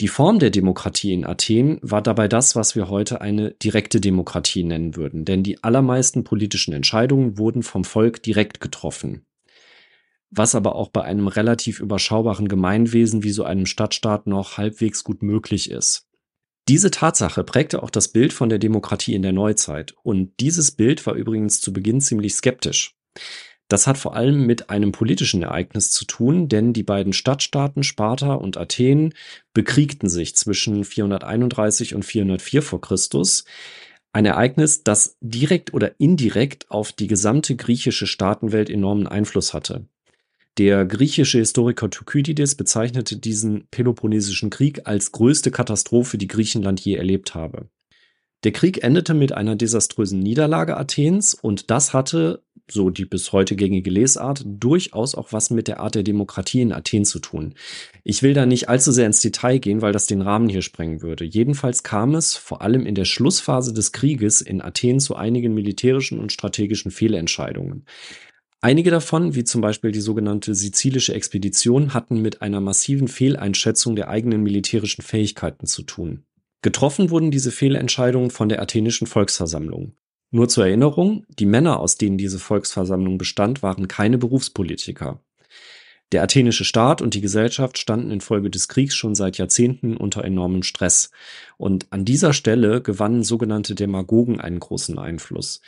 Die 0.00 0.08
Form 0.08 0.38
der 0.38 0.48
Demokratie 0.48 1.12
in 1.12 1.26
Athen 1.26 1.78
war 1.82 2.00
dabei 2.00 2.28
das, 2.28 2.56
was 2.56 2.74
wir 2.74 2.88
heute 2.88 3.20
eine 3.20 3.50
direkte 3.50 4.00
Demokratie 4.00 4.64
nennen 4.64 4.96
würden, 4.96 5.26
denn 5.26 5.42
die 5.42 5.62
allermeisten 5.64 6.24
politischen 6.24 6.72
Entscheidungen 6.72 7.36
wurden 7.36 7.62
vom 7.62 7.84
Volk 7.84 8.22
direkt 8.22 8.62
getroffen. 8.62 9.26
Was 10.30 10.54
aber 10.54 10.76
auch 10.76 10.88
bei 10.88 11.02
einem 11.02 11.28
relativ 11.28 11.80
überschaubaren 11.80 12.48
Gemeinwesen 12.48 13.22
wie 13.22 13.32
so 13.32 13.44
einem 13.44 13.66
Stadtstaat 13.66 14.26
noch 14.26 14.56
halbwegs 14.56 15.04
gut 15.04 15.22
möglich 15.22 15.70
ist. 15.70 16.05
Diese 16.68 16.90
Tatsache 16.90 17.44
prägte 17.44 17.82
auch 17.82 17.90
das 17.90 18.08
Bild 18.08 18.32
von 18.32 18.48
der 18.48 18.58
Demokratie 18.58 19.14
in 19.14 19.22
der 19.22 19.32
Neuzeit 19.32 19.94
und 20.02 20.32
dieses 20.40 20.72
Bild 20.72 21.06
war 21.06 21.14
übrigens 21.14 21.60
zu 21.60 21.72
Beginn 21.72 22.00
ziemlich 22.00 22.34
skeptisch. 22.34 22.96
Das 23.68 23.86
hat 23.86 23.98
vor 23.98 24.14
allem 24.14 24.46
mit 24.46 24.70
einem 24.70 24.92
politischen 24.92 25.42
Ereignis 25.42 25.90
zu 25.90 26.04
tun, 26.04 26.48
denn 26.48 26.72
die 26.72 26.82
beiden 26.82 27.12
Stadtstaaten 27.12 27.82
Sparta 27.82 28.34
und 28.34 28.56
Athen 28.56 29.14
bekriegten 29.54 30.08
sich 30.08 30.36
zwischen 30.36 30.84
431 30.84 31.94
und 31.94 32.04
404 32.04 32.62
vor 32.62 32.80
Christus. 32.80 33.44
Ein 34.12 34.24
Ereignis, 34.24 34.82
das 34.82 35.16
direkt 35.20 35.74
oder 35.74 36.00
indirekt 36.00 36.70
auf 36.70 36.92
die 36.92 37.06
gesamte 37.06 37.54
griechische 37.54 38.06
Staatenwelt 38.06 38.70
enormen 38.70 39.06
Einfluss 39.06 39.52
hatte. 39.52 39.86
Der 40.58 40.86
griechische 40.86 41.38
Historiker 41.38 41.90
Thukydides 41.90 42.54
bezeichnete 42.54 43.18
diesen 43.18 43.66
Peloponnesischen 43.70 44.48
Krieg 44.48 44.82
als 44.84 45.12
größte 45.12 45.50
Katastrophe, 45.50 46.16
die 46.16 46.28
Griechenland 46.28 46.80
je 46.80 46.94
erlebt 46.94 47.34
habe. 47.34 47.68
Der 48.42 48.52
Krieg 48.52 48.82
endete 48.82 49.12
mit 49.12 49.32
einer 49.32 49.56
desaströsen 49.56 50.20
Niederlage 50.20 50.76
Athens 50.76 51.34
und 51.34 51.70
das 51.70 51.92
hatte, 51.92 52.42
so 52.70 52.90
die 52.90 53.04
bis 53.04 53.32
heute 53.32 53.54
gängige 53.54 53.90
Lesart, 53.90 54.44
durchaus 54.46 55.14
auch 55.14 55.32
was 55.32 55.50
mit 55.50 55.68
der 55.68 55.80
Art 55.80 55.94
der 55.94 56.02
Demokratie 56.02 56.62
in 56.62 56.72
Athen 56.72 57.04
zu 57.04 57.18
tun. 57.18 57.54
Ich 58.02 58.22
will 58.22 58.34
da 58.34 58.46
nicht 58.46 58.68
allzu 58.68 58.92
sehr 58.92 59.06
ins 59.06 59.20
Detail 59.20 59.58
gehen, 59.58 59.82
weil 59.82 59.92
das 59.92 60.06
den 60.06 60.22
Rahmen 60.22 60.48
hier 60.48 60.62
sprengen 60.62 61.02
würde. 61.02 61.24
Jedenfalls 61.24 61.82
kam 61.82 62.14
es 62.14 62.34
vor 62.34 62.62
allem 62.62 62.86
in 62.86 62.94
der 62.94 63.04
Schlussphase 63.04 63.72
des 63.72 63.92
Krieges 63.92 64.40
in 64.40 64.62
Athen 64.62 65.00
zu 65.00 65.16
einigen 65.16 65.54
militärischen 65.54 66.18
und 66.18 66.32
strategischen 66.32 66.90
Fehlentscheidungen. 66.90 67.84
Einige 68.60 68.90
davon, 68.90 69.34
wie 69.34 69.44
zum 69.44 69.60
Beispiel 69.60 69.92
die 69.92 70.00
sogenannte 70.00 70.54
Sizilische 70.54 71.14
Expedition, 71.14 71.94
hatten 71.94 72.22
mit 72.22 72.42
einer 72.42 72.60
massiven 72.60 73.08
Fehleinschätzung 73.08 73.96
der 73.96 74.08
eigenen 74.08 74.42
militärischen 74.42 75.02
Fähigkeiten 75.02 75.66
zu 75.66 75.82
tun. 75.82 76.24
Getroffen 76.62 77.10
wurden 77.10 77.30
diese 77.30 77.52
Fehlentscheidungen 77.52 78.30
von 78.30 78.48
der 78.48 78.60
athenischen 78.60 79.06
Volksversammlung. 79.06 79.92
Nur 80.30 80.48
zur 80.48 80.66
Erinnerung, 80.66 81.24
die 81.28 81.46
Männer, 81.46 81.78
aus 81.78 81.96
denen 81.96 82.18
diese 82.18 82.38
Volksversammlung 82.38 83.18
bestand, 83.18 83.62
waren 83.62 83.88
keine 83.88 84.18
Berufspolitiker. 84.18 85.22
Der 86.12 86.22
athenische 86.22 86.64
Staat 86.64 87.02
und 87.02 87.14
die 87.14 87.20
Gesellschaft 87.20 87.78
standen 87.78 88.12
infolge 88.12 88.48
des 88.48 88.68
Kriegs 88.68 88.94
schon 88.94 89.16
seit 89.16 89.38
Jahrzehnten 89.38 89.96
unter 89.96 90.24
enormem 90.24 90.62
Stress. 90.62 91.10
Und 91.56 91.88
an 91.90 92.04
dieser 92.04 92.32
Stelle 92.32 92.80
gewannen 92.80 93.24
sogenannte 93.24 93.74
Demagogen 93.74 94.40
einen 94.40 94.60
großen 94.60 94.98
Einfluss. 94.98 95.60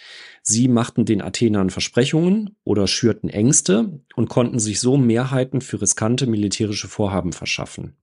Sie 0.43 0.69
machten 0.69 1.05
den 1.05 1.23
Athenern 1.23 1.71
Versprechungen 1.71 2.57
oder 2.63 2.87
schürten 2.87 3.31
Ängste 3.31 4.01
und 4.15 4.29
konnten 4.29 4.61
sich 4.61 4.79
so 4.79 4.97
Mehrheiten 4.97 5.61
für 5.61 5.83
riskante 5.83 6.29
militärische 6.29 6.87
Vorhaben 6.87 7.33
verschaffen. 7.33 7.97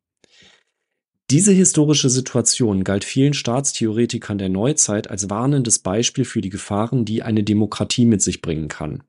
Diese 1.32 1.54
historische 1.54 2.10
Situation 2.10 2.84
galt 2.84 3.06
vielen 3.06 3.34
Staatstheoretikern 3.34 4.38
der 4.38 4.50
Neuzeit 4.50 5.10
als 5.10 5.30
warnendes 5.30 5.80
Beispiel 5.80 6.26
für 6.26 6.42
die 6.42 6.50
Gefahren, 6.50 7.06
die 7.06 7.24
eine 7.24 7.44
Demokratie 7.44 8.06
mit 8.06 8.22
sich 8.22 8.42
bringen 8.42 8.68
kann. 8.68 9.04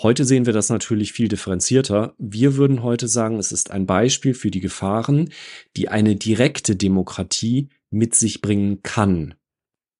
Heute 0.00 0.24
sehen 0.24 0.46
wir 0.46 0.52
das 0.52 0.68
natürlich 0.68 1.12
viel 1.12 1.26
differenzierter. 1.26 2.14
Wir 2.18 2.56
würden 2.56 2.84
heute 2.84 3.08
sagen, 3.08 3.40
es 3.40 3.50
ist 3.50 3.72
ein 3.72 3.84
Beispiel 3.84 4.32
für 4.32 4.52
die 4.52 4.60
Gefahren, 4.60 5.30
die 5.76 5.88
eine 5.88 6.14
direkte 6.14 6.76
Demokratie 6.76 7.68
mit 7.90 8.14
sich 8.14 8.40
bringen 8.40 8.84
kann. 8.84 9.34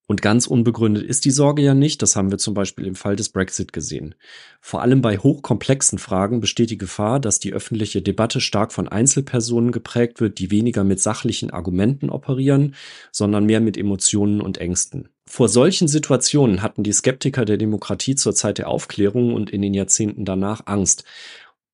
Und 0.07 0.23
ganz 0.23 0.47
unbegründet 0.47 1.03
ist 1.03 1.25
die 1.25 1.33
Sorge 1.33 1.63
ja 1.63 1.75
nicht, 1.75 2.01
das 2.01 2.15
haben 2.15 2.31
wir 2.31 2.39
zum 2.39 2.55
Beispiel 2.55 2.87
im 2.87 2.95
Fall 2.95 3.17
des 3.17 3.31
Brexit 3.31 3.73
gesehen. 3.73 4.15
Vor 4.61 4.83
allem 4.83 5.03
bei 5.03 5.19
hochkomplexen 5.19 5.99
Fragen 5.99 6.39
besteht 6.39 6.71
die 6.71 6.79
Gefahr, 6.79 7.19
dass 7.19 7.41
die 7.41 7.53
öffentliche 7.53 8.01
Debatte 8.01 8.41
stark 8.41 8.73
von 8.73 8.87
Einzelpersonen 8.87 9.73
geprägt 9.73 10.21
wird, 10.21 10.39
die 10.39 10.53
weniger 10.53 10.85
mit 10.85 11.01
sachlichen 11.01 11.51
Argumenten 11.51 12.09
operieren, 12.09 12.77
sondern 13.11 13.47
mehr 13.47 13.61
mit 13.61 13.77
Emotionen 13.77 14.41
und 14.41 14.59
Ängsten. 14.59 15.09
Vor 15.31 15.49
solchen 15.49 15.89
Situationen 15.89 16.63
hatten 16.63 16.83
die 16.83 16.93
Skeptiker 16.93 17.45
der 17.45 17.59
Demokratie 17.59 18.15
zur 18.15 18.35
Zeit 18.35 18.57
der 18.57 18.69
Aufklärung 18.69 19.35
und 19.35 19.51
in 19.51 19.61
den 19.61 19.75
Jahrzehnten 19.75 20.25
danach 20.25 20.63
Angst. 20.65 21.05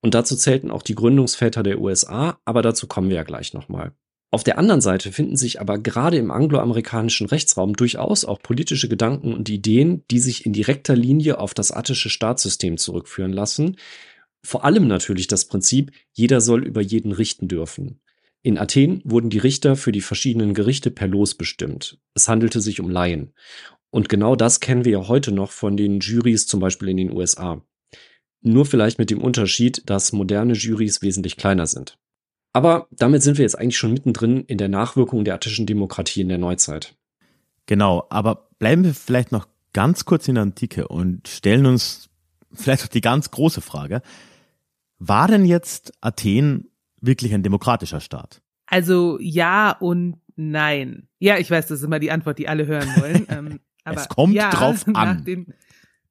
Und 0.02 0.14
dazu 0.14 0.34
zählten 0.34 0.72
auch 0.72 0.82
die 0.82 0.96
Gründungsväter 0.96 1.62
der 1.62 1.80
USA, 1.80 2.38
aber 2.44 2.62
dazu 2.62 2.88
kommen 2.88 3.10
wir 3.10 3.16
ja 3.16 3.22
gleich 3.22 3.54
nochmal. 3.54 3.92
Auf 4.32 4.42
der 4.42 4.58
anderen 4.58 4.80
Seite 4.80 5.12
finden 5.12 5.36
sich 5.36 5.60
aber 5.60 5.78
gerade 5.78 6.16
im 6.16 6.32
angloamerikanischen 6.32 7.28
Rechtsraum 7.28 7.74
durchaus 7.74 8.24
auch 8.24 8.42
politische 8.42 8.88
Gedanken 8.88 9.32
und 9.32 9.48
Ideen, 9.48 10.02
die 10.10 10.18
sich 10.18 10.44
in 10.44 10.52
direkter 10.52 10.96
Linie 10.96 11.38
auf 11.38 11.54
das 11.54 11.70
attische 11.70 12.10
Staatssystem 12.10 12.76
zurückführen 12.76 13.32
lassen. 13.32 13.76
Vor 14.44 14.64
allem 14.64 14.88
natürlich 14.88 15.28
das 15.28 15.44
Prinzip, 15.44 15.92
jeder 16.12 16.40
soll 16.40 16.66
über 16.66 16.80
jeden 16.80 17.12
richten 17.12 17.46
dürfen. 17.46 18.00
In 18.44 18.58
Athen 18.58 19.00
wurden 19.04 19.30
die 19.30 19.38
Richter 19.38 19.74
für 19.74 19.90
die 19.90 20.02
verschiedenen 20.02 20.52
Gerichte 20.52 20.90
per 20.90 21.08
Los 21.08 21.34
bestimmt. 21.34 21.98
Es 22.12 22.28
handelte 22.28 22.60
sich 22.60 22.78
um 22.78 22.90
Laien. 22.90 23.32
Und 23.88 24.10
genau 24.10 24.36
das 24.36 24.60
kennen 24.60 24.84
wir 24.84 24.92
ja 24.92 25.08
heute 25.08 25.32
noch 25.32 25.50
von 25.50 25.78
den 25.78 26.00
Jurys 26.00 26.46
zum 26.46 26.60
Beispiel 26.60 26.90
in 26.90 26.98
den 26.98 27.10
USA. 27.10 27.62
Nur 28.42 28.66
vielleicht 28.66 28.98
mit 28.98 29.08
dem 29.08 29.22
Unterschied, 29.22 29.88
dass 29.88 30.12
moderne 30.12 30.52
Jurys 30.52 31.00
wesentlich 31.00 31.38
kleiner 31.38 31.66
sind. 31.66 31.96
Aber 32.52 32.86
damit 32.90 33.22
sind 33.22 33.38
wir 33.38 33.44
jetzt 33.44 33.58
eigentlich 33.58 33.78
schon 33.78 33.94
mittendrin 33.94 34.44
in 34.44 34.58
der 34.58 34.68
Nachwirkung 34.68 35.24
der 35.24 35.36
attischen 35.36 35.64
Demokratie 35.64 36.20
in 36.20 36.28
der 36.28 36.36
Neuzeit. 36.36 36.94
Genau, 37.64 38.06
aber 38.10 38.50
bleiben 38.58 38.84
wir 38.84 38.92
vielleicht 38.92 39.32
noch 39.32 39.48
ganz 39.72 40.04
kurz 40.04 40.28
in 40.28 40.34
der 40.34 40.42
Antike 40.42 40.86
und 40.88 41.28
stellen 41.28 41.64
uns 41.64 42.10
vielleicht 42.52 42.84
auch 42.84 42.88
die 42.88 43.00
ganz 43.00 43.30
große 43.30 43.62
Frage. 43.62 44.02
War 44.98 45.28
denn 45.28 45.46
jetzt 45.46 45.94
Athen 46.02 46.68
wirklich 47.06 47.34
ein 47.34 47.42
demokratischer 47.42 48.00
Staat? 48.00 48.42
Also 48.66 49.18
ja 49.20 49.72
und 49.72 50.16
nein. 50.36 51.08
Ja, 51.18 51.38
ich 51.38 51.50
weiß, 51.50 51.66
das 51.66 51.80
ist 51.80 51.84
immer 51.84 51.98
die 51.98 52.10
Antwort, 52.10 52.38
die 52.38 52.48
alle 52.48 52.66
hören 52.66 52.88
wollen. 52.96 53.26
Ähm, 53.34 53.60
aber 53.84 54.00
es 54.00 54.08
kommt 54.08 54.34
ja, 54.34 54.50
drauf 54.50 54.84
an. 54.94 55.24
Den, 55.24 55.52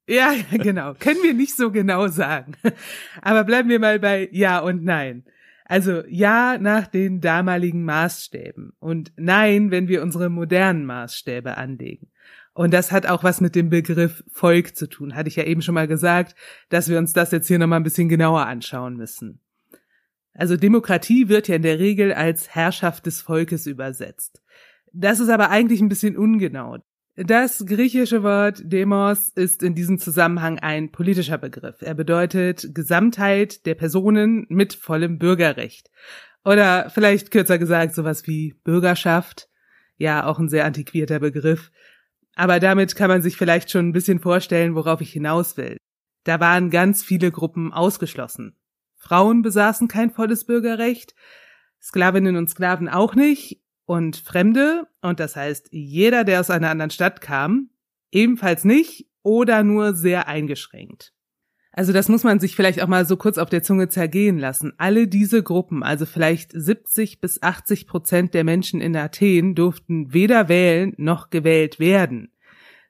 ja, 0.08 0.32
genau. 0.52 0.94
Können 0.94 1.22
wir 1.22 1.34
nicht 1.34 1.56
so 1.56 1.70
genau 1.70 2.08
sagen. 2.08 2.52
Aber 3.22 3.44
bleiben 3.44 3.68
wir 3.68 3.80
mal 3.80 3.98
bei 3.98 4.28
ja 4.32 4.60
und 4.60 4.84
nein. 4.84 5.24
Also 5.64 6.02
ja 6.08 6.58
nach 6.58 6.86
den 6.86 7.20
damaligen 7.20 7.84
Maßstäben 7.84 8.74
und 8.80 9.12
nein, 9.16 9.70
wenn 9.70 9.88
wir 9.88 10.02
unsere 10.02 10.28
modernen 10.28 10.84
Maßstäbe 10.84 11.56
anlegen. 11.56 12.08
Und 12.52 12.72
das 12.72 12.92
hat 12.92 13.06
auch 13.06 13.24
was 13.24 13.40
mit 13.40 13.54
dem 13.54 13.70
Begriff 13.70 14.22
Volk 14.30 14.76
zu 14.76 14.88
tun. 14.88 15.14
Hatte 15.14 15.28
ich 15.28 15.36
ja 15.36 15.44
eben 15.44 15.62
schon 15.62 15.74
mal 15.74 15.88
gesagt, 15.88 16.36
dass 16.68 16.88
wir 16.88 16.98
uns 16.98 17.12
das 17.12 17.32
jetzt 17.32 17.48
hier 17.48 17.58
nochmal 17.58 17.80
ein 17.80 17.84
bisschen 17.84 18.08
genauer 18.08 18.46
anschauen 18.46 18.96
müssen. 18.96 19.40
Also 20.34 20.56
Demokratie 20.56 21.28
wird 21.28 21.48
ja 21.48 21.54
in 21.54 21.62
der 21.62 21.78
Regel 21.78 22.12
als 22.12 22.54
Herrschaft 22.54 23.06
des 23.06 23.22
Volkes 23.22 23.66
übersetzt. 23.66 24.42
Das 24.92 25.20
ist 25.20 25.28
aber 25.28 25.50
eigentlich 25.50 25.80
ein 25.80 25.88
bisschen 25.88 26.16
ungenau. 26.16 26.78
Das 27.16 27.64
griechische 27.64 28.24
Wort 28.24 28.60
Demos 28.64 29.28
ist 29.28 29.62
in 29.62 29.76
diesem 29.76 29.98
Zusammenhang 29.98 30.58
ein 30.58 30.90
politischer 30.90 31.38
Begriff. 31.38 31.76
Er 31.80 31.94
bedeutet 31.94 32.74
Gesamtheit 32.74 33.66
der 33.66 33.76
Personen 33.76 34.46
mit 34.48 34.74
vollem 34.74 35.18
Bürgerrecht. 35.18 35.90
Oder 36.44 36.90
vielleicht 36.90 37.30
kürzer 37.30 37.58
gesagt 37.58 37.94
sowas 37.94 38.26
wie 38.26 38.54
Bürgerschaft. 38.64 39.48
Ja, 39.96 40.26
auch 40.26 40.40
ein 40.40 40.48
sehr 40.48 40.64
antiquierter 40.64 41.20
Begriff. 41.20 41.70
Aber 42.34 42.58
damit 42.58 42.96
kann 42.96 43.08
man 43.08 43.22
sich 43.22 43.36
vielleicht 43.36 43.70
schon 43.70 43.88
ein 43.88 43.92
bisschen 43.92 44.18
vorstellen, 44.18 44.74
worauf 44.74 45.00
ich 45.00 45.12
hinaus 45.12 45.56
will. 45.56 45.76
Da 46.24 46.40
waren 46.40 46.70
ganz 46.70 47.04
viele 47.04 47.30
Gruppen 47.30 47.72
ausgeschlossen. 47.72 48.56
Frauen 49.04 49.42
besaßen 49.42 49.86
kein 49.86 50.10
volles 50.10 50.44
Bürgerrecht, 50.44 51.14
Sklavinnen 51.80 52.36
und 52.36 52.48
Sklaven 52.48 52.88
auch 52.88 53.14
nicht, 53.14 53.60
und 53.84 54.16
Fremde, 54.16 54.86
und 55.02 55.20
das 55.20 55.36
heißt 55.36 55.68
jeder, 55.70 56.24
der 56.24 56.40
aus 56.40 56.48
einer 56.48 56.70
anderen 56.70 56.90
Stadt 56.90 57.20
kam, 57.20 57.68
ebenfalls 58.10 58.64
nicht 58.64 59.10
oder 59.22 59.62
nur 59.62 59.94
sehr 59.94 60.26
eingeschränkt. 60.26 61.12
Also 61.70 61.92
das 61.92 62.08
muss 62.08 62.24
man 62.24 62.40
sich 62.40 62.56
vielleicht 62.56 62.80
auch 62.80 62.86
mal 62.86 63.04
so 63.04 63.18
kurz 63.18 63.36
auf 63.36 63.50
der 63.50 63.62
Zunge 63.62 63.88
zergehen 63.88 64.38
lassen. 64.38 64.72
Alle 64.78 65.06
diese 65.06 65.42
Gruppen, 65.42 65.82
also 65.82 66.06
vielleicht 66.06 66.52
70 66.54 67.20
bis 67.20 67.42
80 67.42 67.86
Prozent 67.86 68.32
der 68.32 68.44
Menschen 68.44 68.80
in 68.80 68.96
Athen, 68.96 69.54
durften 69.54 70.14
weder 70.14 70.48
wählen 70.48 70.94
noch 70.96 71.28
gewählt 71.28 71.78
werden. 71.78 72.30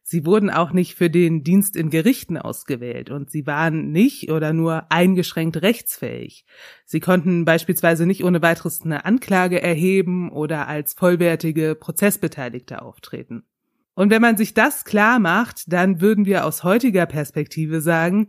Sie 0.07 0.27
wurden 0.27 0.51
auch 0.51 0.73
nicht 0.73 0.97
für 0.97 1.09
den 1.09 1.45
Dienst 1.45 1.77
in 1.77 1.88
Gerichten 1.88 2.37
ausgewählt 2.37 3.11
und 3.11 3.31
sie 3.31 3.47
waren 3.47 3.90
nicht 3.90 4.31
oder 4.31 4.53
nur 4.53 4.93
eingeschränkt 4.93 5.62
rechtsfähig. 5.62 6.45
Sie 6.85 7.01
konnten 7.01 7.47
beispielsweise 7.47 8.05
nicht 8.05 8.23
ohne 8.23 8.43
weiteres 8.43 8.83
eine 8.83 9.07
Anklage 9.07 9.62
erheben 9.62 10.31
oder 10.31 10.69
als 10.69 10.93
vollwertige 10.93 11.75
Prozessbeteiligte 11.75 12.83
auftreten. 12.83 13.45
Und 13.95 14.11
wenn 14.11 14.21
man 14.21 14.37
sich 14.37 14.53
das 14.53 14.85
klar 14.85 15.19
macht, 15.19 15.73
dann 15.73 16.03
würden 16.03 16.27
wir 16.27 16.45
aus 16.45 16.64
heutiger 16.64 17.07
Perspektive 17.07 17.81
sagen, 17.81 18.29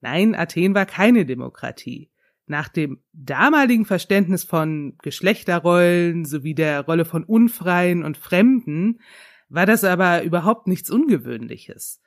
nein, 0.00 0.36
Athen 0.36 0.76
war 0.76 0.86
keine 0.86 1.26
Demokratie. 1.26 2.08
Nach 2.46 2.68
dem 2.68 3.00
damaligen 3.12 3.84
Verständnis 3.84 4.44
von 4.44 4.96
Geschlechterrollen 5.02 6.24
sowie 6.24 6.54
der 6.54 6.82
Rolle 6.82 7.04
von 7.04 7.24
Unfreien 7.24 8.04
und 8.04 8.16
Fremden 8.16 9.00
war 9.48 9.66
das 9.66 9.84
aber 9.84 10.22
überhaupt 10.22 10.66
nichts 10.66 10.90
Ungewöhnliches. 10.90 12.00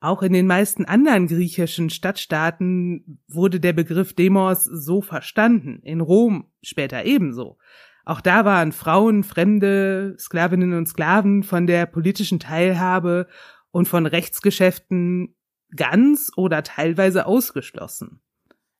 Auch 0.00 0.22
in 0.22 0.32
den 0.32 0.46
meisten 0.46 0.84
anderen 0.84 1.26
griechischen 1.26 1.90
Stadtstaaten 1.90 3.20
wurde 3.26 3.58
der 3.58 3.72
Begriff 3.72 4.12
Demos 4.14 4.64
so 4.64 5.00
verstanden, 5.02 5.80
in 5.82 6.00
Rom 6.00 6.52
später 6.62 7.04
ebenso. 7.04 7.58
Auch 8.04 8.20
da 8.20 8.44
waren 8.44 8.72
Frauen, 8.72 9.24
Fremde, 9.24 10.16
Sklavinnen 10.18 10.72
und 10.72 10.86
Sklaven 10.86 11.42
von 11.42 11.66
der 11.66 11.86
politischen 11.86 12.38
Teilhabe 12.38 13.26
und 13.70 13.88
von 13.88 14.06
Rechtsgeschäften 14.06 15.34
ganz 15.74 16.30
oder 16.36 16.62
teilweise 16.62 17.26
ausgeschlossen. 17.26 18.20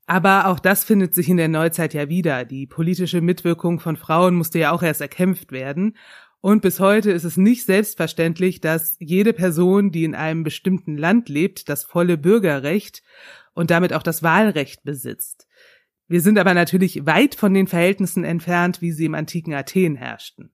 Aber 0.07 0.47
auch 0.47 0.59
das 0.59 0.85
findet 0.85 1.15
sich 1.15 1.29
in 1.29 1.37
der 1.37 1.49
Neuzeit 1.49 1.93
ja 1.93 2.09
wieder. 2.09 2.47
Die 2.47 2.67
politische 2.67 3.21
Mitwirkung 3.21 3.79
von 3.79 3.97
Frauen 3.97 4.37
musste 4.37 4.59
ja 4.59 4.71
auch 4.71 4.83
erst 4.83 5.03
erkämpft 5.03 5.53
werden. 5.53 5.99
Und 6.41 6.63
bis 6.63 6.79
heute 6.79 7.11
ist 7.11 7.25
es 7.25 7.37
nicht 7.37 7.65
selbstverständlich, 7.65 8.61
dass 8.61 8.97
jede 9.01 9.33
Person, 9.33 9.91
die 9.91 10.05
in 10.05 10.15
einem 10.15 10.45
bestimmten 10.45 10.97
Land 10.97 11.29
lebt, 11.29 11.69
das 11.69 11.85
volle 11.85 12.17
Bürgerrecht 12.17 13.03
und 13.55 13.71
damit 13.71 13.93
auch 13.93 14.05
das 14.05 14.23
Wahlrecht 14.23 14.85
besitzt. 14.85 15.49
Wir 16.07 16.21
sind 16.21 16.39
aber 16.39 16.55
natürlich 16.55 17.05
weit 17.07 17.35
von 17.35 17.53
den 17.53 17.67
Verhältnissen 17.67 18.25
entfernt, 18.25 18.81
wie 18.81 18.93
sie 18.93 19.05
im 19.05 19.15
antiken 19.15 19.53
Athen 19.53 19.97
herrschten. 19.97 20.51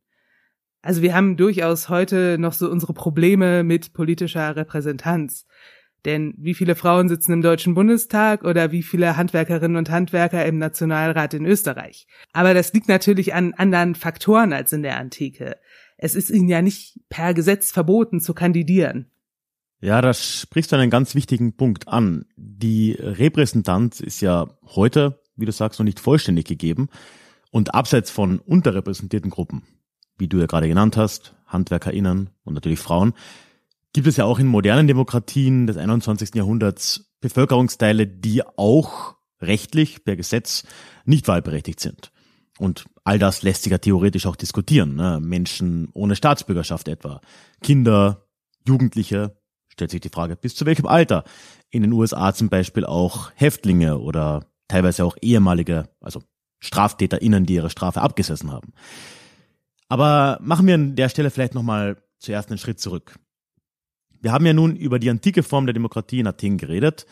Also 0.82 1.00
wir 1.00 1.14
haben 1.14 1.36
durchaus 1.36 1.88
heute 1.88 2.36
noch 2.38 2.52
so 2.52 2.70
unsere 2.70 2.92
Probleme 2.92 3.62
mit 3.62 3.92
politischer 3.92 4.56
Repräsentanz. 4.56 5.46
Denn 6.04 6.34
wie 6.36 6.52
viele 6.52 6.74
Frauen 6.74 7.08
sitzen 7.08 7.32
im 7.32 7.40
Deutschen 7.40 7.72
Bundestag 7.72 8.44
oder 8.44 8.72
wie 8.72 8.82
viele 8.82 9.16
Handwerkerinnen 9.16 9.78
und 9.78 9.90
Handwerker 9.90 10.44
im 10.44 10.58
Nationalrat 10.58 11.32
in 11.32 11.46
Österreich? 11.46 12.06
Aber 12.34 12.52
das 12.52 12.72
liegt 12.74 12.88
natürlich 12.88 13.32
an 13.32 13.54
anderen 13.54 13.94
Faktoren 13.94 14.52
als 14.52 14.74
in 14.74 14.82
der 14.82 14.98
Antike. 14.98 15.56
Es 16.04 16.14
ist 16.14 16.28
ihnen 16.28 16.50
ja 16.50 16.60
nicht 16.60 17.00
per 17.08 17.32
Gesetz 17.32 17.72
verboten 17.72 18.20
zu 18.20 18.34
kandidieren. 18.34 19.06
Ja, 19.80 20.02
da 20.02 20.12
sprichst 20.12 20.70
du 20.70 20.76
einen 20.76 20.90
ganz 20.90 21.14
wichtigen 21.14 21.56
Punkt 21.56 21.88
an. 21.88 22.26
Die 22.36 22.92
Repräsentanz 22.92 24.00
ist 24.00 24.20
ja 24.20 24.50
heute, 24.66 25.22
wie 25.34 25.46
du 25.46 25.52
sagst, 25.52 25.80
noch 25.80 25.84
nicht 25.84 26.00
vollständig 26.00 26.44
gegeben 26.44 26.90
und 27.50 27.72
abseits 27.72 28.10
von 28.10 28.38
unterrepräsentierten 28.38 29.30
Gruppen, 29.30 29.62
wie 30.18 30.28
du 30.28 30.36
ja 30.36 30.44
gerade 30.44 30.68
genannt 30.68 30.98
hast, 30.98 31.36
HandwerkerInnen 31.46 32.28
und 32.44 32.52
natürlich 32.52 32.80
Frauen, 32.80 33.14
gibt 33.94 34.06
es 34.06 34.18
ja 34.18 34.26
auch 34.26 34.38
in 34.38 34.46
modernen 34.46 34.86
Demokratien 34.86 35.66
des 35.66 35.78
21. 35.78 36.34
Jahrhunderts 36.34 37.14
Bevölkerungsteile, 37.22 38.06
die 38.06 38.42
auch 38.58 39.16
rechtlich 39.40 40.04
per 40.04 40.16
Gesetz 40.16 40.66
nicht 41.06 41.28
wahlberechtigt 41.28 41.80
sind. 41.80 42.12
Und 42.58 42.86
all 43.02 43.18
das 43.18 43.42
lässt 43.42 43.64
sich 43.64 43.72
ja 43.72 43.78
theoretisch 43.78 44.26
auch 44.26 44.36
diskutieren. 44.36 44.94
Ne? 44.94 45.20
Menschen 45.20 45.88
ohne 45.92 46.16
Staatsbürgerschaft 46.16 46.88
etwa, 46.88 47.20
Kinder, 47.62 48.28
Jugendliche, 48.66 49.36
stellt 49.68 49.90
sich 49.90 50.00
die 50.00 50.08
Frage, 50.08 50.36
bis 50.36 50.54
zu 50.54 50.66
welchem 50.66 50.86
Alter? 50.86 51.24
In 51.70 51.82
den 51.82 51.92
USA 51.92 52.32
zum 52.32 52.48
Beispiel 52.48 52.84
auch 52.84 53.32
Häftlinge 53.34 53.98
oder 53.98 54.46
teilweise 54.68 55.04
auch 55.04 55.16
ehemalige, 55.20 55.88
also 56.00 56.22
StraftäterInnen, 56.60 57.44
die 57.44 57.54
ihre 57.54 57.70
Strafe 57.70 58.00
abgesessen 58.00 58.52
haben. 58.52 58.72
Aber 59.88 60.38
machen 60.40 60.66
wir 60.66 60.74
an 60.74 60.96
der 60.96 61.08
Stelle 61.08 61.30
vielleicht 61.30 61.54
nochmal 61.54 61.96
zuerst 62.18 62.48
einen 62.48 62.58
Schritt 62.58 62.80
zurück. 62.80 63.18
Wir 64.20 64.32
haben 64.32 64.46
ja 64.46 64.54
nun 64.54 64.76
über 64.76 64.98
die 64.98 65.10
antike 65.10 65.42
Form 65.42 65.66
der 65.66 65.74
Demokratie 65.74 66.20
in 66.20 66.26
Athen 66.26 66.56
geredet, 66.56 67.04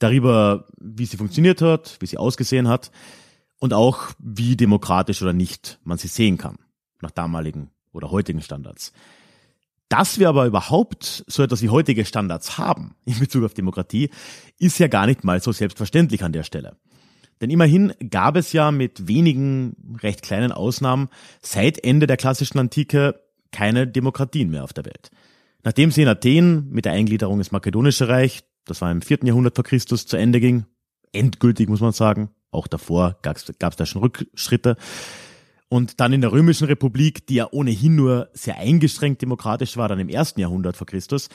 darüber, 0.00 0.66
wie 0.78 1.06
sie 1.06 1.16
funktioniert 1.16 1.62
hat, 1.62 1.96
wie 2.00 2.06
sie 2.06 2.18
ausgesehen 2.18 2.68
hat 2.68 2.90
und 3.60 3.72
auch, 3.72 4.08
wie 4.18 4.56
demokratisch 4.56 5.22
oder 5.22 5.32
nicht 5.32 5.78
man 5.84 5.98
sie 5.98 6.08
sehen 6.08 6.38
kann, 6.38 6.58
nach 7.00 7.12
damaligen 7.12 7.70
oder 7.92 8.10
heutigen 8.10 8.42
Standards. 8.42 8.92
Dass 9.88 10.18
wir 10.18 10.28
aber 10.28 10.46
überhaupt 10.46 11.24
so 11.26 11.42
etwas 11.42 11.62
wie 11.62 11.68
heutige 11.68 12.04
Standards 12.04 12.58
haben 12.58 12.96
in 13.04 13.18
Bezug 13.18 13.44
auf 13.44 13.54
Demokratie, 13.54 14.10
ist 14.58 14.78
ja 14.78 14.88
gar 14.88 15.06
nicht 15.06 15.22
mal 15.22 15.40
so 15.40 15.52
selbstverständlich 15.52 16.24
an 16.24 16.32
der 16.32 16.42
Stelle. 16.42 16.76
Denn 17.40 17.50
immerhin 17.50 17.94
gab 18.10 18.36
es 18.36 18.52
ja 18.52 18.70
mit 18.70 19.08
wenigen 19.08 19.98
recht 20.02 20.22
kleinen 20.22 20.52
Ausnahmen 20.52 21.08
seit 21.40 21.82
Ende 21.84 22.06
der 22.06 22.16
klassischen 22.16 22.58
Antike 22.58 23.20
keine 23.50 23.86
Demokratien 23.86 24.50
mehr 24.50 24.64
auf 24.64 24.72
der 24.72 24.84
Welt. 24.84 25.10
Nachdem 25.62 25.90
sie 25.90 26.02
in 26.02 26.08
Athen 26.08 26.70
mit 26.70 26.84
der 26.84 26.92
Eingliederung 26.92 27.38
ins 27.38 27.50
Makedonische 27.50 28.08
Reich, 28.08 28.42
das 28.64 28.80
war 28.80 28.90
im 28.90 29.02
vierten 29.02 29.26
Jahrhundert 29.26 29.54
vor 29.54 29.64
Christus, 29.64 30.06
zu 30.06 30.16
Ende 30.16 30.40
ging, 30.40 30.66
endgültig 31.12 31.68
muss 31.68 31.80
man 31.80 31.92
sagen, 31.92 32.30
auch 32.50 32.66
davor 32.66 33.18
gab 33.22 33.36
es 33.36 33.76
da 33.76 33.86
schon 33.86 34.02
Rückschritte, 34.02 34.76
und 35.72 36.00
dann 36.00 36.12
in 36.12 36.20
der 36.20 36.32
Römischen 36.32 36.66
Republik, 36.66 37.26
die 37.28 37.36
ja 37.36 37.48
ohnehin 37.50 37.94
nur 37.94 38.28
sehr 38.32 38.58
eingeschränkt 38.58 39.22
demokratisch 39.22 39.76
war, 39.76 39.88
dann 39.88 40.00
im 40.00 40.08
ersten 40.08 40.40
Jahrhundert 40.40 40.76
vor 40.76 40.86
Christus, 40.86 41.28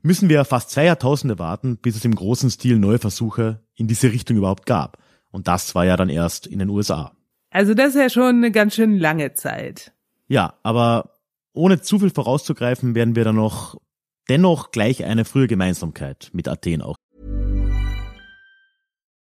müssen 0.00 0.28
wir 0.28 0.44
fast 0.44 0.70
zwei 0.70 0.84
Jahrtausende 0.84 1.40
warten, 1.40 1.76
bis 1.76 1.96
es 1.96 2.04
im 2.04 2.14
großen 2.14 2.50
Stil 2.50 2.78
neue 2.78 3.00
Versuche 3.00 3.60
in 3.74 3.88
diese 3.88 4.12
Richtung 4.12 4.36
überhaupt 4.36 4.64
gab. 4.64 4.98
Und 5.32 5.48
das 5.48 5.74
war 5.74 5.84
ja 5.84 5.96
dann 5.96 6.08
erst 6.08 6.46
in 6.46 6.60
den 6.60 6.68
USA. 6.68 7.16
Also 7.50 7.74
das 7.74 7.90
ist 7.90 8.00
ja 8.00 8.10
schon 8.10 8.36
eine 8.36 8.52
ganz 8.52 8.76
schön 8.76 8.96
lange 8.96 9.34
Zeit. 9.34 9.92
Ja, 10.28 10.54
aber 10.62 11.16
ohne 11.52 11.80
zu 11.80 11.98
viel 11.98 12.10
vorauszugreifen, 12.10 12.94
werden 12.94 13.16
wir 13.16 13.24
dann 13.24 13.34
noch 13.36 13.76
dennoch 14.28 14.70
gleich 14.70 15.04
eine 15.04 15.24
frühe 15.24 15.48
Gemeinsamkeit 15.48 16.30
mit 16.32 16.46
Athen 16.46 16.80
auch. 16.80 16.94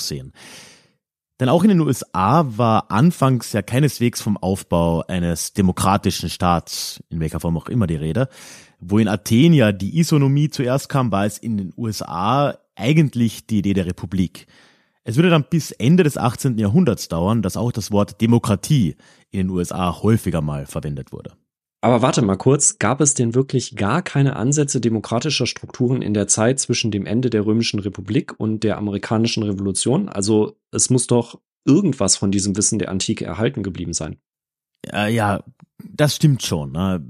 Sehen. 0.00 0.32
Denn 1.38 1.50
auch 1.50 1.62
in 1.64 1.68
den 1.68 1.80
USA 1.80 2.46
war 2.56 2.90
anfangs 2.90 3.52
ja 3.52 3.60
keineswegs 3.60 4.22
vom 4.22 4.38
Aufbau 4.38 5.02
eines 5.02 5.52
demokratischen 5.52 6.30
Staats, 6.30 7.02
in 7.10 7.20
welcher 7.20 7.40
Form 7.40 7.58
auch 7.58 7.68
immer 7.68 7.86
die 7.86 7.96
Rede. 7.96 8.28
Wo 8.80 8.98
in 8.98 9.08
Athen 9.08 9.52
ja 9.52 9.72
die 9.72 9.98
Isonomie 9.98 10.48
zuerst 10.48 10.88
kam, 10.88 11.12
war 11.12 11.26
es 11.26 11.36
in 11.36 11.58
den 11.58 11.74
USA 11.76 12.56
eigentlich 12.74 13.46
die 13.46 13.58
Idee 13.58 13.74
der 13.74 13.86
Republik. 13.86 14.46
Es 15.04 15.16
würde 15.16 15.30
dann 15.30 15.44
bis 15.48 15.72
Ende 15.72 16.02
des 16.02 16.16
18. 16.16 16.58
Jahrhunderts 16.58 17.08
dauern, 17.08 17.42
dass 17.42 17.56
auch 17.56 17.70
das 17.70 17.92
Wort 17.92 18.20
Demokratie 18.20 18.96
in 19.30 19.38
den 19.38 19.50
USA 19.50 20.02
häufiger 20.02 20.40
mal 20.40 20.66
verwendet 20.66 21.12
wurde. 21.12 21.32
Aber 21.80 22.02
warte 22.02 22.22
mal 22.22 22.36
kurz, 22.36 22.78
gab 22.78 23.00
es 23.00 23.14
denn 23.14 23.34
wirklich 23.34 23.76
gar 23.76 24.02
keine 24.02 24.36
Ansätze 24.36 24.80
demokratischer 24.80 25.46
Strukturen 25.46 26.02
in 26.02 26.14
der 26.14 26.26
Zeit 26.26 26.58
zwischen 26.58 26.90
dem 26.90 27.06
Ende 27.06 27.30
der 27.30 27.44
Römischen 27.44 27.78
Republik 27.78 28.34
und 28.38 28.64
der 28.64 28.78
amerikanischen 28.78 29.42
Revolution? 29.42 30.08
Also 30.08 30.58
es 30.72 30.90
muss 30.90 31.06
doch 31.06 31.40
irgendwas 31.64 32.16
von 32.16 32.30
diesem 32.30 32.56
Wissen 32.56 32.78
der 32.78 32.90
Antike 32.90 33.24
erhalten 33.24 33.62
geblieben 33.62 33.92
sein. 33.92 34.16
Ja, 34.90 35.06
ja 35.06 35.44
das 35.84 36.16
stimmt 36.16 36.42
schon. 36.42 36.72
Ne? 36.72 37.04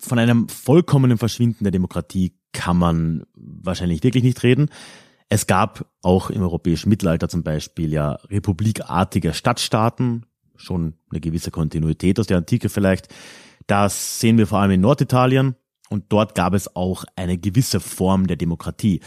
Von 0.00 0.18
einem 0.18 0.48
vollkommenen 0.48 1.18
Verschwinden 1.18 1.64
der 1.64 1.70
Demokratie 1.70 2.34
kann 2.52 2.76
man 2.76 3.24
wahrscheinlich 3.34 4.02
wirklich 4.02 4.24
nicht 4.24 4.42
reden. 4.42 4.68
Es 5.28 5.46
gab 5.46 5.86
auch 6.02 6.30
im 6.30 6.42
europäischen 6.42 6.88
Mittelalter 6.88 7.28
zum 7.28 7.42
Beispiel 7.42 7.92
ja 7.92 8.12
republikartige 8.30 9.34
Stadtstaaten, 9.34 10.24
schon 10.56 10.94
eine 11.10 11.20
gewisse 11.20 11.50
Kontinuität 11.50 12.18
aus 12.18 12.26
der 12.26 12.38
Antike 12.38 12.68
vielleicht. 12.68 13.08
Das 13.68 14.18
sehen 14.18 14.38
wir 14.38 14.48
vor 14.48 14.58
allem 14.58 14.72
in 14.72 14.80
Norditalien 14.80 15.54
und 15.90 16.06
dort 16.08 16.34
gab 16.34 16.54
es 16.54 16.74
auch 16.74 17.04
eine 17.14 17.38
gewisse 17.38 17.80
Form 17.80 18.26
der 18.26 18.36
Demokratie. 18.36 19.00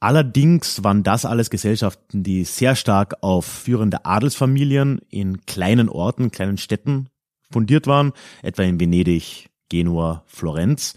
Allerdings 0.00 0.82
waren 0.82 1.02
das 1.02 1.26
alles 1.26 1.50
Gesellschaften, 1.50 2.22
die 2.22 2.44
sehr 2.44 2.74
stark 2.74 3.16
auf 3.20 3.44
führende 3.44 4.06
Adelsfamilien 4.06 5.00
in 5.10 5.44
kleinen 5.44 5.90
Orten, 5.90 6.30
kleinen 6.30 6.56
Städten 6.56 7.10
fundiert 7.50 7.86
waren, 7.86 8.12
etwa 8.42 8.62
in 8.62 8.80
Venedig, 8.80 9.50
Genua, 9.68 10.24
Florenz. 10.26 10.94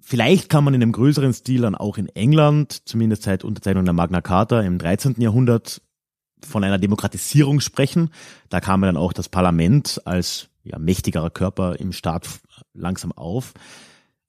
Vielleicht 0.00 0.48
kann 0.48 0.62
man 0.62 0.74
in 0.74 0.82
einem 0.82 0.92
größeren 0.92 1.32
Stil 1.32 1.62
dann 1.62 1.74
auch 1.74 1.98
in 1.98 2.08
England, 2.10 2.86
zumindest 2.88 3.24
seit 3.24 3.42
Unterzeichnung 3.42 3.84
der 3.84 3.94
Magna 3.94 4.20
Carta 4.20 4.60
im 4.60 4.78
13. 4.78 5.16
Jahrhundert, 5.18 5.82
von 6.46 6.64
einer 6.64 6.78
Demokratisierung 6.78 7.60
sprechen. 7.60 8.10
Da 8.48 8.60
kam 8.60 8.82
dann 8.82 8.96
auch 8.96 9.12
das 9.12 9.28
Parlament 9.28 10.00
als 10.04 10.48
ja, 10.62 10.78
mächtigerer 10.78 11.30
Körper 11.30 11.78
im 11.78 11.92
Staat 11.92 12.28
langsam 12.72 13.12
auf. 13.12 13.54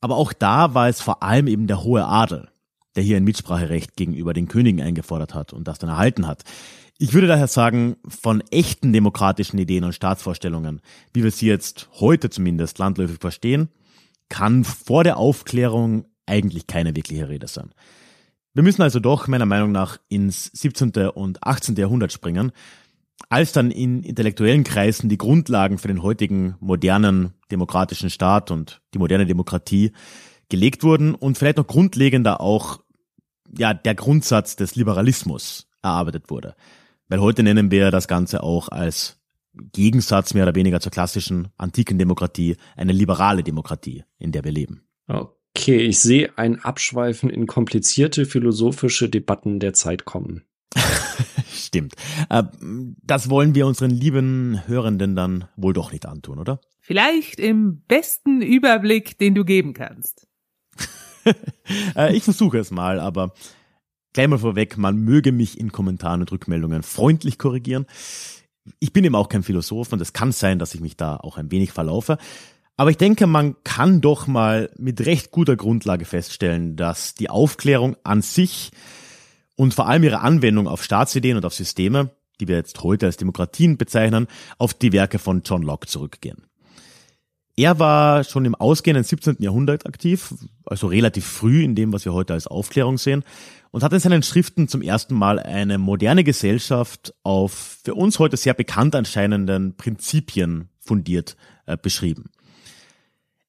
Aber 0.01 0.17
auch 0.17 0.33
da 0.33 0.73
war 0.73 0.87
es 0.87 1.01
vor 1.01 1.23
allem 1.23 1.47
eben 1.47 1.67
der 1.67 1.83
hohe 1.83 2.05
Adel, 2.05 2.49
der 2.95 3.03
hier 3.03 3.17
ein 3.17 3.23
Mitspracherecht 3.23 3.95
gegenüber 3.95 4.33
den 4.33 4.47
Königen 4.47 4.81
eingefordert 4.81 5.33
hat 5.33 5.53
und 5.53 5.67
das 5.67 5.79
dann 5.79 5.89
erhalten 5.89 6.27
hat. 6.27 6.43
Ich 6.97 7.13
würde 7.13 7.27
daher 7.27 7.47
sagen, 7.47 7.97
von 8.07 8.41
echten 8.51 8.93
demokratischen 8.93 9.57
Ideen 9.57 9.83
und 9.83 9.93
Staatsvorstellungen, 9.93 10.81
wie 11.13 11.23
wir 11.23 11.31
sie 11.31 11.47
jetzt 11.47 11.89
heute 11.99 12.29
zumindest 12.29 12.77
landläufig 12.77 13.17
verstehen, 13.19 13.69
kann 14.29 14.63
vor 14.63 15.03
der 15.03 15.17
Aufklärung 15.17 16.05
eigentlich 16.25 16.67
keine 16.67 16.95
wirkliche 16.95 17.27
Rede 17.27 17.47
sein. 17.47 17.71
Wir 18.55 18.63
müssen 18.63 18.81
also 18.81 19.01
doch 19.01 19.27
meiner 19.27 19.45
Meinung 19.45 19.73
nach 19.73 19.97
ins 20.07 20.45
17. 20.45 21.09
und 21.09 21.43
18. 21.43 21.75
Jahrhundert 21.75 22.13
springen, 22.13 22.53
als 23.27 23.51
dann 23.51 23.69
in 23.69 24.01
intellektuellen 24.01 24.63
Kreisen 24.63 25.09
die 25.09 25.17
Grundlagen 25.17 25.77
für 25.77 25.89
den 25.89 26.01
heutigen 26.01 26.55
modernen 26.61 27.33
demokratischen 27.51 28.09
Staat 28.09 28.51
und 28.51 28.81
die 28.93 28.97
moderne 28.97 29.25
Demokratie 29.25 29.91
gelegt 30.47 30.83
wurden 30.83 31.15
und 31.15 31.37
vielleicht 31.37 31.57
noch 31.57 31.67
grundlegender 31.67 32.39
auch 32.39 32.79
ja 33.57 33.73
der 33.73 33.93
Grundsatz 33.93 34.55
des 34.55 34.75
Liberalismus 34.75 35.67
erarbeitet 35.83 36.29
wurde. 36.29 36.55
Weil 37.09 37.19
heute 37.19 37.43
nennen 37.43 37.71
wir 37.71 37.91
das 37.91 38.07
Ganze 38.07 38.41
auch 38.41 38.69
als 38.69 39.19
Gegensatz 39.53 40.33
mehr 40.33 40.43
oder 40.43 40.55
weniger 40.55 40.79
zur 40.79 40.93
klassischen 40.93 41.49
antiken 41.57 41.99
Demokratie, 41.99 42.55
eine 42.77 42.93
liberale 42.93 43.43
Demokratie, 43.43 44.05
in 44.17 44.31
der 44.31 44.45
wir 44.45 44.53
leben. 44.53 44.87
Okay, 45.57 45.77
ich 45.77 45.99
sehe 45.99 46.37
ein 46.37 46.59
Abschweifen 46.59 47.29
in 47.29 47.47
komplizierte 47.47 48.25
philosophische 48.25 49.07
Debatten 49.07 49.61
der 49.61 49.71
Zeit 49.71 50.03
kommen. 50.03 50.43
Stimmt. 51.49 51.95
Äh, 52.29 52.43
das 53.01 53.29
wollen 53.29 53.55
wir 53.55 53.65
unseren 53.65 53.89
lieben 53.89 54.61
Hörenden 54.67 55.15
dann 55.15 55.47
wohl 55.55 55.71
doch 55.71 55.93
nicht 55.93 56.07
antun, 56.07 56.39
oder? 56.39 56.59
Vielleicht 56.81 57.39
im 57.39 57.81
besten 57.87 58.41
Überblick, 58.41 59.17
den 59.17 59.33
du 59.33 59.45
geben 59.45 59.73
kannst. 59.73 60.27
Äh, 61.95 62.15
ich 62.15 62.21
versuche 62.21 62.59
es 62.59 62.69
mal, 62.69 62.99
aber 62.99 63.33
gleich 64.13 64.27
mal 64.27 64.37
vorweg, 64.37 64.77
man 64.77 64.97
möge 64.97 65.31
mich 65.31 65.59
in 65.59 65.71
Kommentaren 65.71 66.21
und 66.21 66.31
Rückmeldungen 66.31 66.83
freundlich 66.83 67.39
korrigieren 67.39 67.87
ich 68.79 68.93
bin 68.93 69.03
eben 69.03 69.15
auch 69.15 69.29
kein 69.29 69.43
Philosoph 69.43 69.93
und 69.93 70.01
es 70.01 70.13
kann 70.13 70.31
sein, 70.31 70.59
dass 70.59 70.73
ich 70.73 70.81
mich 70.81 70.97
da 70.97 71.17
auch 71.17 71.37
ein 71.37 71.51
wenig 71.51 71.71
verlaufe. 71.71 72.17
Aber 72.77 72.89
ich 72.89 72.97
denke, 72.97 73.25
man 73.25 73.55
kann 73.63 74.01
doch 74.01 74.27
mal 74.27 74.69
mit 74.77 75.05
recht 75.05 75.31
guter 75.31 75.55
Grundlage 75.55 76.05
feststellen, 76.05 76.75
dass 76.75 77.15
die 77.15 77.29
Aufklärung 77.29 77.95
an 78.03 78.21
sich 78.21 78.71
und 79.55 79.73
vor 79.73 79.87
allem 79.87 80.03
ihre 80.03 80.19
Anwendung 80.19 80.67
auf 80.67 80.83
Staatsideen 80.83 81.37
und 81.37 81.45
auf 81.45 81.53
Systeme, 81.53 82.11
die 82.41 82.49
wir 82.49 82.57
jetzt 82.57 82.83
heute 82.83 83.05
als 83.05 83.15
Demokratien 83.15 83.77
bezeichnen, 83.77 84.27
auf 84.57 84.73
die 84.73 84.91
Werke 84.91 85.19
von 85.19 85.41
John 85.45 85.61
Locke 85.61 85.87
zurückgehen. 85.87 86.47
Er 87.57 87.79
war 87.79 88.25
schon 88.25 88.43
im 88.43 88.55
ausgehenden 88.55 89.05
17. 89.05 89.37
Jahrhundert 89.39 89.85
aktiv, 89.85 90.33
also 90.65 90.87
relativ 90.87 91.25
früh 91.25 91.63
in 91.63 91.75
dem, 91.75 91.93
was 91.93 92.03
wir 92.03 92.13
heute 92.13 92.33
als 92.33 92.47
Aufklärung 92.47 92.97
sehen, 92.97 93.23
und 93.71 93.81
hat 93.81 93.93
in 93.93 93.99
seinen 93.99 94.23
Schriften 94.23 94.67
zum 94.67 94.81
ersten 94.81 95.15
Mal 95.15 95.39
eine 95.39 95.77
moderne 95.77 96.25
Gesellschaft 96.25 97.13
auf 97.23 97.79
für 97.85 97.93
uns 97.93 98.19
heute 98.19 98.35
sehr 98.35 98.53
bekannt 98.53 98.95
anscheinenden 98.95 99.77
Prinzipien 99.77 100.67
fundiert 100.81 101.37
äh, 101.65 101.77
beschrieben. 101.77 102.25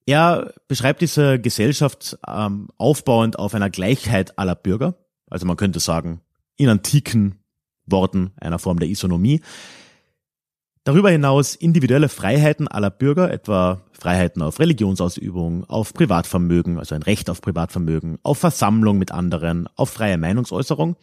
Er 0.07 0.55
beschreibt 0.69 1.03
diese 1.03 1.41
Gesellschaft 1.41 2.17
ähm, 2.27 2.69
aufbauend 2.79 3.39
auf 3.39 3.55
einer 3.55 3.71
Gleichheit 3.71 4.39
aller 4.39 4.55
Bürger, 4.55 4.95
also 5.29 5.47
man 5.47 5.57
könnte 5.57 5.81
sagen, 5.81 6.21
in 6.57 6.69
antiken 6.69 7.41
Worten 7.87 8.33
einer 8.41 8.61
Form 8.61 8.79
der 8.79 8.89
Isonomie. 8.89 9.41
Darüber 10.85 11.11
hinaus 11.11 11.57
individuelle 11.57 12.09
Freiheiten 12.09 12.69
aller 12.69 12.91
Bürger, 12.91 13.33
etwa 13.33 13.83
Freiheiten 13.91 14.43
auf 14.43 14.61
Religionsausübung, 14.61 15.65
auf 15.65 15.93
Privatvermögen, 15.93 16.79
also 16.79 16.95
ein 16.95 17.03
Recht 17.03 17.29
auf 17.29 17.41
Privatvermögen, 17.41 18.19
auf 18.23 18.39
Versammlung 18.39 18.99
mit 18.99 19.11
anderen, 19.11 19.69
auf 19.75 19.91
freie 19.91 20.19
Meinungsäußerung 20.19 20.95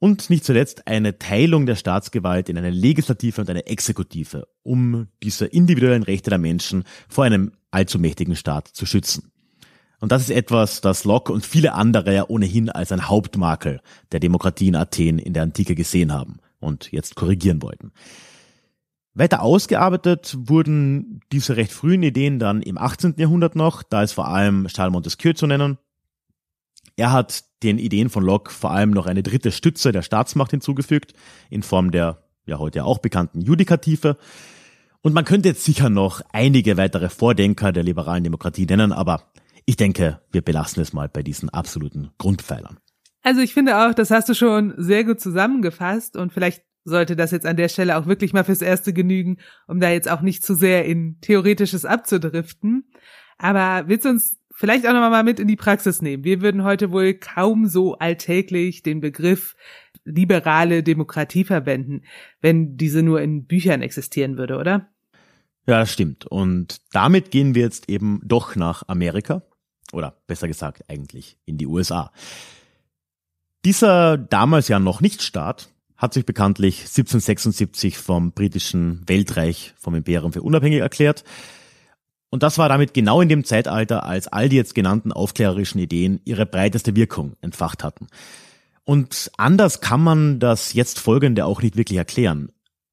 und 0.00 0.30
nicht 0.30 0.44
zuletzt 0.44 0.88
eine 0.88 1.18
Teilung 1.18 1.66
der 1.66 1.76
Staatsgewalt 1.76 2.48
in 2.48 2.58
eine 2.58 2.70
Legislative 2.70 3.42
und 3.42 3.50
eine 3.50 3.66
Exekutive, 3.66 4.48
um 4.64 5.06
diese 5.22 5.46
individuellen 5.46 6.02
Rechte 6.02 6.30
der 6.30 6.40
Menschen 6.40 6.82
vor 7.08 7.22
einem 7.22 7.52
allzu 7.70 7.98
mächtigen 7.98 8.36
Staat 8.36 8.68
zu 8.68 8.86
schützen. 8.86 9.30
Und 10.00 10.12
das 10.12 10.22
ist 10.22 10.30
etwas, 10.30 10.80
das 10.80 11.04
Locke 11.04 11.32
und 11.32 11.44
viele 11.44 11.74
andere 11.74 12.14
ja 12.14 12.24
ohnehin 12.26 12.70
als 12.70 12.90
ein 12.90 13.08
Hauptmakel 13.08 13.80
der 14.12 14.20
Demokratie 14.20 14.68
in 14.68 14.76
Athen 14.76 15.18
in 15.18 15.34
der 15.34 15.42
Antike 15.42 15.74
gesehen 15.74 16.12
haben 16.12 16.38
und 16.58 16.90
jetzt 16.90 17.16
korrigieren 17.16 17.62
wollten. 17.62 17.92
Weiter 19.12 19.42
ausgearbeitet 19.42 20.36
wurden 20.38 21.20
diese 21.32 21.56
recht 21.56 21.72
frühen 21.72 22.02
Ideen 22.02 22.38
dann 22.38 22.62
im 22.62 22.78
18. 22.78 23.14
Jahrhundert 23.18 23.56
noch, 23.56 23.82
da 23.82 24.02
ist 24.02 24.12
vor 24.12 24.28
allem 24.28 24.66
Charles 24.68 24.92
Montesquieu 24.92 25.34
zu 25.34 25.46
nennen. 25.46 25.78
Er 26.96 27.12
hat 27.12 27.44
den 27.62 27.78
Ideen 27.78 28.08
von 28.08 28.24
Locke 28.24 28.52
vor 28.52 28.70
allem 28.70 28.90
noch 28.90 29.06
eine 29.06 29.22
dritte 29.22 29.52
Stütze 29.52 29.92
der 29.92 30.02
Staatsmacht 30.02 30.52
hinzugefügt, 30.52 31.12
in 31.50 31.62
Form 31.62 31.90
der 31.90 32.22
ja 32.46 32.58
heute 32.58 32.84
auch 32.84 32.98
bekannten 32.98 33.40
Judikative. 33.40 34.16
Und 35.02 35.14
man 35.14 35.24
könnte 35.24 35.48
jetzt 35.48 35.64
sicher 35.64 35.88
noch 35.88 36.20
einige 36.32 36.76
weitere 36.76 37.08
Vordenker 37.08 37.72
der 37.72 37.82
liberalen 37.82 38.24
Demokratie 38.24 38.66
nennen, 38.66 38.92
aber 38.92 39.32
ich 39.64 39.76
denke, 39.76 40.20
wir 40.30 40.42
belassen 40.42 40.82
es 40.82 40.92
mal 40.92 41.08
bei 41.08 41.22
diesen 41.22 41.48
absoluten 41.48 42.10
Grundpfeilern. 42.18 42.78
Also 43.22 43.40
ich 43.40 43.54
finde 43.54 43.78
auch, 43.78 43.94
das 43.94 44.10
hast 44.10 44.28
du 44.28 44.34
schon 44.34 44.74
sehr 44.76 45.04
gut 45.04 45.20
zusammengefasst 45.20 46.16
und 46.16 46.32
vielleicht 46.32 46.62
sollte 46.84 47.16
das 47.16 47.30
jetzt 47.30 47.46
an 47.46 47.56
der 47.56 47.68
Stelle 47.68 47.96
auch 47.96 48.06
wirklich 48.06 48.32
mal 48.32 48.44
fürs 48.44 48.62
Erste 48.62 48.92
genügen, 48.92 49.38
um 49.66 49.80
da 49.80 49.90
jetzt 49.90 50.10
auch 50.10 50.22
nicht 50.22 50.44
zu 50.44 50.54
sehr 50.54 50.84
in 50.86 51.18
Theoretisches 51.20 51.84
abzudriften. 51.84 52.90
Aber 53.38 53.88
willst 53.88 54.04
du 54.06 54.10
uns 54.10 54.38
vielleicht 54.54 54.86
auch 54.86 54.92
nochmal 54.92 55.24
mit 55.24 55.40
in 55.40 55.48
die 55.48 55.56
Praxis 55.56 56.02
nehmen? 56.02 56.24
Wir 56.24 56.40
würden 56.40 56.64
heute 56.64 56.90
wohl 56.90 57.14
kaum 57.14 57.66
so 57.66 57.94
alltäglich 57.94 58.82
den 58.82 59.00
Begriff 59.00 59.56
liberale 60.04 60.82
Demokratie 60.82 61.44
verwenden, 61.44 62.02
wenn 62.40 62.76
diese 62.76 63.02
nur 63.02 63.20
in 63.20 63.46
Büchern 63.46 63.82
existieren 63.82 64.38
würde, 64.38 64.56
oder? 64.58 64.88
Ja, 65.66 65.86
stimmt. 65.86 66.26
Und 66.26 66.80
damit 66.92 67.30
gehen 67.30 67.54
wir 67.54 67.62
jetzt 67.62 67.88
eben 67.88 68.20
doch 68.24 68.56
nach 68.56 68.88
Amerika. 68.88 69.42
Oder 69.92 70.16
besser 70.26 70.48
gesagt 70.48 70.84
eigentlich 70.88 71.36
in 71.44 71.58
die 71.58 71.66
USA. 71.66 72.12
Dieser 73.64 74.16
damals 74.16 74.68
ja 74.68 74.78
noch 74.78 75.00
nicht 75.00 75.22
Staat 75.22 75.68
hat 75.96 76.14
sich 76.14 76.24
bekanntlich 76.24 76.80
1776 76.80 77.98
vom 77.98 78.32
britischen 78.32 79.06
Weltreich, 79.06 79.74
vom 79.78 79.94
Imperium 79.94 80.32
für 80.32 80.42
unabhängig 80.42 80.80
erklärt. 80.80 81.24
Und 82.30 82.42
das 82.42 82.56
war 82.56 82.68
damit 82.68 82.94
genau 82.94 83.20
in 83.20 83.28
dem 83.28 83.44
Zeitalter, 83.44 84.04
als 84.04 84.28
all 84.28 84.48
die 84.48 84.56
jetzt 84.56 84.74
genannten 84.74 85.12
aufklärerischen 85.12 85.80
Ideen 85.80 86.20
ihre 86.24 86.46
breiteste 86.46 86.96
Wirkung 86.96 87.36
entfacht 87.42 87.84
hatten. 87.84 88.06
Und 88.90 89.30
anders 89.36 89.80
kann 89.80 90.02
man 90.02 90.40
das 90.40 90.72
jetzt 90.72 90.98
folgende 90.98 91.46
auch 91.46 91.62
nicht 91.62 91.76
wirklich 91.76 91.96
erklären. 91.96 92.50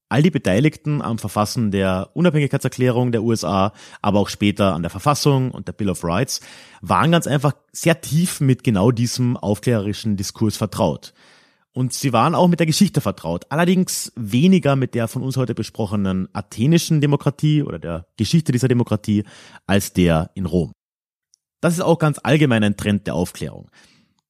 All 0.10 0.22
die 0.22 0.30
Beteiligten 0.30 1.02
am 1.02 1.18
Verfassen 1.18 1.72
der 1.72 2.12
Unabhängigkeitserklärung 2.14 3.12
der 3.12 3.24
USA, 3.24 3.74
aber 4.04 4.20
auch 4.20 4.30
später 4.30 4.76
an 4.76 4.84
der 4.84 4.92
Verfassung 4.92 5.50
und 5.50 5.68
der 5.68 5.74
Bill 5.74 5.90
of 5.90 6.04
Rights, 6.04 6.42
waren 6.82 7.10
ganz 7.10 7.26
einfach 7.26 7.54
sehr 7.72 8.00
tief 8.00 8.42
mit 8.42 8.64
genau 8.64 8.92
diesem 8.92 9.38
aufklärerischen 9.38 10.18
Diskurs 10.18 10.56
vertraut. 10.56 11.16
Und 11.74 11.94
sie 11.94 12.14
waren 12.14 12.36
auch 12.36 12.48
mit 12.48 12.60
der 12.60 12.68
Geschichte 12.68 13.02
vertraut, 13.02 13.46
allerdings 13.50 14.14
weniger 14.16 14.76
mit 14.76 14.94
der 14.94 15.08
von 15.08 15.24
uns 15.24 15.36
heute 15.36 15.56
besprochenen 15.56 16.30
athenischen 16.32 17.02
Demokratie 17.02 17.64
oder 17.64 17.80
der 17.80 18.06
Geschichte 18.18 18.52
dieser 18.52 18.68
Demokratie 18.68 19.24
als 19.66 19.94
der 19.94 20.30
in 20.36 20.46
Rom. 20.46 20.74
Das 21.60 21.74
ist 21.74 21.82
auch 21.82 21.98
ganz 21.98 22.20
allgemein 22.22 22.64
ein 22.64 22.78
Trend 22.78 23.08
der 23.08 23.16
Aufklärung. 23.16 23.72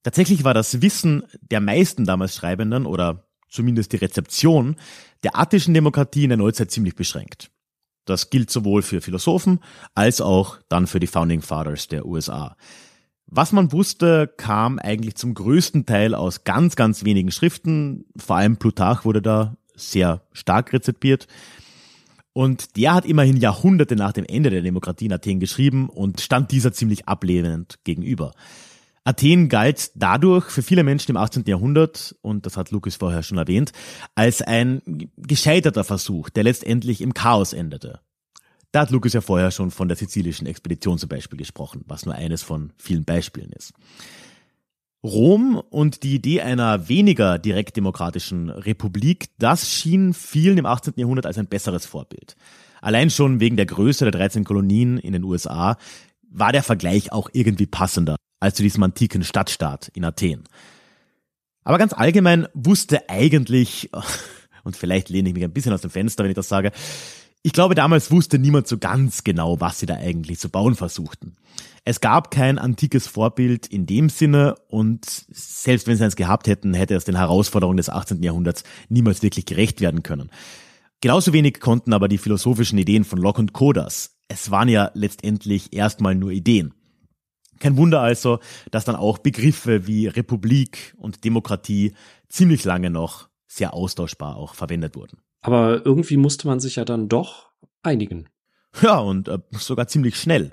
Tatsächlich 0.08 0.46
war 0.46 0.54
das 0.54 0.82
Wissen 0.82 1.24
der 1.42 1.60
meisten 1.60 2.06
damals 2.06 2.34
Schreibenden 2.34 2.86
oder 2.86 3.28
zumindest 3.50 3.92
die 3.92 3.98
Rezeption 3.98 4.78
der 5.24 5.38
attischen 5.38 5.74
Demokratie 5.74 6.24
in 6.24 6.30
der 6.30 6.38
Neuzeit 6.38 6.72
ziemlich 6.72 6.96
beschränkt. 6.96 7.52
Das 8.06 8.30
gilt 8.30 8.50
sowohl 8.50 8.84
für 8.84 9.02
Philosophen 9.02 9.60
als 9.96 10.22
auch 10.22 10.60
dann 10.70 10.88
für 10.88 11.02
die 11.02 11.08
Founding 11.08 11.42
Fathers 11.42 11.90
der 11.90 12.06
USA. 12.06 12.56
Was 13.26 13.52
man 13.52 13.74
wusste, 13.74 14.34
kam 14.38 14.80
eigentlich 14.80 15.16
zum 15.16 15.34
größten 15.34 15.86
Teil 15.86 16.16
aus 16.16 16.46
ganz, 16.46 16.78
ganz 16.78 17.04
wenigen 17.04 17.30
Schriften. 17.30 18.06
Vor 18.16 18.38
allem 18.38 18.56
Plutarch 18.56 19.04
wurde 19.04 19.22
da 19.22 19.58
sehr 19.76 20.22
stark 20.32 20.72
rezipiert. 20.72 21.28
Und 22.32 22.78
der 22.78 22.94
hat 22.94 23.06
immerhin 23.06 23.36
Jahrhunderte 23.36 23.98
nach 23.98 24.14
dem 24.14 24.24
Ende 24.24 24.52
der 24.52 24.62
Demokratie 24.62 25.08
in 25.08 25.14
Athen 25.14 25.42
geschrieben 25.42 25.90
und 25.90 26.22
stand 26.22 26.54
dieser 26.54 26.72
ziemlich 26.72 27.10
ablehnend 27.10 27.80
gegenüber. 27.84 28.32
Athen 29.08 29.48
galt 29.48 29.92
dadurch 29.96 30.50
für 30.50 30.62
viele 30.62 30.84
Menschen 30.84 31.12
im 31.12 31.18
18. 31.18 31.46
Jahrhundert, 31.48 32.14
und 32.22 32.46
das 32.46 32.58
hat 32.58 32.72
Lukas 32.72 32.98
vorher 32.98 33.24
schon 33.24 33.38
erwähnt, 33.38 33.72
als 34.16 34.42
ein 34.42 34.82
gescheiterter 35.16 35.86
Versuch, 35.86 36.30
der 36.30 36.44
letztendlich 36.44 37.00
im 37.00 37.14
Chaos 37.14 37.54
endete. 37.54 38.02
Da 38.74 38.82
hat 38.82 38.92
Lukas 38.92 39.14
ja 39.14 39.22
vorher 39.22 39.52
schon 39.52 39.72
von 39.72 39.88
der 39.88 39.96
sizilischen 39.96 40.46
Expedition 40.46 40.98
zum 40.98 41.08
Beispiel 41.08 41.38
gesprochen, 41.38 41.86
was 41.88 42.06
nur 42.06 42.16
eines 42.16 42.44
von 42.44 42.74
vielen 42.76 43.06
Beispielen 43.06 43.54
ist. 43.54 43.72
Rom 45.06 45.56
und 45.70 46.04
die 46.04 46.16
Idee 46.16 46.42
einer 46.42 46.90
weniger 46.90 47.40
direkt 47.40 47.78
demokratischen 47.78 48.50
Republik, 48.50 49.30
das 49.38 49.72
schien 49.72 50.14
vielen 50.14 50.58
im 50.58 50.66
18. 50.66 50.96
Jahrhundert 50.98 51.28
als 51.28 51.38
ein 51.38 51.48
besseres 51.48 51.86
Vorbild. 51.86 52.36
Allein 52.82 53.10
schon 53.10 53.40
wegen 53.40 53.56
der 53.56 53.68
Größe 53.68 54.04
der 54.04 54.12
13 54.12 54.44
Kolonien 54.44 54.98
in 54.98 55.14
den 55.14 55.24
USA 55.24 55.78
war 56.30 56.52
der 56.52 56.64
Vergleich 56.64 57.14
auch 57.14 57.30
irgendwie 57.32 57.68
passender 57.68 58.18
als 58.40 58.56
zu 58.56 58.64
diesem 58.64 58.84
antiken 58.84 59.24
Stadtstaat 59.24 59.90
in 59.90 60.06
Athen. 60.06 60.44
Aber 61.64 61.78
ganz 61.78 61.94
allgemein 61.94 62.48
wusste 62.54 63.10
eigentlich, 63.10 63.90
und 64.64 64.78
vielleicht 64.78 65.10
lehne 65.10 65.30
ich 65.30 65.36
mich 65.36 65.44
ein 65.44 65.54
bisschen 65.54 65.74
aus 65.74 65.82
dem 65.82 65.92
Fenster, 65.92 66.24
wenn 66.24 66.32
ich 66.32 66.36
das 66.36 66.50
sage, 66.50 66.72
ich 67.44 67.54
glaube, 67.54 67.76
damals 67.76 68.12
wusste 68.12 68.40
niemand 68.40 68.68
so 68.68 68.78
ganz 68.78 69.24
genau, 69.24 69.62
was 69.62 69.80
sie 69.80 69.86
da 69.86 69.96
eigentlich 69.96 70.40
zu 70.40 70.50
bauen 70.50 70.76
versuchten. 70.76 71.38
Es 71.86 72.02
gab 72.02 72.32
kein 72.32 72.58
antikes 72.58 73.08
Vorbild 73.08 73.68
in 73.68 73.86
dem 73.86 74.10
Sinne 74.10 74.56
und 74.68 75.06
selbst 75.06 75.88
wenn 75.88 75.96
sie 75.96 76.04
eins 76.04 76.18
gehabt 76.18 76.48
hätten, 76.48 76.74
hätte 76.74 76.96
es 76.96 77.06
den 77.06 77.16
Herausforderungen 77.16 77.78
des 77.78 77.90
18. 77.90 78.22
Jahrhunderts 78.22 78.64
niemals 78.90 79.22
wirklich 79.22 79.46
gerecht 79.46 79.80
werden 79.80 80.04
können. 80.04 80.30
Genauso 81.00 81.32
wenig 81.32 81.60
konnten 81.60 81.94
aber 81.94 82.08
die 82.08 82.18
philosophischen 82.18 82.78
Ideen 82.80 83.06
von 83.06 83.20
Locke 83.20 83.40
und 83.40 83.54
Codas. 83.54 84.18
Es 84.28 84.52
waren 84.52 84.68
ja 84.68 84.92
letztendlich 84.94 85.72
erstmal 85.72 86.16
nur 86.16 86.32
Ideen. 86.32 86.74
Kein 87.60 87.78
Wunder 87.78 88.02
also, 88.02 88.40
dass 88.72 88.86
dann 88.86 88.96
auch 88.96 89.18
Begriffe 89.18 89.88
wie 89.88 90.08
Republik 90.08 90.96
und 90.98 91.24
Demokratie 91.24 91.94
ziemlich 92.30 92.64
lange 92.64 92.90
noch 92.90 93.30
sehr 93.48 93.74
austauschbar 93.74 94.36
auch 94.36 94.54
verwendet 94.54 94.96
wurden. 94.96 95.20
Aber 95.42 95.86
irgendwie 95.86 96.18
musste 96.18 96.48
man 96.48 96.60
sich 96.60 96.76
ja 96.76 96.86
dann 96.86 97.08
doch 97.08 97.52
einigen. 97.84 98.28
Ja, 98.82 99.00
und 99.00 99.28
äh, 99.28 99.40
sogar 99.52 99.88
ziemlich 99.88 100.18
schnell. 100.18 100.52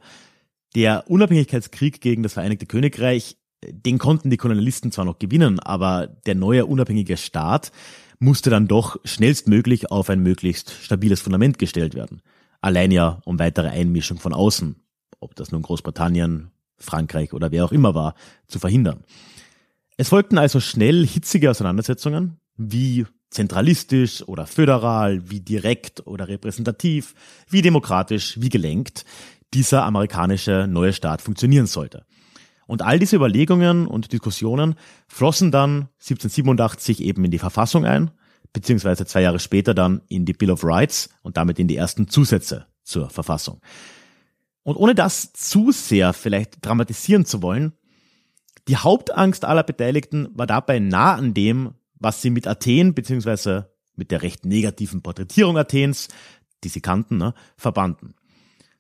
Der 0.74 1.04
Unabhängigkeitskrieg 1.08 2.00
gegen 2.00 2.22
das 2.22 2.34
Vereinigte 2.34 2.66
Königreich, 2.66 3.36
den 3.70 3.98
konnten 3.98 4.30
die 4.30 4.36
Kolonialisten 4.36 4.92
zwar 4.92 5.04
noch 5.04 5.18
gewinnen, 5.18 5.60
aber 5.60 6.06
der 6.06 6.34
neue 6.34 6.66
unabhängige 6.66 7.16
Staat 7.16 7.72
musste 8.18 8.50
dann 8.50 8.68
doch 8.68 8.96
schnellstmöglich 9.04 9.90
auf 9.90 10.10
ein 10.10 10.20
möglichst 10.20 10.70
stabiles 10.70 11.20
Fundament 11.20 11.58
gestellt 11.58 11.94
werden. 11.94 12.22
Allein 12.60 12.90
ja 12.90 13.20
um 13.24 13.38
weitere 13.38 13.68
Einmischung 13.68 14.18
von 14.18 14.32
außen, 14.32 14.76
ob 15.20 15.34
das 15.34 15.52
nun 15.52 15.62
Großbritannien, 15.62 16.50
Frankreich 16.78 17.32
oder 17.32 17.50
wer 17.50 17.64
auch 17.64 17.72
immer 17.72 17.94
war, 17.94 18.14
zu 18.46 18.58
verhindern. 18.58 19.04
Es 19.96 20.08
folgten 20.08 20.38
also 20.38 20.60
schnell 20.60 21.06
hitzige 21.06 21.50
Auseinandersetzungen, 21.50 22.38
wie 22.56 23.06
zentralistisch 23.30 24.26
oder 24.26 24.46
föderal, 24.46 25.30
wie 25.30 25.40
direkt 25.40 26.06
oder 26.06 26.28
repräsentativ, 26.28 27.14
wie 27.48 27.62
demokratisch, 27.62 28.40
wie 28.40 28.48
gelenkt 28.48 29.04
dieser 29.52 29.84
amerikanische 29.84 30.66
neue 30.68 30.92
Staat 30.92 31.22
funktionieren 31.22 31.66
sollte. 31.66 32.04
Und 32.66 32.82
all 32.82 32.98
diese 32.98 33.16
Überlegungen 33.16 33.86
und 33.86 34.12
Diskussionen 34.12 34.74
flossen 35.06 35.50
dann 35.50 35.88
1787 36.00 37.02
eben 37.02 37.24
in 37.24 37.30
die 37.30 37.38
Verfassung 37.38 37.84
ein, 37.84 38.10
beziehungsweise 38.52 39.04
zwei 39.04 39.22
Jahre 39.22 39.38
später 39.38 39.74
dann 39.74 40.00
in 40.08 40.24
die 40.24 40.32
Bill 40.32 40.50
of 40.50 40.64
Rights 40.64 41.10
und 41.22 41.36
damit 41.36 41.58
in 41.58 41.68
die 41.68 41.76
ersten 41.76 42.08
Zusätze 42.08 42.66
zur 42.82 43.10
Verfassung. 43.10 43.60
Und 44.64 44.76
ohne 44.76 44.94
das 44.94 45.32
zu 45.32 45.70
sehr 45.70 46.12
vielleicht 46.12 46.64
dramatisieren 46.64 47.24
zu 47.24 47.42
wollen, 47.42 47.74
die 48.66 48.76
Hauptangst 48.76 49.44
aller 49.44 49.62
Beteiligten 49.62 50.28
war 50.32 50.46
dabei 50.46 50.78
nah 50.78 51.14
an 51.14 51.34
dem, 51.34 51.74
was 51.94 52.22
sie 52.22 52.30
mit 52.30 52.46
Athen 52.46 52.94
beziehungsweise 52.94 53.70
mit 53.94 54.10
der 54.10 54.22
recht 54.22 54.44
negativen 54.44 55.02
Porträtierung 55.02 55.56
Athens, 55.58 56.08
die 56.64 56.68
sie 56.68 56.80
kannten, 56.80 57.18
ne, 57.18 57.34
verbanden. 57.56 58.14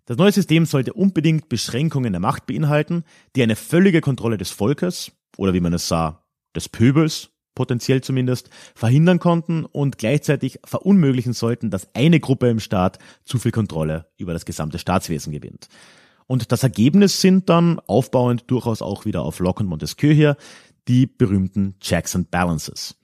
Das 0.06 0.16
neue 0.16 0.32
System 0.32 0.66
sollte 0.66 0.94
unbedingt 0.94 1.48
Beschränkungen 1.48 2.12
der 2.12 2.20
Macht 2.20 2.46
beinhalten, 2.46 3.04
die 3.36 3.42
eine 3.42 3.56
völlige 3.56 4.00
Kontrolle 4.00 4.38
des 4.38 4.50
Volkes 4.50 5.12
oder 5.36 5.54
wie 5.54 5.60
man 5.60 5.72
es 5.72 5.88
sah, 5.88 6.24
des 6.54 6.68
Pöbels, 6.68 7.30
potenziell 7.54 8.00
zumindest, 8.02 8.50
verhindern 8.74 9.18
konnten 9.18 9.64
und 9.64 9.98
gleichzeitig 9.98 10.58
verunmöglichen 10.64 11.32
sollten, 11.32 11.70
dass 11.70 11.94
eine 11.94 12.20
Gruppe 12.20 12.48
im 12.48 12.60
Staat 12.60 12.98
zu 13.24 13.38
viel 13.38 13.52
Kontrolle 13.52 14.06
über 14.16 14.32
das 14.32 14.44
gesamte 14.44 14.78
Staatswesen 14.78 15.32
gewinnt. 15.32 15.68
Und 16.26 16.52
das 16.52 16.62
Ergebnis 16.62 17.20
sind 17.20 17.48
dann, 17.48 17.80
aufbauend 17.80 18.44
durchaus 18.46 18.82
auch 18.82 19.04
wieder 19.04 19.22
auf 19.22 19.40
Locke 19.40 19.62
und 19.62 19.68
Montesquieu 19.68 20.12
hier, 20.12 20.36
die 20.88 21.06
berühmten 21.06 21.78
Checks 21.80 22.14
and 22.16 22.30
Balances. 22.30 22.96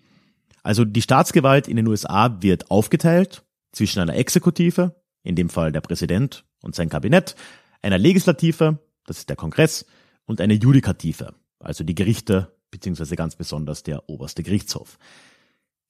Also 0.63 0.85
die 0.85 1.03
Staatsgewalt 1.03 1.69
in 1.69 1.77
den 1.77 1.87
USA 1.87 2.43
wird 2.43 2.71
aufgeteilt 2.71 3.43
zwischen 3.73 4.01
einer 4.01 4.17
Exekutive, 4.17 4.95
in 5.23 5.37
dem 5.37 5.49
Fall 5.49 5.73
der 5.73 5.81
Präsident 5.81 6.45
und 6.63 6.75
sein 6.75 6.89
Kabinett, 6.89 7.37
einer 7.83 7.99
Legislative, 7.99 8.79
das 9.07 9.19
ist 9.19 9.29
der 9.29 9.37
Kongress, 9.37 9.87
und 10.27 10.41
eine 10.41 10.55
Judikative, 10.55 11.35
also 11.59 11.85
die 11.85 11.95
Gerichte, 11.95 12.55
beziehungsweise 12.71 13.17
ganz 13.17 13.37
besonders 13.37 13.83
der 13.83 14.09
oberste 14.09 14.43
Gerichtshof. 14.43 14.99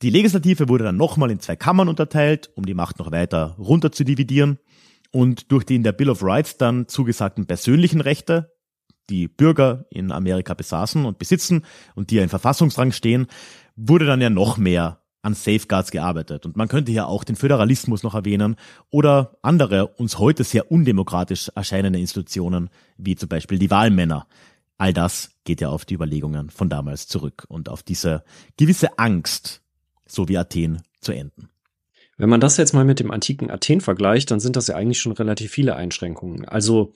Die 0.02 0.10
Legislative 0.10 0.68
wurde 0.68 0.84
dann 0.84 0.96
nochmal 0.96 1.30
in 1.30 1.40
zwei 1.40 1.56
Kammern 1.56 1.88
unterteilt, 1.88 2.50
um 2.54 2.64
die 2.64 2.74
Macht 2.74 2.98
noch 2.98 3.12
weiter 3.12 3.54
runter 3.58 3.92
zu 3.92 4.04
dividieren. 4.04 4.58
Und 5.12 5.52
durch 5.52 5.64
die 5.64 5.74
in 5.74 5.82
der 5.82 5.92
Bill 5.92 6.08
of 6.08 6.22
Rights 6.22 6.56
dann 6.56 6.88
zugesagten 6.88 7.46
persönlichen 7.46 8.00
Rechte, 8.00 8.52
die 9.10 9.28
Bürger 9.28 9.86
in 9.90 10.12
Amerika 10.12 10.54
besaßen 10.54 11.04
und 11.04 11.18
besitzen 11.18 11.64
und 11.94 12.10
die 12.10 12.16
ja 12.16 12.22
in 12.22 12.28
Verfassungsrang 12.28 12.92
stehen, 12.92 13.26
wurde 13.76 14.06
dann 14.06 14.20
ja 14.20 14.30
noch 14.30 14.56
mehr 14.56 15.02
an 15.22 15.34
Safeguards 15.34 15.90
gearbeitet. 15.90 16.46
Und 16.46 16.56
man 16.56 16.68
könnte 16.68 16.92
hier 16.92 17.06
auch 17.06 17.24
den 17.24 17.36
Föderalismus 17.36 18.02
noch 18.02 18.14
erwähnen 18.14 18.56
oder 18.90 19.36
andere 19.42 19.88
uns 19.88 20.18
heute 20.18 20.44
sehr 20.44 20.70
undemokratisch 20.70 21.50
erscheinende 21.54 21.98
Institutionen, 21.98 22.70
wie 22.96 23.16
zum 23.16 23.28
Beispiel 23.28 23.58
die 23.58 23.70
Wahlmänner. 23.70 24.26
All 24.80 24.94
das 24.94 25.32
geht 25.44 25.60
ja 25.60 25.68
auf 25.68 25.84
die 25.84 25.92
Überlegungen 25.92 26.48
von 26.48 26.70
damals 26.70 27.06
zurück 27.06 27.44
und 27.48 27.68
auf 27.68 27.82
diese 27.82 28.24
gewisse 28.56 28.98
Angst, 28.98 29.60
so 30.06 30.26
wie 30.26 30.38
Athen 30.38 30.80
zu 31.02 31.12
enden. 31.12 31.50
Wenn 32.16 32.30
man 32.30 32.40
das 32.40 32.56
jetzt 32.56 32.72
mal 32.72 32.86
mit 32.86 32.98
dem 32.98 33.10
antiken 33.10 33.50
Athen 33.50 33.82
vergleicht, 33.82 34.30
dann 34.30 34.40
sind 34.40 34.56
das 34.56 34.68
ja 34.68 34.76
eigentlich 34.76 34.98
schon 34.98 35.12
relativ 35.12 35.50
viele 35.50 35.76
Einschränkungen. 35.76 36.46
Also 36.46 36.94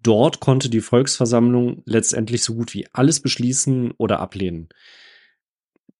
dort 0.00 0.38
konnte 0.38 0.70
die 0.70 0.80
Volksversammlung 0.80 1.82
letztendlich 1.86 2.44
so 2.44 2.54
gut 2.54 2.72
wie 2.72 2.86
alles 2.92 3.18
beschließen 3.18 3.90
oder 3.98 4.20
ablehnen. 4.20 4.68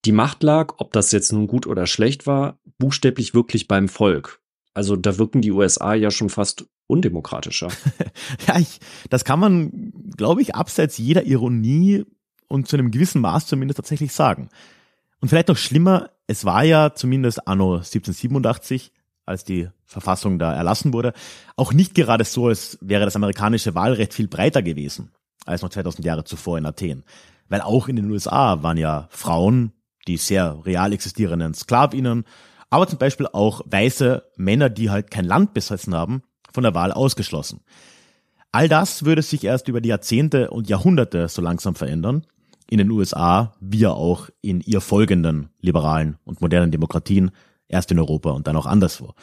Die 0.05 0.13
Macht 0.13 0.45
lag, 0.45 0.75
ob 0.77 0.93
das 0.93 1.11
jetzt 1.11 1.33
nun 1.33 1.49
gut 1.49 1.67
oder 1.67 1.89
schlecht 1.89 2.29
war, 2.29 2.61
buchstäblich 2.79 3.35
wirklich 3.35 3.67
beim 3.67 3.89
Volk. 3.89 4.41
Also 4.73 4.95
da 4.95 5.19
wirken 5.19 5.43
die 5.43 5.51
USA 5.51 5.95
ja 5.95 6.13
schon 6.13 6.31
fast 6.31 6.67
undemokratischer. 6.87 7.69
ja, 8.49 8.59
ich, 8.59 8.81
das 9.11 9.25
kann 9.25 9.41
man, 9.41 9.93
glaube 10.17 10.43
ich, 10.43 10.55
abseits 10.55 10.99
jeder 10.99 11.25
Ironie 11.25 12.05
und 12.49 12.69
zu 12.69 12.77
einem 12.77 12.91
gewissen 12.91 13.21
Maß 13.21 13.47
zumindest 13.47 13.79
tatsächlich 13.79 14.13
sagen. 14.13 14.49
Und 15.21 15.29
vielleicht 15.29 15.49
noch 15.49 15.57
schlimmer, 15.57 16.11
es 16.27 16.45
war 16.45 16.65
ja 16.65 16.95
zumindest 16.95 17.49
anno 17.49 17.77
1787, 17.77 18.93
als 19.27 19.45
die 19.45 19.69
Verfassung 19.85 20.39
da 20.39 20.53
erlassen 20.53 20.93
wurde, 20.93 21.15
auch 21.57 21.73
nicht 21.73 21.95
gerade 21.95 22.25
so, 22.25 22.49
als 22.49 22.79
wäre 22.81 23.05
das 23.05 23.17
amerikanische 23.17 23.75
Wahlrecht 23.75 24.13
viel 24.13 24.29
breiter 24.29 24.63
gewesen 24.63 25.13
als 25.47 25.63
noch 25.63 25.71
2000 25.71 26.05
Jahre 26.05 26.25
zuvor 26.25 26.59
in 26.59 26.67
Athen. 26.67 27.05
Weil 27.49 27.61
auch 27.61 27.89
in 27.89 27.97
den 27.97 28.11
USA 28.11 28.63
waren 28.63 28.79
ja 28.79 29.09
Frauen, 29.11 29.73
die 30.07 30.17
sehr 30.17 30.65
real 30.65 30.93
existierenden 30.93 31.55
Sklavinnen, 31.55 32.25
aber 32.71 32.87
zum 32.87 32.99
Beispiel 32.99 33.27
auch 33.33 33.61
weiße 33.67 34.25
Männer, 34.37 34.69
die 34.69 34.91
halt 34.91 35.11
kein 35.11 35.25
Land 35.25 35.55
besessen 35.55 35.95
haben, 35.95 36.23
von 36.55 36.63
der 36.63 36.75
Wahl 36.75 36.93
ausgeschlossen. 36.93 37.61
All 38.53 38.69
das 38.69 39.05
würde 39.05 39.21
sich 39.21 39.45
erst 39.45 39.69
über 39.69 39.81
die 39.81 39.89
Jahrzehnte 39.89 40.51
und 40.51 40.69
Jahrhunderte 40.69 41.29
so 41.29 41.43
langsam 41.43 41.75
verändern 41.75 42.25
in 42.71 42.79
den 42.79 42.91
USA 42.91 43.55
wie 43.61 43.87
auch 43.87 44.31
in 44.41 44.61
ihr 44.61 44.81
folgenden 44.81 45.51
liberalen 45.61 46.17
und 46.25 46.41
modernen 46.41 46.71
Demokratien, 46.71 47.33
erst 47.69 47.91
in 47.91 47.99
Europa 47.99 48.31
und 48.31 48.47
dann 48.47 48.57
auch 48.57 48.67
anderswo. 48.67 49.15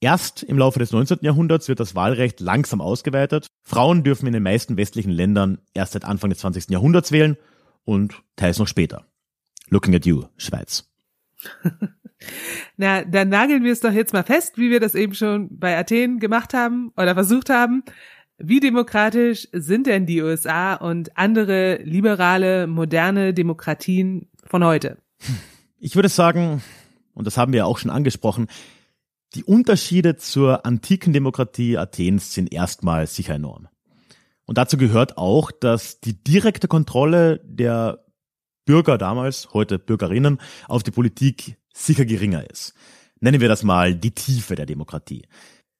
Erst 0.00 0.42
im 0.44 0.58
Laufe 0.58 0.78
des 0.78 0.92
19. 0.92 1.18
Jahrhunderts 1.22 1.68
wird 1.68 1.80
das 1.80 1.94
Wahlrecht 1.94 2.40
langsam 2.40 2.80
ausgeweitet. 2.80 3.48
Frauen 3.64 4.04
dürfen 4.04 4.26
in 4.26 4.32
den 4.32 4.42
meisten 4.42 4.76
westlichen 4.76 5.10
Ländern 5.10 5.58
erst 5.74 5.92
seit 5.92 6.04
Anfang 6.04 6.30
des 6.30 6.38
20. 6.38 6.70
Jahrhunderts 6.70 7.12
wählen 7.12 7.36
und 7.84 8.22
teils 8.36 8.58
noch 8.58 8.68
später. 8.68 9.04
Looking 9.68 9.94
at 9.94 10.06
you, 10.06 10.24
Schweiz. 10.36 10.88
Na, 12.76 13.04
dann 13.04 13.28
nageln 13.28 13.64
wir 13.64 13.72
es 13.72 13.80
doch 13.80 13.92
jetzt 13.92 14.12
mal 14.12 14.24
fest, 14.24 14.58
wie 14.58 14.70
wir 14.70 14.80
das 14.80 14.94
eben 14.94 15.14
schon 15.14 15.48
bei 15.58 15.76
Athen 15.78 16.18
gemacht 16.18 16.54
haben 16.54 16.92
oder 16.96 17.14
versucht 17.14 17.50
haben. 17.50 17.84
Wie 18.38 18.60
demokratisch 18.60 19.48
sind 19.52 19.86
denn 19.86 20.06
die 20.06 20.22
USA 20.22 20.74
und 20.74 21.16
andere 21.16 21.82
liberale, 21.82 22.66
moderne 22.66 23.34
Demokratien 23.34 24.28
von 24.44 24.64
heute? 24.64 24.98
Ich 25.80 25.96
würde 25.96 26.08
sagen, 26.08 26.62
und 27.14 27.26
das 27.26 27.36
haben 27.36 27.52
wir 27.52 27.58
ja 27.58 27.64
auch 27.64 27.78
schon 27.78 27.90
angesprochen, 27.90 28.46
die 29.34 29.44
Unterschiede 29.44 30.16
zur 30.16 30.64
antiken 30.64 31.12
Demokratie 31.12 31.76
Athens 31.76 32.32
sind 32.32 32.52
erstmal 32.52 33.06
sicher 33.06 33.34
enorm. 33.34 33.68
Und 34.46 34.56
dazu 34.56 34.78
gehört 34.78 35.18
auch, 35.18 35.50
dass 35.50 36.00
die 36.00 36.14
direkte 36.14 36.68
Kontrolle 36.68 37.40
der 37.44 38.04
Bürger 38.64 38.98
damals, 38.98 39.48
heute 39.52 39.78
Bürgerinnen, 39.78 40.38
auf 40.68 40.82
die 40.82 40.90
Politik 40.90 41.56
sicher 41.78 42.04
geringer 42.04 42.48
ist. 42.50 42.74
Nennen 43.20 43.40
wir 43.40 43.48
das 43.48 43.62
mal 43.62 43.94
die 43.94 44.12
Tiefe 44.12 44.54
der 44.54 44.66
Demokratie. 44.66 45.22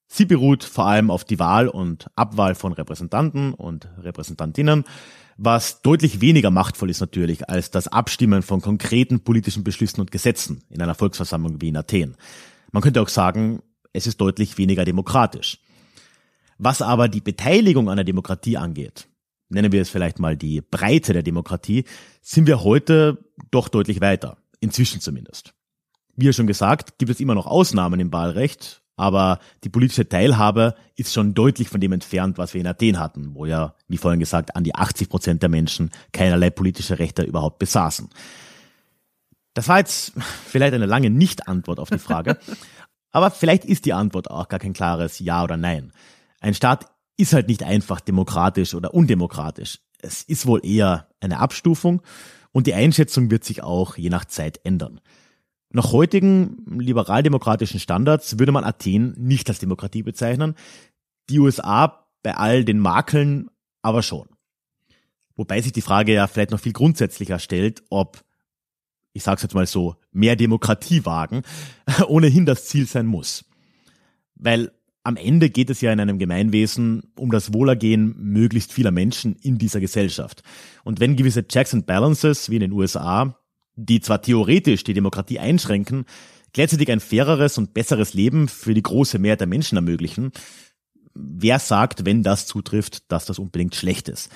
Sie 0.07 0.25
beruht 0.25 0.65
vor 0.65 0.87
allem 0.87 1.11
auf 1.11 1.25
die 1.25 1.39
Wahl 1.39 1.69
und 1.69 2.07
Abwahl 2.17 2.55
von 2.55 2.73
Repräsentanten 2.73 3.53
und 3.53 3.89
Repräsentantinnen, 3.99 4.85
was 5.37 5.83
deutlich 5.83 6.21
weniger 6.21 6.51
machtvoll 6.51 6.91
ist 6.91 7.01
natürlich 7.01 7.49
als 7.49 7.71
das 7.71 7.89
Abstimmen 7.89 8.43
von 8.43 8.61
konkreten 8.61 9.21
politischen 9.21 9.65
Beschlüssen 9.65 10.01
und 10.01 10.11
Gesetzen 10.11 10.65
in 10.71 10.81
einer 10.81 10.95
Volksversammlung 10.95 11.61
wie 11.61 11.69
in 11.69 11.77
Athen. 11.77 12.17
Man 12.73 12.83
könnte 12.83 13.03
auch 13.03 13.09
sagen, 13.09 13.63
es 13.93 14.07
ist 14.07 14.21
deutlich 14.21 14.59
weniger 14.59 14.85
demokratisch. 14.85 15.59
Was 16.57 16.83
aber 16.83 17.09
die 17.09 17.21
Beteiligung 17.21 17.89
an 17.89 17.97
der 17.97 18.05
Demokratie 18.05 18.57
angeht, 18.57 19.09
nennen 19.49 19.73
wir 19.73 19.83
es 19.83 19.91
vielleicht 19.91 20.19
mal 20.19 20.37
die 20.37 20.61
Breite 20.61 21.13
der 21.13 21.23
Demokratie, 21.23 21.85
sind 22.21 22.47
wir 22.47 22.65
heute 22.65 23.25
doch 23.51 23.69
deutlich 23.69 24.01
weiter, 24.01 24.39
inzwischen 24.59 25.01
zumindest. 25.01 25.55
Wie 26.19 26.27
ja 26.27 26.33
schon 26.33 26.49
gesagt, 26.49 26.99
gibt 26.99 27.13
es 27.13 27.21
immer 27.21 27.37
noch 27.37 27.47
Ausnahmen 27.47 28.01
im 28.01 28.13
Wahlrecht, 28.13 28.83
aber 28.97 29.39
die 29.63 29.69
politische 29.69 30.09
Teilhabe 30.09 30.75
ist 30.97 31.13
schon 31.13 31.33
deutlich 31.33 31.69
von 31.69 31.81
dem 31.81 31.93
entfernt, 31.93 32.39
was 32.39 32.55
wir 32.55 32.61
in 32.61 32.67
Athen 32.67 32.99
hatten, 32.99 33.37
wo 33.37 33.47
ja, 33.47 33.77
wie 33.87 33.99
vorhin 33.99 34.19
gesagt, 34.19 34.57
an 34.57 34.65
die 34.65 34.75
80 34.75 35.09
Prozent 35.09 35.43
der 35.43 35.49
Menschen 35.49 35.93
keinerlei 36.13 36.51
politische 36.51 36.99
Rechte 36.99 37.23
überhaupt 37.23 37.61
besaßen. 37.61 38.09
Das 39.55 39.69
war 39.69 39.79
jetzt 39.79 40.13
vielleicht 40.47 40.75
eine 40.75 40.87
lange 40.87 41.09
Nicht-Antwort 41.09 41.79
auf 41.79 41.89
die 41.89 42.01
Frage, 42.01 42.37
aber 43.13 43.31
vielleicht 43.31 43.65
ist 43.65 43.85
die 43.85 43.93
Antwort 43.93 44.29
auch 44.29 44.49
gar 44.49 44.59
kein 44.59 44.73
klares 44.73 45.21
Ja 45.21 45.45
oder 45.45 45.57
Nein. 45.57 45.93
Ein 46.41 46.55
Staat 46.55 46.87
ist 47.17 47.33
halt 47.33 47.47
nicht 47.47 47.63
einfach 47.63 48.01
demokratisch 48.01 48.75
oder 48.75 48.93
undemokratisch. 48.93 49.79
Es 50.03 50.25
ist 50.25 50.47
wohl 50.47 50.67
eher 50.67 51.07
eine 51.21 51.39
Abstufung 51.39 52.03
und 52.51 52.67
die 52.67 52.75
Einschätzung 52.75 53.31
wird 53.31 53.45
sich 53.45 53.63
auch 53.63 53.97
je 53.97 54.11
nach 54.11 54.25
Zeit 54.25 54.59
ändern. 54.65 55.01
Nach 55.71 55.93
heutigen 55.93 56.65
liberaldemokratischen 56.79 57.81
Standards 57.81 58.39
würde 58.39 58.53
man 58.53 58.65
Athen 58.65 59.15
nicht 59.19 59.49
als 59.49 59.59
Demokratie 59.59 60.03
bezeichnen, 60.03 60.55
die 61.29 61.39
USA 61.39 62.07
bei 62.23 62.35
all 62.35 62.65
den 62.65 62.79
Makeln 62.79 63.51
aber 63.83 64.03
schon. 64.03 64.29
Wobei 65.37 65.61
sich 65.61 65.73
die 65.73 65.83
Frage 65.83 66.15
ja 66.15 66.27
vielleicht 66.27 66.51
noch 66.51 66.61
viel 66.61 66.73
grundsätzlicher 66.73 67.39
stellt, 67.39 67.83
ob, 67.91 68.25
ich 69.13 69.23
sag's 69.23 69.43
jetzt 69.43 69.55
mal 69.55 69.67
so, 69.67 69.97
mehr 70.11 70.37
Demokratie 70.37 71.05
wagen 71.05 71.43
ohnehin 72.09 72.47
das 72.47 72.67
Ziel 72.67 72.87
sein 72.87 73.07
muss. 73.07 73.45
Weil 74.35 74.73
am 75.05 75.17
Ende 75.17 75.49
geht 75.49 75.71
es 75.71 75.81
ja 75.81 75.93
in 75.93 76.01
einem 76.01 76.19
Gemeinwesen 76.19 77.13
um 77.17 77.31
das 77.31 77.55
Wohlergehen 77.55 78.15
möglichst 78.19 78.73
vieler 78.73 78.91
Menschen 78.91 79.37
in 79.37 79.59
dieser 79.59 79.81
Gesellschaft. 79.81 80.43
Und 80.83 80.99
wenn 81.01 81.17
gewisse 81.17 81.47
Checks 81.47 81.73
and 81.73 81.87
Balances 81.87 82.51
wie 82.51 82.57
in 82.57 82.61
den 82.61 82.73
USA 82.73 83.38
die 83.79 84.01
zwar 84.01 84.21
theoretisch 84.21 84.83
die 84.83 84.93
Demokratie 84.93 85.39
einschränken, 85.39 86.05
gleichzeitig 86.53 86.91
ein 86.91 87.01
faireres 87.01 87.57
und 87.59 87.75
besseres 87.75 88.13
Leben 88.13 88.49
für 88.49 88.75
die 88.75 88.83
große 88.83 89.19
Mehrheit 89.19 89.41
der 89.41 89.47
Menschen 89.47 89.77
ermöglichen. 89.77 90.33
Wer 91.15 91.59
sagt, 91.59 92.05
wenn 92.05 92.23
das 92.23 92.47
zutrifft, 92.47 93.11
dass 93.11 93.25
das 93.25 93.39
unbedingt 93.39 93.77
schlecht 93.77 94.09
ist? 94.09 94.31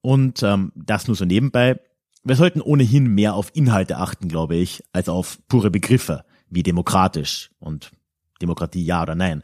Und 0.00 0.42
ähm, 0.42 0.72
das 0.76 1.08
nur 1.08 1.16
so 1.16 1.24
nebenbei. 1.24 1.80
Wir 2.22 2.36
sollten 2.36 2.60
ohnehin 2.60 3.06
mehr 3.06 3.34
auf 3.34 3.50
Inhalte 3.54 3.96
achten, 3.96 4.28
glaube 4.28 4.56
ich, 4.56 4.84
als 4.92 5.08
auf 5.08 5.38
pure 5.48 5.70
Begriffe 5.70 6.24
wie 6.48 6.62
demokratisch 6.62 7.50
und 7.58 7.90
Demokratie 8.40 8.84
ja 8.84 9.02
oder 9.02 9.16
nein. 9.16 9.42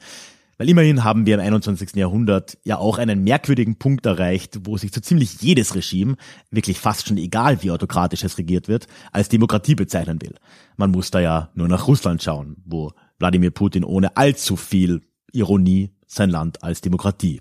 Weil 0.63 0.69
immerhin 0.69 1.03
haben 1.03 1.27
wir 1.27 1.35
im 1.35 1.41
21. 1.41 1.97
Jahrhundert 1.97 2.57
ja 2.63 2.79
auch 2.79 2.99
einen 2.99 3.25
merkwürdigen 3.25 3.81
Punkt 3.81 4.07
erreicht, 4.07 4.61
wo 4.63 4.77
sich 4.77 4.93
so 4.95 5.01
ziemlich 5.01 5.43
jedes 5.43 5.75
Regime, 5.75 6.15
wirklich 6.53 6.79
fast 6.79 7.09
schon 7.09 7.17
egal 7.17 7.65
wie 7.65 7.73
autokratisch 7.73 8.23
es 8.23 8.39
regiert 8.39 8.69
wird, 8.69 8.87
als 9.11 9.29
Demokratie 9.29 9.75
bezeichnen 9.75 10.23
will. 10.23 10.37
Man 10.77 10.93
muss 10.93 11.11
da 11.11 11.19
ja 11.19 11.51
nur 11.57 11.67
nach 11.67 11.89
Russland 11.89 12.23
schauen, 12.23 12.63
wo 12.65 12.93
Wladimir 13.19 13.51
Putin 13.51 13.83
ohne 13.83 14.17
allzu 14.17 14.55
viel 14.55 15.01
Ironie 15.33 15.91
sein 16.07 16.31
Land 16.31 16.63
als 16.63 16.81
Demokratie 16.81 17.41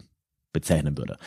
bezeichnen 0.52 0.98
würde. 0.98 1.18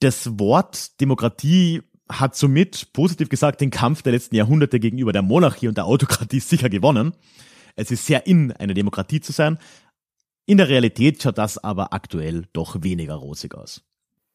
Das 0.00 0.38
Wort 0.38 1.00
Demokratie 1.00 1.80
hat 2.10 2.36
somit, 2.36 2.92
positiv 2.92 3.30
gesagt, 3.30 3.62
den 3.62 3.70
Kampf 3.70 4.02
der 4.02 4.12
letzten 4.12 4.36
Jahrhunderte 4.36 4.78
gegenüber 4.78 5.14
der 5.14 5.22
Monarchie 5.22 5.68
und 5.68 5.78
der 5.78 5.86
Autokratie 5.86 6.40
sicher 6.40 6.68
gewonnen. 6.68 7.14
Es 7.76 7.90
ist 7.90 8.06
sehr 8.06 8.26
in, 8.26 8.52
eine 8.52 8.74
Demokratie 8.74 9.20
zu 9.20 9.32
sein, 9.32 9.58
in 10.46 10.58
der 10.58 10.68
Realität 10.68 11.22
schaut 11.22 11.38
das 11.38 11.62
aber 11.62 11.92
aktuell 11.92 12.44
doch 12.52 12.82
weniger 12.82 13.14
rosig 13.14 13.54
aus. 13.54 13.82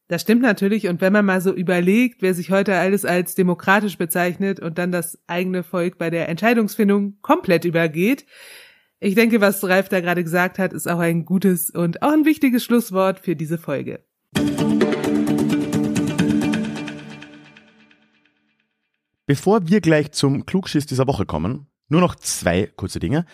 Das 0.08 0.22
stimmt 0.22 0.42
natürlich. 0.42 0.88
Und 0.88 1.00
wenn 1.00 1.12
man 1.12 1.24
mal 1.24 1.40
so 1.40 1.52
überlegt, 1.52 2.20
wer 2.20 2.34
sich 2.34 2.50
heute 2.50 2.74
alles 2.74 3.04
als 3.04 3.36
demokratisch 3.36 3.96
bezeichnet 3.96 4.58
und 4.58 4.76
dann 4.76 4.90
das 4.90 5.22
eigene 5.28 5.62
Volk 5.62 5.98
bei 5.98 6.10
der 6.10 6.28
Entscheidungsfindung 6.28 7.18
komplett 7.22 7.64
übergeht, 7.64 8.26
ich 8.98 9.14
denke, 9.14 9.40
was 9.40 9.64
Ralf 9.64 9.88
da 9.88 10.00
gerade 10.00 10.24
gesagt 10.24 10.58
hat, 10.58 10.72
ist 10.72 10.88
auch 10.88 10.98
ein 10.98 11.24
gutes 11.24 11.70
und 11.70 12.02
auch 12.02 12.12
ein 12.12 12.24
wichtiges 12.24 12.64
Schlusswort 12.64 13.20
für 13.20 13.36
diese 13.36 13.56
Folge. 13.56 14.04
Bevor 19.26 19.68
wir 19.68 19.80
gleich 19.80 20.10
zum 20.10 20.44
Klugschiss 20.44 20.86
dieser 20.86 21.06
Woche 21.06 21.24
kommen, 21.24 21.68
nur 21.88 22.00
noch 22.00 22.16
zwei 22.16 22.66
kurze 22.66 22.98
Dinge. 22.98 23.26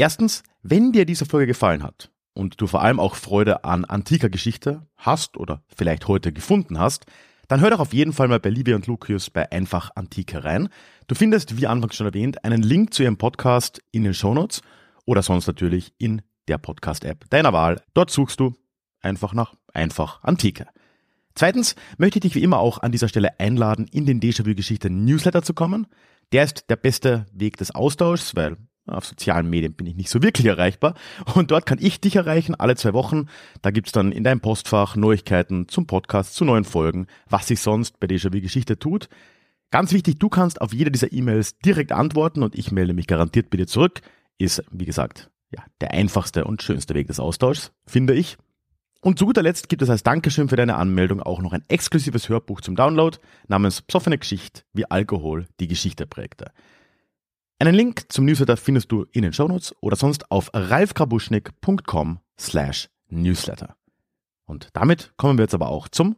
Erstens, 0.00 0.44
wenn 0.62 0.92
dir 0.92 1.04
diese 1.04 1.26
Folge 1.26 1.48
gefallen 1.48 1.82
hat 1.82 2.10
und 2.32 2.58
du 2.58 2.66
vor 2.66 2.80
allem 2.80 2.98
auch 2.98 3.16
Freude 3.16 3.64
an 3.64 3.84
antiker 3.84 4.30
Geschichte 4.30 4.86
hast 4.96 5.36
oder 5.36 5.62
vielleicht 5.76 6.08
heute 6.08 6.32
gefunden 6.32 6.78
hast, 6.78 7.04
dann 7.48 7.60
hör 7.60 7.68
doch 7.68 7.80
auf 7.80 7.92
jeden 7.92 8.14
Fall 8.14 8.26
mal 8.26 8.40
bei 8.40 8.48
Livia 8.48 8.76
und 8.76 8.86
Lucius 8.86 9.28
bei 9.28 9.52
Einfach 9.52 9.90
Antike 9.96 10.42
rein. 10.42 10.70
Du 11.06 11.14
findest, 11.14 11.58
wie 11.58 11.66
anfangs 11.66 11.96
schon 11.96 12.06
erwähnt, 12.06 12.46
einen 12.46 12.62
Link 12.62 12.94
zu 12.94 13.02
ihrem 13.02 13.18
Podcast 13.18 13.82
in 13.90 14.04
den 14.04 14.14
Shownotes 14.14 14.62
oder 15.04 15.20
sonst 15.20 15.46
natürlich 15.46 15.92
in 15.98 16.22
der 16.48 16.56
Podcast-App 16.56 17.28
deiner 17.28 17.52
Wahl. 17.52 17.82
Dort 17.92 18.10
suchst 18.10 18.40
du 18.40 18.54
einfach 19.02 19.34
nach 19.34 19.54
Einfach 19.74 20.22
Antike. 20.22 20.66
Zweitens 21.34 21.74
möchte 21.98 22.20
ich 22.20 22.22
dich 22.22 22.34
wie 22.36 22.42
immer 22.42 22.60
auch 22.60 22.78
an 22.78 22.90
dieser 22.90 23.08
Stelle 23.08 23.38
einladen, 23.38 23.86
in 23.92 24.06
den 24.06 24.18
Déjà-vu-Geschichte 24.18 24.88
Newsletter 24.88 25.42
zu 25.42 25.52
kommen. 25.52 25.88
Der 26.32 26.44
ist 26.44 26.70
der 26.70 26.76
beste 26.76 27.26
Weg 27.34 27.58
des 27.58 27.74
Austauschs, 27.74 28.34
weil 28.34 28.56
auf 28.90 29.06
sozialen 29.06 29.48
Medien 29.48 29.74
bin 29.74 29.86
ich 29.86 29.96
nicht 29.96 30.10
so 30.10 30.22
wirklich 30.22 30.46
erreichbar. 30.46 30.94
Und 31.34 31.50
dort 31.50 31.66
kann 31.66 31.78
ich 31.80 32.00
dich 32.00 32.16
erreichen, 32.16 32.54
alle 32.54 32.76
zwei 32.76 32.92
Wochen. 32.92 33.26
Da 33.62 33.70
gibt's 33.70 33.92
dann 33.92 34.12
in 34.12 34.24
deinem 34.24 34.40
Postfach 34.40 34.96
Neuigkeiten 34.96 35.68
zum 35.68 35.86
Podcast, 35.86 36.34
zu 36.34 36.44
neuen 36.44 36.64
Folgen, 36.64 37.06
was 37.28 37.48
sich 37.48 37.60
sonst 37.60 38.00
bei 38.00 38.06
Déjà-vu-Geschichte 38.06 38.78
tut. 38.78 39.08
Ganz 39.70 39.92
wichtig, 39.92 40.18
du 40.18 40.28
kannst 40.28 40.60
auf 40.60 40.74
jede 40.74 40.90
dieser 40.90 41.12
E-Mails 41.12 41.58
direkt 41.58 41.92
antworten 41.92 42.42
und 42.42 42.56
ich 42.56 42.72
melde 42.72 42.92
mich 42.92 43.06
garantiert 43.06 43.52
dir 43.52 43.66
zurück. 43.66 44.00
Ist, 44.36 44.64
wie 44.70 44.86
gesagt, 44.86 45.30
ja, 45.50 45.62
der 45.80 45.92
einfachste 45.92 46.44
und 46.44 46.62
schönste 46.62 46.94
Weg 46.94 47.06
des 47.06 47.20
Austauschs, 47.20 47.72
finde 47.86 48.14
ich. 48.14 48.36
Und 49.02 49.18
zu 49.18 49.24
guter 49.24 49.42
Letzt 49.42 49.68
gibt 49.68 49.80
es 49.80 49.88
als 49.88 50.02
Dankeschön 50.02 50.48
für 50.48 50.56
deine 50.56 50.76
Anmeldung 50.76 51.22
auch 51.22 51.40
noch 51.40 51.52
ein 51.52 51.64
exklusives 51.68 52.28
Hörbuch 52.28 52.60
zum 52.60 52.76
Download 52.76 53.16
namens 53.48 53.80
Psoffene 53.80 54.18
Geschichte, 54.18 54.62
wie 54.74 54.90
Alkohol 54.90 55.46
die 55.58 55.68
Geschichte 55.68 56.06
prägte. 56.06 56.52
Einen 57.60 57.74
Link 57.74 58.10
zum 58.10 58.24
Newsletter 58.24 58.56
findest 58.56 58.90
du 58.90 59.04
in 59.12 59.20
den 59.20 59.34
Shownotes 59.34 59.76
oder 59.82 59.94
sonst 59.94 60.30
auf 60.30 60.50
ralfkrabuschnik.com 60.54 62.20
slash 62.38 62.88
newsletter. 63.10 63.76
Und 64.46 64.70
damit 64.72 65.12
kommen 65.18 65.36
wir 65.36 65.42
jetzt 65.42 65.52
aber 65.52 65.68
auch 65.68 65.88
zum 65.88 66.16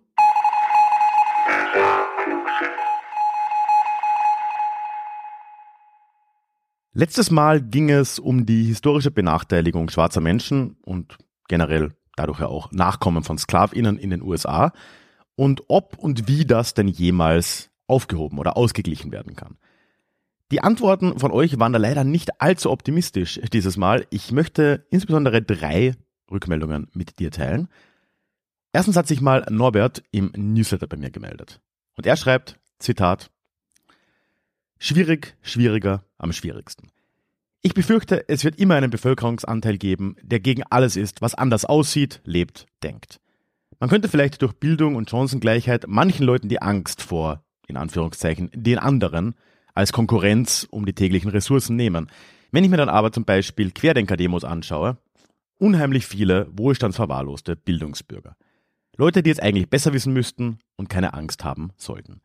Letztes 6.93 7.33
Mal 7.33 7.61
ging 7.61 7.91
es 7.91 8.21
um 8.21 8.47
die 8.47 8.63
historische 8.63 9.11
Benachteiligung 9.11 9.91
schwarzer 9.91 10.21
Menschen 10.21 10.77
und 10.83 11.19
generell 11.49 11.91
dadurch 12.15 12.39
ja 12.39 12.47
auch 12.47 12.71
Nachkommen 12.71 13.25
von 13.25 13.37
SklavInnen 13.37 13.99
in 13.99 14.11
den 14.11 14.23
USA 14.23 14.73
und 15.35 15.65
ob 15.67 15.99
und 15.99 16.29
wie 16.29 16.45
das 16.45 16.75
denn 16.75 16.87
jemals 16.87 17.73
aufgehoben 17.89 18.39
oder 18.39 18.57
ausgeglichen 18.57 19.11
werden 19.11 19.35
kann. 19.35 19.59
Die 20.53 20.61
Antworten 20.61 21.19
von 21.19 21.31
euch 21.31 21.59
waren 21.59 21.73
da 21.73 21.79
leider 21.79 22.05
nicht 22.05 22.43
allzu 22.43 22.71
optimistisch 22.71 23.41
dieses 23.55 23.79
Mal. 23.79 24.07
Ich 24.11 24.33
möchte 24.33 24.87
insbesondere 24.91 25.41
drei 25.41 25.95
Rückmeldungen 26.31 26.89
mit 26.93 27.19
dir 27.19 27.31
teilen. 27.31 27.69
Erstens 28.71 28.97
hat 28.97 29.09
sich 29.09 29.23
mal 29.23 29.47
Norbert 29.49 30.03
im 30.11 30.31
Newsletter 30.37 30.87
bei 30.87 30.99
mir 30.99 31.11
gemeldet. 31.11 31.63
Und 31.97 32.05
er 32.05 32.19
schreibt, 32.19 32.61
Zitat, 32.79 33.31
Schwierig, 34.79 35.39
schwieriger, 35.41 36.05
am 36.19 36.35
schwierigsten. 36.35 36.91
Ich 37.63 37.73
befürchte, 37.73 38.29
es 38.29 38.45
wird 38.45 38.59
immer 38.59 38.75
einen 38.75 38.91
Bevölkerungsanteil 38.91 39.79
geben, 39.79 40.17
der 40.21 40.41
gegen 40.41 40.65
alles 40.65 40.97
ist, 40.97 41.23
was 41.23 41.35
anders 41.35 41.65
aussieht, 41.65 42.21
lebt, 42.25 42.67
denkt. 42.83 43.21
Man 43.81 43.89
könnte 43.89 44.11
vielleicht 44.11 44.43
durch 44.43 44.53
Bildung 44.53 44.97
und 44.97 45.09
Chancengleichheit 45.09 45.87
manchen 45.89 46.27
Leuten 46.27 46.51
die 46.51 46.61
Angst 46.61 47.01
vor, 47.01 47.43
in 47.69 47.79
Anführungszeichen, 47.79 48.51
den 48.53 48.79
anderen 48.79 49.35
als 49.75 49.93
Konkurrenz 49.93 50.67
um 50.71 50.87
die 50.87 50.95
täglichen 50.95 51.31
Ressourcen 51.31 51.77
nehmen. 51.77 52.11
Wenn 52.51 52.65
ich 52.65 52.71
mir 52.71 52.77
dann 52.77 52.89
aber 52.89 53.13
zum 53.13 53.25
Beispiel 53.25 53.71
Querdenker-Demos 53.71 54.45
anschaue, 54.45 54.99
unheimlich 55.59 56.07
viele 56.07 56.49
wohlstandsverwahrloste 56.53 57.57
Bildungsbürger. 57.57 58.37
Leute, 58.97 59.23
die 59.23 59.31
jetzt 59.31 59.43
eigentlich 59.43 59.71
besser 59.71 59.93
wissen 59.93 60.13
müssten 60.13 60.59
und 60.77 60.89
keine 60.89 61.15
Angst 61.15 61.45
haben 61.45 61.71
sollten. 61.77 62.21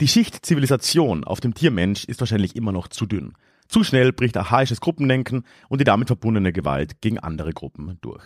Die 0.00 0.08
Schicht 0.08 0.44
Zivilisation 0.44 1.22
auf 1.22 1.40
dem 1.40 1.54
Tiermensch 1.54 2.04
ist 2.04 2.20
wahrscheinlich 2.20 2.56
immer 2.56 2.72
noch 2.72 2.88
zu 2.88 3.06
dünn. 3.06 3.34
Zu 3.68 3.84
schnell 3.84 4.12
bricht 4.12 4.36
archaisches 4.36 4.80
Gruppendenken 4.80 5.44
und 5.68 5.80
die 5.80 5.84
damit 5.84 6.08
verbundene 6.08 6.52
Gewalt 6.52 7.00
gegen 7.00 7.20
andere 7.20 7.52
Gruppen 7.52 7.96
durch. 8.00 8.24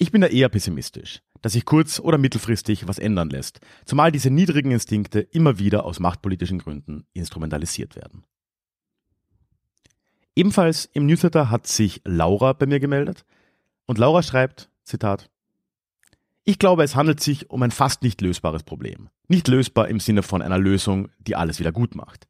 Ich 0.00 0.12
bin 0.12 0.20
da 0.20 0.28
eher 0.28 0.48
pessimistisch, 0.48 1.22
dass 1.42 1.54
sich 1.54 1.64
kurz- 1.64 1.98
oder 1.98 2.18
mittelfristig 2.18 2.86
was 2.86 3.00
ändern 3.00 3.30
lässt, 3.30 3.60
zumal 3.84 4.12
diese 4.12 4.30
niedrigen 4.30 4.70
Instinkte 4.70 5.20
immer 5.20 5.58
wieder 5.58 5.84
aus 5.84 5.98
machtpolitischen 5.98 6.58
Gründen 6.58 7.04
instrumentalisiert 7.14 7.96
werden. 7.96 8.24
Ebenfalls 10.36 10.84
im 10.92 11.06
Newsletter 11.06 11.50
hat 11.50 11.66
sich 11.66 12.00
Laura 12.04 12.52
bei 12.52 12.66
mir 12.66 12.78
gemeldet 12.78 13.24
und 13.86 13.98
Laura 13.98 14.22
schreibt, 14.22 14.70
Zitat, 14.84 15.28
ich 16.44 16.60
glaube, 16.60 16.84
es 16.84 16.94
handelt 16.94 17.20
sich 17.20 17.50
um 17.50 17.62
ein 17.64 17.72
fast 17.72 18.02
nicht 18.02 18.20
lösbares 18.20 18.62
Problem. 18.62 19.10
Nicht 19.26 19.48
lösbar 19.48 19.88
im 19.88 19.98
Sinne 19.98 20.22
von 20.22 20.42
einer 20.42 20.58
Lösung, 20.58 21.08
die 21.18 21.34
alles 21.34 21.58
wieder 21.58 21.72
gut 21.72 21.96
macht. 21.96 22.28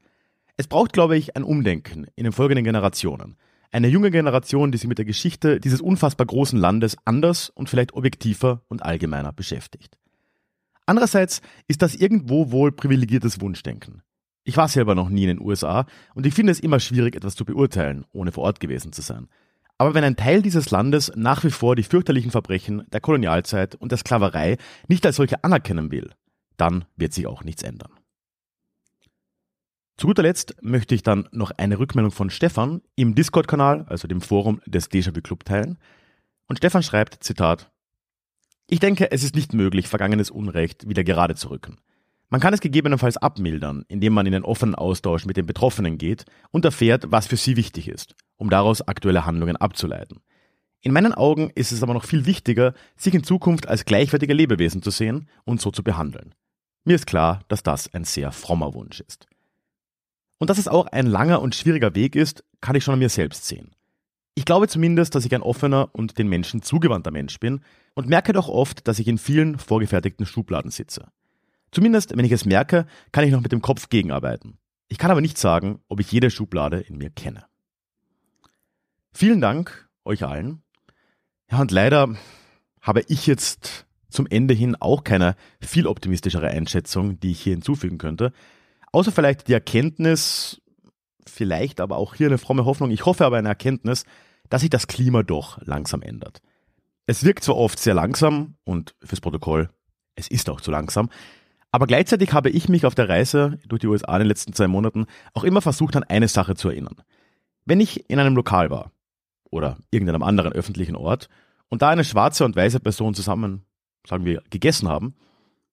Es 0.57 0.67
braucht, 0.67 0.95
glaube 0.95 1.19
ich, 1.19 1.37
ein 1.37 1.45
Umdenken 1.45 2.07
in 2.17 2.25
den 2.25 2.33
folgenden 2.33 2.65
Generationen. 2.65 3.37
Eine 3.71 3.89
junge 3.89 4.11
Generation, 4.11 4.73
die 4.73 4.79
sich 4.79 4.89
mit 4.89 4.99
der 4.99 5.05
Geschichte 5.05 5.61
dieses 5.61 5.83
unfassbar 5.83 6.27
großen 6.27 6.59
Landes 6.59 6.97
anders 7.05 7.51
und 7.51 7.69
vielleicht 7.69 7.93
objektiver 7.93 8.63
und 8.69 8.83
allgemeiner 8.83 9.33
beschäftigt. 9.33 9.99
Andererseits 10.87 11.43
ist 11.67 11.83
das 11.83 11.95
irgendwo 11.95 12.51
wohl 12.51 12.73
privilegiertes 12.73 13.43
Wunschdenken. 13.43 14.03
Ich 14.45 14.57
war 14.57 14.69
selber 14.69 14.95
noch 14.95 15.11
nie 15.11 15.25
in 15.25 15.37
den 15.37 15.41
USA 15.47 15.85
und 16.15 16.25
ich 16.25 16.33
finde 16.33 16.53
es 16.53 16.61
immer 16.61 16.81
schwierig, 16.81 17.15
etwas 17.15 17.35
zu 17.35 17.45
beurteilen, 17.45 18.07
ohne 18.13 18.33
vor 18.33 18.45
Ort 18.45 18.61
gewesen 18.61 18.93
zu 18.93 19.03
sein. 19.03 19.29
Aber 19.77 19.93
wenn 19.93 20.03
ein 20.03 20.17
Teil 20.17 20.41
dieses 20.41 20.71
Landes 20.71 21.13
nach 21.15 21.45
wie 21.45 21.51
vor 21.51 21.77
die 21.77 21.83
fürchterlichen 21.83 22.31
Verbrechen 22.31 22.85
der 22.91 23.03
Kolonialzeit 23.03 23.75
und 23.75 23.93
der 23.93 23.99
Sklaverei 23.99 24.57
nicht 24.89 25.05
als 25.05 25.17
solche 25.17 25.45
anerkennen 25.45 25.91
will, 25.91 26.11
dann 26.57 26.87
wird 26.97 27.13
sich 27.13 27.27
auch 27.27 27.45
nichts 27.45 27.63
ändern. 27.63 27.93
Zu 29.99 30.07
guter 30.07 30.23
Letzt 30.23 30.55
möchte 30.63 30.95
ich 30.95 31.03
dann 31.03 31.29
noch 31.33 31.51
eine 31.51 31.81
Rückmeldung 31.81 32.13
von 32.13 32.31
Stefan 32.31 32.83
im 32.95 33.17
Discord-Kanal, 33.17 33.85
also 33.89 34.07
dem 34.07 34.21
Forum 34.21 34.61
des 34.65 34.93
Déjà-vu 34.93 35.21
Club 35.23 35.45
teilen. 35.45 35.77
Und 36.47 36.59
Stefan 36.59 36.85
schreibt, 36.85 37.25
Zitat, 37.25 37.73
ich 38.69 38.79
denke, 38.79 39.11
es 39.11 39.25
ist 39.25 39.35
nicht 39.35 39.55
möglich, 39.55 39.89
vergangenes 39.89 40.31
Unrecht 40.31 40.89
wieder 40.89 41.03
gerade 41.03 41.35
zu 41.35 41.51
rücken. 41.51 41.79
Man 42.29 42.41
kann 42.41 42.55
es 42.55 42.61
gegebenenfalls 42.61 43.17
abmildern, 43.17 43.85
indem 43.89 44.13
man 44.13 44.25
in 44.27 44.37
einen 44.37 44.45
offenen 44.45 44.77
Austausch 44.77 45.27
mit 45.27 45.37
den 45.37 45.47
Betroffenen 45.47 45.99
geht 45.99 46.27
und 46.53 46.65
erfährt, 46.65 47.11
was 47.11 47.27
für 47.27 47.37
sie 47.37 47.57
wichtig 47.57 47.89
ist, 47.89 48.15
um 48.37 48.51
daraus 48.51 48.87
aktuelle 48.87 49.27
Handlungen 49.27 49.57
abzuleiten. 49.57 50.21
In 50.81 50.93
meinen 50.93 51.13
Augen 51.13 51.51
ist 51.57 51.73
es 51.73 51.83
aber 51.83 51.95
noch 51.95 52.05
viel 52.05 52.25
wichtiger, 52.25 52.73
sich 52.97 53.15
in 53.15 53.25
Zukunft 53.25 53.67
als 53.67 53.85
gleichwertige 53.85 54.35
Lebewesen 54.35 54.81
zu 54.81 54.93
sehen 54.93 55.29
und 55.45 55.61
so 55.61 55.73
zu 55.73 55.83
behandeln. 55.83 56.37
Mir 56.85 56.95
ist 56.95 57.09
klar, 57.09 57.41
dass 57.49 57.65
das 57.65 57.93
ein 57.93 58.05
sehr 58.05 58.31
frommer 58.31 58.75
Wunsch 58.75 59.01
ist. 59.01 59.27
Und 60.39 60.51
dass 60.51 60.59
es 60.59 60.69
auch 60.69 60.87
ein 60.87 61.07
langer 61.07 61.43
und 61.43 61.55
schwieriger 61.55 61.95
Weg 61.95 62.17
ist, 62.17 62.45
kann 62.61 62.77
ich 62.77 62.85
schon 62.85 62.95
an 62.95 63.01
mir 63.01 63.09
selbst 63.09 63.47
sehen. 63.47 63.73
Ich 64.35 64.45
glaube 64.45 64.69
zumindest, 64.69 65.15
dass 65.15 65.25
ich 65.25 65.35
ein 65.35 65.43
offener 65.43 65.91
und 65.93 66.17
den 66.17 66.29
Menschen 66.29 66.63
zugewandter 66.63 67.11
Mensch 67.11 67.41
bin 67.41 67.61
und 67.95 68.09
merke 68.09 68.33
doch 68.33 68.49
oft, 68.49 68.87
dass 68.87 69.01
ich 69.01 69.09
in 69.09 69.19
vielen 69.19 69.59
vorgefertigten 69.59 70.27
Schubladen 70.27 70.71
sitze. 70.71 71.09
Zumindest, 71.73 72.17
wenn 72.17 72.25
ich 72.25 72.33
es 72.33 72.45
merke, 72.45 72.87
kann 73.11 73.25
ich 73.25 73.33
noch 73.33 73.41
mit 73.41 73.53
dem 73.53 73.63
Kopf 73.63 73.89
gegenarbeiten. 73.89 74.59
Ich 74.89 74.97
kann 74.97 75.11
aber 75.11 75.21
nicht 75.21 75.39
sagen, 75.39 75.81
ob 75.89 76.01
ich 76.01 76.13
jede 76.13 76.31
Schublade 76.31 76.79
in 76.79 76.99
mir 76.99 77.11
kenne. 77.11 77.45
Vielen 79.13 79.41
Dank 79.41 79.89
euch 80.05 80.25
allen. 80.25 80.63
Ja, 81.51 81.61
und 81.61 81.73
leider 81.73 82.15
habe 82.81 83.03
ich 83.09 83.27
jetzt 83.27 83.87
zum 84.09 84.27
Ende 84.27 84.55
hin 84.55 84.77
auch 84.77 85.05
keine 85.05 85.35
viel 85.61 85.87
optimistischere 85.87 86.49
Einschätzung, 86.49 87.19
die 87.21 87.33
ich 87.33 87.41
hier 87.41 87.55
hinzufügen 87.55 87.99
könnte. 87.99 88.33
Außer 88.93 89.13
vielleicht 89.13 89.49
die 89.49 89.53
Erkenntnis, 89.53 90.61
vielleicht 91.27 91.81
aber 91.81 91.97
auch 91.97 92.15
hier 92.15 92.27
eine 92.27 92.39
fromme 92.39 92.65
Hoffnung, 92.65 92.91
ich 92.91 93.05
hoffe 93.05 93.25
aber 93.25 93.37
eine 93.37 93.49
Erkenntnis, 93.49 94.05
dass 94.49 94.63
sich 94.63 94.71
das 94.71 94.87
Klima 94.87 95.23
doch 95.23 95.61
langsam 95.65 96.03
ändert. 96.03 96.41
Es 97.07 97.25
wirkt 97.25 97.45
zwar 97.45 97.57
oft 97.57 97.79
sehr 97.79 97.95
langsam 97.95 98.57
und 98.65 98.95
fürs 99.03 99.21
Protokoll, 99.21 99.71
es 100.15 100.29
ist 100.29 100.51
auch 100.51 100.61
zu 100.61 100.71
langsam, 100.71 101.11
aber 101.71 101.87
gleichzeitig 101.87 102.33
habe 102.33 102.51
ich 102.51 102.69
mich 102.69 102.87
auf 102.87 102.95
der 102.95 103.09
Reise 103.09 103.59
durch 103.69 103.81
die 103.81 103.87
USA 103.87 104.15
in 104.15 104.21
den 104.21 104.29
letzten 104.29 104.53
zwei 104.53 104.69
Monaten 104.69 105.07
auch 105.35 105.45
immer 105.45 105.61
versucht, 105.61 105.97
an 105.97 106.05
eine 106.05 106.29
Sache 106.29 106.55
zu 106.55 106.71
erinnern. 106.71 106.97
Wenn 107.67 107.81
ich 107.81 108.09
in 108.09 108.19
einem 108.19 108.37
Lokal 108.37 108.71
war 108.71 108.91
oder 109.51 109.77
irgendeinem 109.91 110.23
anderen 110.23 110.53
öffentlichen 110.53 110.97
Ort 110.97 111.29
und 111.69 111.83
da 111.83 111.91
eine 111.91 112.05
schwarze 112.05 112.45
und 112.45 112.57
weiße 112.57 112.81
Person 112.81 113.15
zusammen, 113.15 113.65
sagen 114.07 114.25
wir, 114.25 114.43
gegessen 114.49 114.89
haben, 114.89 115.15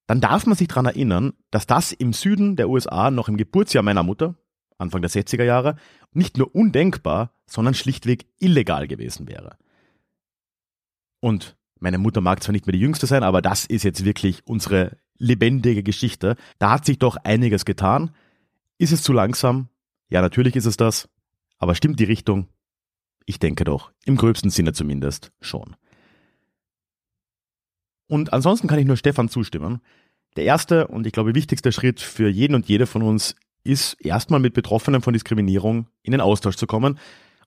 dann 0.07 0.21
darf 0.21 0.45
man 0.45 0.55
sich 0.55 0.67
daran 0.67 0.85
erinnern, 0.85 1.33
dass 1.51 1.67
das 1.67 1.91
im 1.91 2.13
Süden 2.13 2.55
der 2.55 2.69
USA 2.69 3.11
noch 3.11 3.27
im 3.27 3.37
Geburtsjahr 3.37 3.83
meiner 3.83 4.03
Mutter, 4.03 4.35
Anfang 4.77 5.01
der 5.01 5.09
60er 5.09 5.43
Jahre, 5.43 5.77
nicht 6.11 6.37
nur 6.37 6.53
undenkbar, 6.53 7.31
sondern 7.47 7.73
schlichtweg 7.73 8.25
illegal 8.39 8.87
gewesen 8.87 9.27
wäre. 9.27 9.57
Und 11.19 11.55
meine 11.79 11.97
Mutter 11.97 12.21
mag 12.21 12.43
zwar 12.43 12.53
nicht 12.53 12.67
mehr 12.67 12.73
die 12.73 12.79
jüngste 12.79 13.07
sein, 13.07 13.23
aber 13.23 13.41
das 13.41 13.65
ist 13.65 13.83
jetzt 13.83 14.05
wirklich 14.05 14.45
unsere 14.45 14.97
lebendige 15.17 15.83
Geschichte. 15.83 16.35
Da 16.59 16.71
hat 16.71 16.85
sich 16.85 16.99
doch 16.99 17.17
einiges 17.17 17.65
getan. 17.65 18.11
Ist 18.77 18.91
es 18.91 19.01
zu 19.01 19.13
langsam? 19.13 19.69
Ja, 20.09 20.21
natürlich 20.21 20.55
ist 20.55 20.65
es 20.65 20.77
das. 20.77 21.09
Aber 21.57 21.75
stimmt 21.75 21.99
die 21.99 22.05
Richtung? 22.05 22.47
Ich 23.25 23.39
denke 23.39 23.63
doch, 23.63 23.91
im 24.05 24.17
gröbsten 24.17 24.51
Sinne 24.51 24.73
zumindest 24.73 25.31
schon. 25.41 25.75
Und 28.07 28.33
ansonsten 28.33 28.67
kann 28.67 28.79
ich 28.79 28.85
nur 28.85 28.97
Stefan 28.97 29.29
zustimmen. 29.29 29.81
Der 30.35 30.43
erste 30.43 30.87
und 30.87 31.07
ich 31.07 31.13
glaube 31.13 31.35
wichtigste 31.35 31.71
Schritt 31.71 32.01
für 32.01 32.29
jeden 32.29 32.55
und 32.55 32.67
jede 32.67 32.87
von 32.87 33.01
uns 33.01 33.35
ist 33.63 33.93
erstmal 33.99 34.39
mit 34.39 34.53
Betroffenen 34.53 35.01
von 35.01 35.13
Diskriminierung 35.13 35.87
in 36.03 36.11
den 36.11 36.21
Austausch 36.21 36.55
zu 36.55 36.67
kommen 36.67 36.99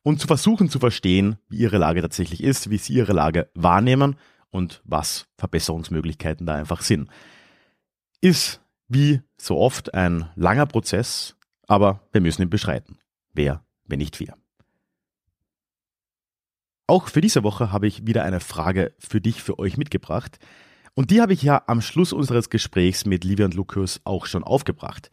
und 0.02 0.20
zu 0.20 0.26
versuchen 0.26 0.68
zu 0.68 0.78
verstehen, 0.78 1.36
wie 1.48 1.58
ihre 1.58 1.78
Lage 1.78 2.02
tatsächlich 2.02 2.42
ist, 2.42 2.70
wie 2.70 2.78
sie 2.78 2.94
ihre 2.94 3.12
Lage 3.12 3.50
wahrnehmen 3.54 4.16
und 4.50 4.80
was 4.84 5.26
Verbesserungsmöglichkeiten 5.36 6.46
da 6.46 6.54
einfach 6.54 6.82
sind. 6.82 7.08
Ist 8.20 8.60
wie 8.88 9.20
so 9.36 9.58
oft 9.58 9.94
ein 9.94 10.28
langer 10.34 10.66
Prozess, 10.66 11.36
aber 11.66 12.00
wir 12.12 12.20
müssen 12.20 12.42
ihn 12.42 12.50
beschreiten. 12.50 12.98
Wer, 13.32 13.62
wenn 13.84 13.98
nicht 13.98 14.18
wir? 14.18 14.34
Auch 16.88 17.08
für 17.08 17.20
diese 17.20 17.42
Woche 17.44 17.70
habe 17.70 17.86
ich 17.86 18.06
wieder 18.06 18.24
eine 18.24 18.40
Frage 18.40 18.94
für 18.98 19.20
dich, 19.20 19.42
für 19.42 19.58
euch 19.58 19.76
mitgebracht. 19.76 20.38
Und 20.94 21.10
die 21.10 21.20
habe 21.20 21.34
ich 21.34 21.42
ja 21.42 21.62
am 21.66 21.82
Schluss 21.82 22.14
unseres 22.14 22.48
Gesprächs 22.48 23.04
mit 23.04 23.24
Livia 23.24 23.44
und 23.44 23.54
Lukas 23.54 24.00
auch 24.04 24.24
schon 24.24 24.42
aufgebracht. 24.42 25.10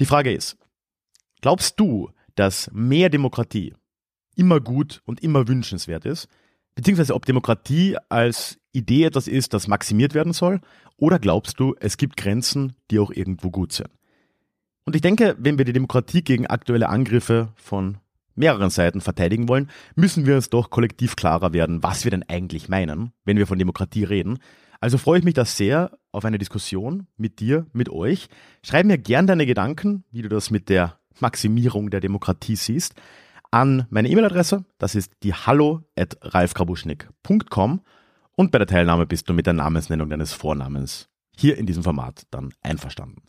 Die 0.00 0.06
Frage 0.06 0.32
ist, 0.32 0.56
glaubst 1.42 1.78
du, 1.78 2.10
dass 2.36 2.70
mehr 2.72 3.10
Demokratie 3.10 3.74
immer 4.34 4.60
gut 4.60 5.02
und 5.04 5.22
immer 5.22 5.46
wünschenswert 5.46 6.06
ist? 6.06 6.26
Beziehungsweise 6.74 7.14
ob 7.14 7.26
Demokratie 7.26 7.98
als 8.08 8.58
Idee 8.72 9.04
etwas 9.04 9.28
ist, 9.28 9.52
das 9.52 9.68
maximiert 9.68 10.14
werden 10.14 10.32
soll? 10.32 10.62
Oder 10.96 11.18
glaubst 11.18 11.60
du, 11.60 11.74
es 11.78 11.98
gibt 11.98 12.16
Grenzen, 12.16 12.72
die 12.90 12.98
auch 12.98 13.10
irgendwo 13.10 13.50
gut 13.50 13.72
sind? 13.72 13.90
Und 14.86 14.96
ich 14.96 15.02
denke, 15.02 15.36
wenn 15.38 15.58
wir 15.58 15.66
die 15.66 15.74
Demokratie 15.74 16.22
gegen 16.22 16.46
aktuelle 16.46 16.88
Angriffe 16.88 17.52
von 17.56 17.98
mehreren 18.34 18.70
Seiten 18.70 19.00
verteidigen 19.00 19.48
wollen, 19.48 19.70
müssen 19.94 20.26
wir 20.26 20.34
uns 20.36 20.50
doch 20.50 20.70
kollektiv 20.70 21.16
klarer 21.16 21.52
werden, 21.52 21.82
was 21.82 22.04
wir 22.04 22.10
denn 22.10 22.24
eigentlich 22.28 22.68
meinen, 22.68 23.12
wenn 23.24 23.36
wir 23.36 23.46
von 23.46 23.58
Demokratie 23.58 24.04
reden. 24.04 24.38
Also 24.80 24.98
freue 24.98 25.18
ich 25.18 25.24
mich 25.24 25.34
da 25.34 25.44
sehr 25.44 25.92
auf 26.12 26.24
eine 26.24 26.38
Diskussion 26.38 27.06
mit 27.16 27.40
dir, 27.40 27.66
mit 27.72 27.88
euch. 27.88 28.28
Schreib 28.62 28.86
mir 28.86 28.98
gern 28.98 29.26
deine 29.26 29.46
Gedanken, 29.46 30.04
wie 30.10 30.22
du 30.22 30.28
das 30.28 30.50
mit 30.50 30.68
der 30.68 30.98
Maximierung 31.20 31.90
der 31.90 32.00
Demokratie 32.00 32.56
siehst, 32.56 32.94
an 33.50 33.86
meine 33.90 34.08
E-Mail-Adresse. 34.08 34.64
Das 34.78 34.94
ist 34.94 35.12
die 35.22 35.32
hallo 35.32 35.82
at 35.96 36.18
ralfgrabuschnick.com 36.20 37.80
und 38.36 38.50
bei 38.50 38.58
der 38.58 38.66
Teilnahme 38.66 39.06
bist 39.06 39.28
du 39.28 39.32
mit 39.32 39.46
der 39.46 39.52
Namensnennung 39.52 40.10
deines 40.10 40.32
Vornamens 40.32 41.08
hier 41.36 41.56
in 41.56 41.66
diesem 41.66 41.82
Format 41.82 42.26
dann 42.30 42.52
einverstanden. 42.62 43.22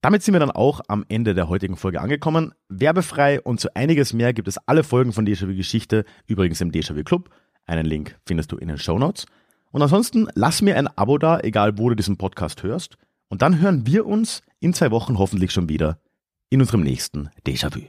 Damit 0.00 0.22
sind 0.22 0.34
wir 0.34 0.40
dann 0.40 0.52
auch 0.52 0.80
am 0.86 1.04
Ende 1.08 1.34
der 1.34 1.48
heutigen 1.48 1.76
Folge 1.76 2.00
angekommen. 2.00 2.54
Werbefrei 2.68 3.40
und 3.40 3.58
so 3.58 3.68
einiges 3.74 4.12
mehr 4.12 4.32
gibt 4.32 4.46
es 4.46 4.58
alle 4.66 4.84
Folgen 4.84 5.12
von 5.12 5.26
Déjà-vu 5.26 5.56
Geschichte, 5.56 6.04
übrigens 6.26 6.60
im 6.60 6.70
Déjà-vu 6.70 7.02
Club. 7.02 7.30
Einen 7.66 7.84
Link 7.84 8.16
findest 8.24 8.52
du 8.52 8.56
in 8.56 8.68
den 8.68 8.78
Show 8.78 8.98
Notes. 8.98 9.26
Und 9.72 9.82
ansonsten 9.82 10.28
lass 10.34 10.62
mir 10.62 10.76
ein 10.76 10.86
Abo 10.86 11.18
da, 11.18 11.40
egal 11.40 11.78
wo 11.78 11.88
du 11.88 11.96
diesen 11.96 12.16
Podcast 12.16 12.62
hörst. 12.62 12.96
Und 13.28 13.42
dann 13.42 13.60
hören 13.60 13.86
wir 13.86 14.06
uns 14.06 14.42
in 14.60 14.72
zwei 14.72 14.92
Wochen 14.92 15.18
hoffentlich 15.18 15.50
schon 15.50 15.68
wieder 15.68 16.00
in 16.48 16.60
unserem 16.60 16.82
nächsten 16.82 17.30
Déjà-vu. 17.44 17.80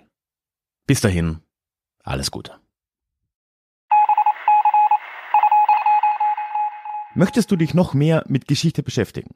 Bis 0.87 1.01
dahin, 1.01 1.37
alles 2.03 2.31
Gute. 2.31 2.55
Möchtest 7.13 7.51
du 7.51 7.55
dich 7.55 7.75
noch 7.75 7.93
mehr 7.93 8.23
mit 8.27 8.47
Geschichte 8.47 8.81
beschäftigen? 8.81 9.35